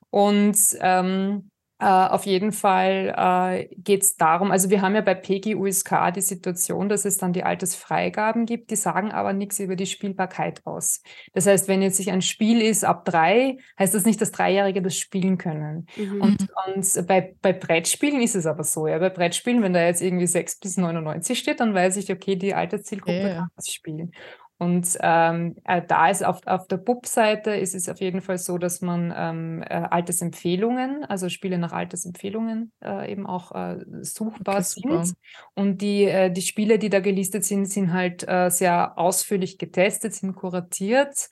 [0.09, 1.49] Und ähm,
[1.83, 6.13] äh, auf jeden Fall äh, geht es darum, also wir haben ja bei PG USK
[6.15, 10.61] die Situation, dass es dann die Altersfreigaben gibt, die sagen aber nichts über die Spielbarkeit
[10.65, 11.01] aus.
[11.33, 14.81] Das heißt, wenn jetzt sich ein Spiel ist ab drei, heißt das nicht, dass Dreijährige
[14.81, 15.87] das spielen können.
[15.97, 16.21] Mhm.
[16.21, 20.01] Und, und bei, bei Brettspielen ist es aber so, ja, bei Brettspielen, wenn da jetzt
[20.01, 24.13] irgendwie 6 bis 99 steht, dann weiß ich, okay, die Alterszielgruppe ja, kann das spielen.
[24.63, 28.57] Und ähm, äh, da ist auf, auf der BUP-Seite ist es auf jeden Fall so,
[28.57, 34.63] dass man ähm, äh, Altersempfehlungen, also Spiele nach Altersempfehlungen äh, eben auch äh, suchbar okay,
[34.63, 35.15] sind.
[35.53, 40.13] Und die, äh, die Spiele, die da gelistet sind, sind halt äh, sehr ausführlich getestet,
[40.13, 41.29] sind kuratiert.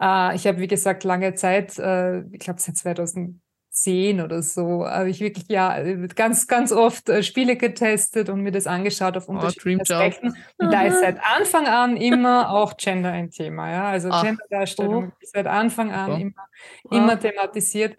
[0.00, 3.40] ich habe, wie gesagt, lange Zeit, ich glaube seit 2000
[3.82, 5.78] zehn oder so, habe ich wirklich ja
[6.14, 10.36] ganz, ganz oft äh, Spiele getestet und mir das angeschaut auf oh, unterschiedlichen oh, Aspekten.
[10.58, 13.88] Und da ist seit Anfang an immer auch Gender ein Thema, ja.
[13.88, 15.16] Also Genderdarstellung oh.
[15.20, 16.16] ist seit Anfang an oh.
[16.16, 16.48] immer,
[16.90, 17.96] immer thematisiert.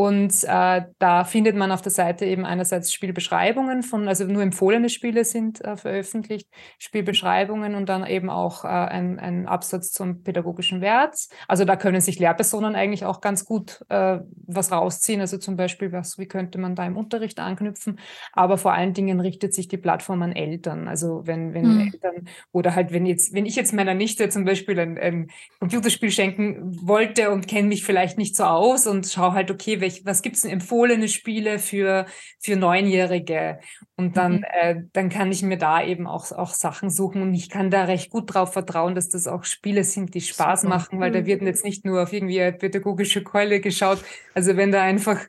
[0.00, 4.88] Und äh, da findet man auf der Seite eben einerseits Spielbeschreibungen von, also nur empfohlene
[4.88, 6.48] Spiele sind äh, veröffentlicht,
[6.78, 11.16] Spielbeschreibungen und dann eben auch äh, ein, ein Absatz zum pädagogischen Wert.
[11.48, 15.20] Also da können sich Lehrpersonen eigentlich auch ganz gut äh, was rausziehen.
[15.20, 17.98] Also zum Beispiel, was, wie könnte man da im Unterricht anknüpfen?
[18.32, 20.88] Aber vor allen Dingen richtet sich die Plattform an Eltern.
[20.88, 21.80] Also wenn, wenn mhm.
[21.92, 26.10] Eltern oder halt, wenn jetzt, wenn ich jetzt meiner Nichte zum Beispiel ein, ein Computerspiel
[26.10, 30.04] schenken wollte und kenne mich vielleicht nicht so aus und schaue halt, okay, welche welch,
[30.04, 32.06] was gibt's denn empfohlene Spiele für,
[32.40, 33.60] für Neunjährige?
[33.96, 34.44] Und dann, mhm.
[34.50, 37.84] äh, dann kann ich mir da eben auch, auch Sachen suchen und ich kann da
[37.84, 40.74] recht gut drauf vertrauen, dass das auch Spiele sind, die Spaß Super.
[40.74, 41.14] machen, weil mhm.
[41.14, 44.02] da wird jetzt nicht nur auf irgendwie eine pädagogische Keule geschaut.
[44.34, 45.20] Also wenn da einfach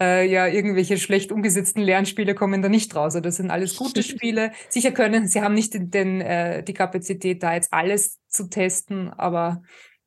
[0.00, 3.14] äh, ja irgendwelche schlecht umgesetzten Lernspiele kommen da nicht raus.
[3.14, 4.52] Also das sind alles gute Spiele.
[4.68, 9.10] Sicher können, sie haben nicht den, den äh, die Kapazität, da jetzt alles zu testen,
[9.10, 9.62] aber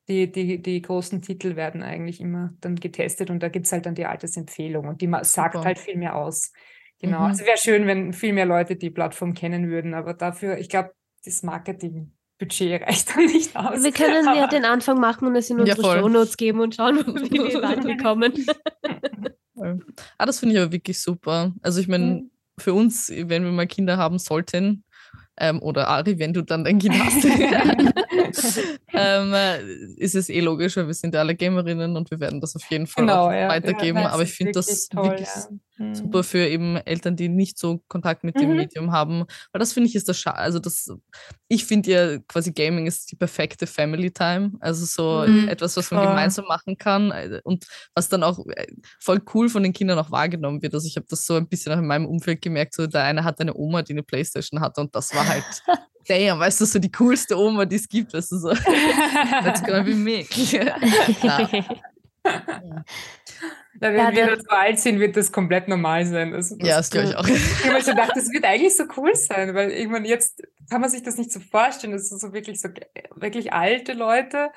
[0.08, 3.86] die, die, die großen Titel werden eigentlich immer dann getestet und da gibt es halt
[3.86, 5.64] dann die Altersempfehlung und die sagt Super.
[5.64, 6.52] halt viel mehr aus.
[7.00, 7.20] Genau.
[7.20, 7.26] Mhm.
[7.26, 10.92] Also wäre schön, wenn viel mehr Leute die Plattform kennen würden, aber dafür, ich glaube,
[11.24, 12.12] das Marketing.
[12.38, 13.82] Budget reicht dann nicht aus.
[13.82, 16.98] Wir können ja den Anfang machen und es in unsere ja, Shownotes geben und schauen,
[17.06, 18.32] wie wir weiterkommen.
[20.18, 21.52] ah, das finde ich aber wirklich super.
[21.62, 22.30] Also ich meine, mhm.
[22.58, 24.84] für uns, wenn wir mal Kinder haben sollten,
[25.38, 27.24] ähm, oder Ari, wenn du dann dein Kind hast,
[28.92, 29.60] ähm, äh,
[29.96, 32.64] ist es eh logisch, weil wir sind ja alle Gamerinnen und wir werden das auf
[32.70, 33.98] jeden Fall genau, ja, weitergeben.
[33.98, 35.48] Ja, Aber ich finde das toll, wirklich ja.
[35.92, 38.40] Super für eben Eltern, die nicht so Kontakt mit mhm.
[38.40, 39.24] dem Medium haben.
[39.52, 40.38] Weil das finde ich ist das Schade.
[40.38, 40.90] Also das,
[41.48, 44.52] ich finde ja quasi Gaming ist die perfekte Family Time.
[44.60, 45.48] Also so mhm.
[45.48, 46.08] etwas, was man oh.
[46.08, 48.66] gemeinsam machen kann äh, und was dann auch äh,
[49.00, 50.74] voll cool von den Kindern auch wahrgenommen wird.
[50.74, 52.74] Also ich habe das so ein bisschen auch in meinem Umfeld gemerkt.
[52.74, 55.44] So der eine hat eine Oma, die eine Playstation hatte und das war halt
[56.06, 58.48] damn, weißt du, so die coolste Oma, die es gibt, weißt du, so,
[59.44, 60.24] that's gonna be me.
[60.52, 60.76] ja.
[63.80, 66.32] Na, wenn ja, wir dann so alt sind, wird das komplett normal sein.
[66.34, 67.26] Also das ja, das glaube ich auch.
[67.26, 70.80] Ich habe mir schon gedacht, das wird eigentlich so cool sein, weil irgendwann jetzt kann
[70.80, 71.92] man sich das nicht so vorstellen.
[71.92, 72.68] Das sind so wirklich so
[73.14, 74.50] wirklich alte Leute,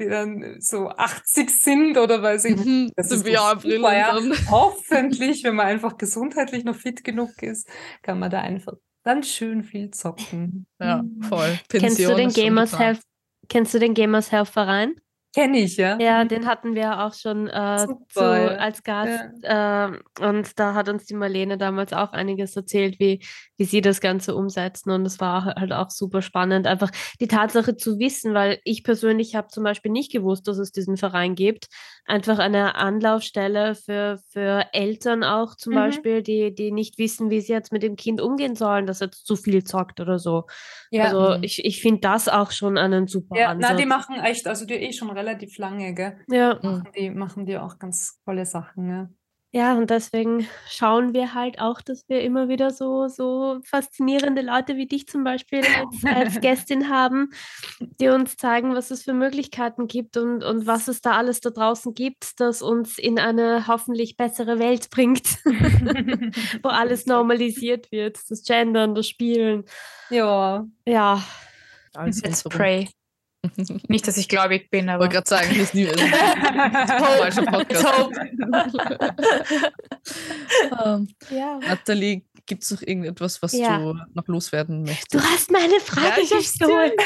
[0.00, 4.20] die dann so 80 sind oder weiß ich mhm, das ist ja, ja.
[4.50, 7.68] Hoffentlich, wenn man einfach gesundheitlich noch fit genug ist,
[8.02, 8.74] kann man da einfach
[9.04, 10.66] dann schön viel zocken.
[10.80, 11.22] Ja, mhm.
[11.22, 11.58] voll.
[11.68, 13.00] Pension kennst du den Gamers Health,
[13.48, 14.94] kennst du den Gamers Health Verein?
[15.34, 15.98] Kenne ich, ja.
[15.98, 19.24] Ja, den hatten wir auch schon äh, zu, als Gast.
[19.42, 19.86] Ja.
[19.86, 23.24] Äh, und da hat uns die Marlene damals auch einiges erzählt, wie,
[23.56, 24.90] wie sie das Ganze umsetzen.
[24.90, 29.34] Und es war halt auch super spannend, einfach die Tatsache zu wissen, weil ich persönlich
[29.34, 31.68] habe zum Beispiel nicht gewusst, dass es diesen Verein gibt.
[32.04, 35.76] Einfach eine Anlaufstelle für, für Eltern auch zum mhm.
[35.76, 39.10] Beispiel, die, die nicht wissen, wie sie jetzt mit dem Kind umgehen sollen, dass er
[39.10, 40.44] zu viel zockt oder so.
[40.90, 41.04] Ja.
[41.04, 41.42] Also mhm.
[41.42, 43.70] ich, ich finde das auch schon einen super ja, Ansatz.
[43.70, 45.21] Na, die machen echt, also die eh schon relativ
[45.58, 46.18] lange, gell?
[46.28, 46.58] Ja.
[46.62, 49.08] Machen die, machen die auch ganz tolle Sachen, ja.
[49.54, 54.78] Ja, und deswegen schauen wir halt auch, dass wir immer wieder so, so faszinierende Leute
[54.78, 57.28] wie dich zum Beispiel als, als Gästin haben,
[58.00, 61.50] die uns zeigen, was es für Möglichkeiten gibt und, und was es da alles da
[61.50, 65.44] draußen gibt, das uns in eine hoffentlich bessere Welt bringt,
[66.62, 69.64] wo alles normalisiert wird, das Gendern, das Spielen.
[70.08, 70.66] Ja.
[70.86, 71.22] Ja.
[71.94, 72.88] Let's pray.
[73.88, 75.06] Nicht, dass ich gläubig bin, aber.
[75.06, 75.98] Ich wollte gerade sagen, das ist nie ein
[76.88, 77.86] falscher Podcast.
[80.84, 81.58] um, ja.
[81.58, 82.22] Nathalie,
[82.52, 83.78] gibt es noch irgendetwas, was ja.
[83.78, 85.14] du noch loswerden möchtest?
[85.14, 86.92] Du hast meine Frage ja, gestohlen.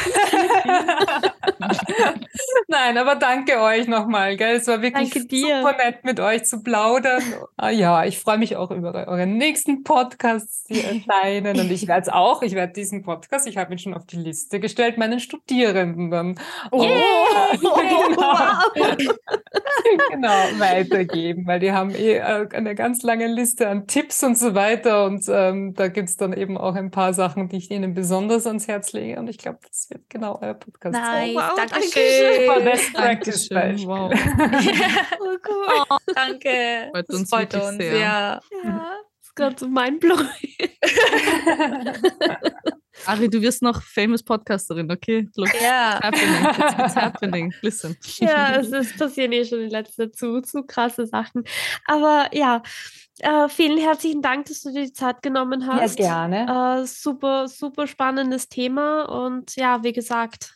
[2.67, 4.37] Nein, aber danke euch nochmal.
[4.37, 4.57] Gell?
[4.57, 7.23] Es war wirklich super nett, mit euch zu plaudern.
[7.57, 11.61] Ah, ja, ich freue mich auch über euren nächsten Podcasts, die erscheinen.
[11.61, 14.17] Und ich werde es auch, ich werde diesen Podcast, ich habe ihn schon auf die
[14.17, 16.41] Liste gestellt, meinen Studierenden dann
[16.73, 17.53] oh, yeah.
[17.61, 17.71] genau,
[20.11, 24.57] genau, weitergeben, weil die haben eh äh, eine ganz lange Liste an Tipps und so
[24.57, 25.05] weiter.
[25.05, 28.47] Und ähm, da gibt es dann eben auch ein paar Sachen, die ich ihnen besonders
[28.47, 29.19] ans Herz lege.
[29.21, 31.05] Und ich glaube, das wird genau euer Podcast nice.
[31.05, 31.35] sein.
[31.35, 32.65] Wow, danke schön.
[32.65, 33.87] Best Practice Dankeschön.
[33.87, 34.13] Wow.
[35.21, 35.67] oh, cool.
[35.91, 36.89] Oh, danke.
[36.91, 37.99] Freut uns, freut uns sehr.
[37.99, 38.41] Ja.
[38.65, 38.97] ja.
[39.19, 40.27] Das ist gerade so mindblowing.
[43.05, 45.29] Ari, du wirst noch famous Podcasterin, okay?
[45.37, 46.01] Look, ja.
[46.03, 46.47] Happening.
[46.47, 47.55] It's, it's happening.
[47.61, 47.97] Listen.
[48.21, 51.45] Ja, es ist passieren eh schon in letzter Zeit zu, zu krasse Sachen.
[51.85, 52.63] Aber ja,
[53.21, 55.99] äh, vielen herzlichen Dank, dass du dir die Zeit genommen hast.
[55.99, 56.83] Ja, gerne.
[56.83, 60.56] Äh, super, super spannendes Thema und ja, wie gesagt,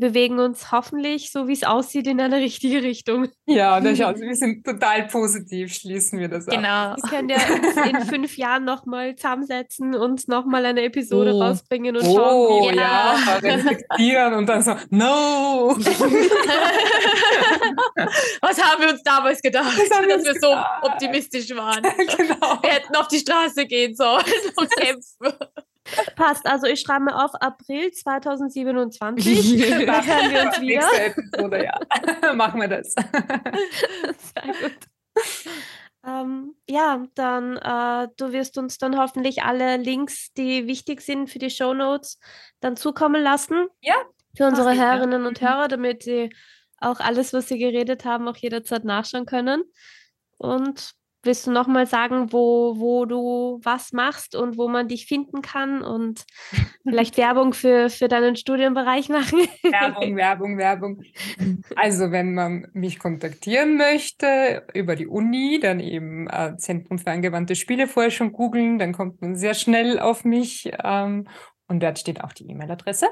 [0.00, 3.28] wir bewegen uns hoffentlich, so wie es aussieht, in eine richtige Richtung.
[3.46, 6.68] Ja, und schaut, wir sind total positiv, schließen wir das genau.
[6.68, 6.96] ab.
[6.96, 11.42] Wir können ja uns in fünf Jahren nochmal zusammensetzen und nochmal eine Episode oh.
[11.42, 15.76] rausbringen und oh, schauen, wie ja, ja reflektieren und dann so, no!
[18.40, 20.40] Was haben wir uns damals gedacht, dass wir gedacht.
[20.40, 20.56] so
[20.88, 21.82] optimistisch waren?
[21.82, 22.58] genau.
[22.62, 24.24] Wir hätten auf die Straße gehen sollen
[24.56, 25.34] und kämpfen.
[26.16, 29.86] Passt, also ich schreibe mir auf April 2027.
[29.86, 30.80] da hören wir uns wieder.
[30.80, 32.34] Nächste Episode, ja.
[32.34, 32.94] Machen wir das.
[32.94, 34.78] Sehr gut.
[36.06, 41.38] Ähm, ja, dann äh, du wirst uns dann hoffentlich alle Links, die wichtig sind für
[41.38, 42.18] die Show Notes,
[42.60, 43.68] dann zukommen lassen.
[43.80, 43.94] Ja.
[44.36, 46.30] Für unsere Hörerinnen und Hörer, damit sie
[46.78, 49.62] auch alles, was sie geredet haben, auch jederzeit nachschauen können.
[50.36, 50.94] Und
[51.24, 55.82] willst du nochmal sagen, wo, wo du was machst und wo man dich finden kann
[55.82, 56.24] und
[56.82, 59.38] vielleicht Werbung für, für deinen Studienbereich machen?
[59.62, 61.02] Werbung, Werbung, Werbung.
[61.76, 67.56] Also wenn man mich kontaktieren möchte über die Uni, dann eben äh, Zentrum für angewandte
[67.56, 71.26] Spieleforschung googeln, dann kommt man sehr schnell auf mich ähm,
[71.66, 73.06] und dort steht auch die E-Mail-Adresse.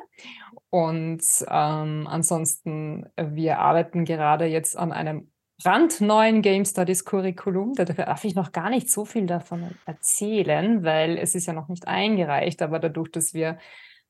[0.71, 5.32] Und ähm, ansonsten, wir arbeiten gerade jetzt an einem
[5.63, 7.75] brandneuen Game Studies Curriculum.
[7.75, 11.69] Da darf ich noch gar nicht so viel davon erzählen, weil es ist ja noch
[11.69, 13.59] nicht eingereicht, aber dadurch, dass wir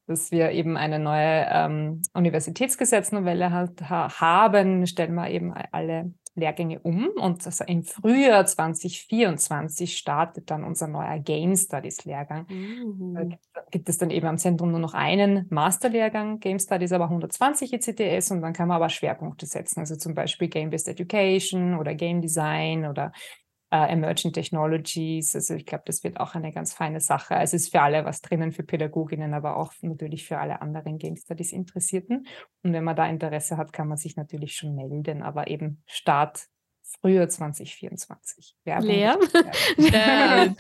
[0.07, 6.81] dass wir eben eine neue ähm, Universitätsgesetznovelle halt ha haben, stellen wir eben alle Lehrgänge
[6.81, 12.47] um und also im Frühjahr 2024 startet dann unser neuer Game Studies Lehrgang.
[12.49, 13.37] Mhm.
[13.53, 17.75] Da gibt es dann eben am Zentrum nur noch einen Masterlehrgang, Game Studies aber 120
[17.75, 22.23] ECTS und dann kann man aber Schwerpunkte setzen, also zum Beispiel Game-Based Education oder Game
[22.23, 23.13] Design oder
[23.73, 25.35] äh, Emerging Technologies.
[25.35, 27.35] Also ich glaube, das wird auch eine ganz feine Sache.
[27.37, 30.99] Also es ist für alle was drinnen, für Pädagoginnen, aber auch natürlich für alle anderen
[30.99, 32.27] Game Studies Interessierten.
[32.63, 35.23] Und wenn man da Interesse hat, kann man sich natürlich schon melden.
[35.23, 36.49] Aber eben Start
[37.01, 38.57] Frühjahr 2024.
[38.65, 39.15] Werbung Lea?
[39.77, 40.45] Ja,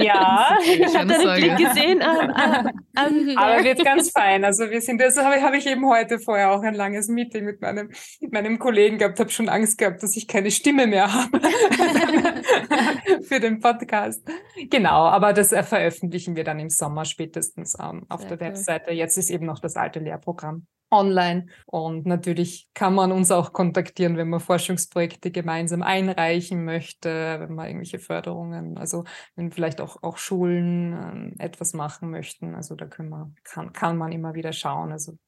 [0.00, 0.58] ja.
[0.64, 2.02] ich habe deinen Blick gesehen.
[2.02, 2.30] Um,
[3.30, 4.44] um, Aber wird ganz fein.
[4.44, 7.44] Also wir sind, das habe ich, hab ich eben heute vorher auch ein langes Meeting
[7.44, 7.90] mit meinem,
[8.20, 11.40] mit meinem Kollegen gehabt, habe schon Angst gehabt, dass ich keine Stimme mehr habe
[13.22, 14.22] für den Podcast.
[14.70, 18.54] Genau, aber das veröffentlichen wir dann im Sommer spätestens ähm, auf Sehr der cool.
[18.54, 18.90] Webseite.
[18.92, 21.46] Jetzt ist eben noch das alte Lehrprogramm online.
[21.66, 27.08] Und natürlich kann man uns auch kontaktieren, wenn man Forschungsprojekte gemeinsam einreichen möchte,
[27.40, 29.04] wenn man irgendwelche Förderungen, also
[29.34, 32.54] wenn vielleicht auch, auch Schulen ähm, etwas machen möchten.
[32.54, 34.92] Also da können wir, kann, kann man immer wieder schauen.
[34.92, 35.18] Also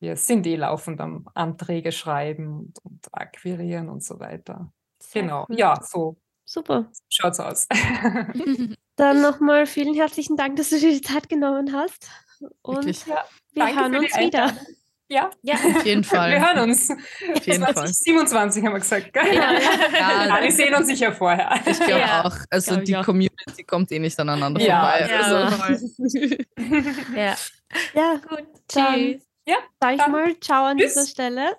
[0.00, 4.72] wir sind eh laufend am Anträge schreiben und, und akquirieren und so weiter.
[5.12, 6.16] Genau, ja, so.
[6.44, 6.90] Super.
[7.08, 7.68] Schaut's aus.
[8.96, 12.10] Dann nochmal vielen herzlichen Dank, dass du dir die Zeit genommen hast.
[12.62, 14.52] Und ja, wir hören uns wieder.
[15.10, 16.30] Ja, ja, auf jeden Fall.
[16.30, 16.88] Wir hören uns.
[16.88, 19.12] Auf jeden 2027 haben wir gesagt.
[19.12, 19.34] Gell?
[19.34, 19.58] Ja, ja.
[20.28, 21.60] ja, wir sehen uns sicher vorher.
[21.66, 22.36] Ich glaube ja, auch.
[22.48, 23.04] Also glaub die auch.
[23.04, 25.08] Community kommt eh nicht aneinander vorbei.
[25.10, 25.84] Ja, also.
[27.16, 27.34] ja.
[27.94, 28.46] ja, gut.
[28.68, 29.26] Tschüss.
[29.46, 30.94] Ja, sag ich mal Ciao an Tschüss.
[30.94, 31.56] dieser Stelle.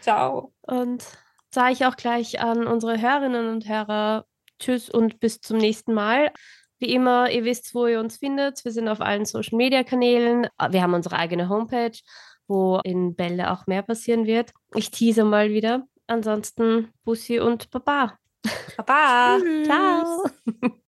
[0.00, 0.52] Ciao.
[0.62, 1.04] Und
[1.52, 4.24] sage ich auch gleich an unsere Hörerinnen und Hörer
[4.60, 6.30] Tschüss und bis zum nächsten Mal.
[6.78, 8.64] Wie immer, ihr wisst, wo ihr uns findet.
[8.64, 10.46] Wir sind auf allen Social Media Kanälen.
[10.70, 11.98] Wir haben unsere eigene Homepage
[12.48, 14.52] wo in Bälle auch mehr passieren wird.
[14.74, 15.86] Ich tease mal wieder.
[16.06, 18.18] Ansonsten Bussi und Baba.
[18.76, 19.38] Baba.
[19.64, 20.70] Ciao.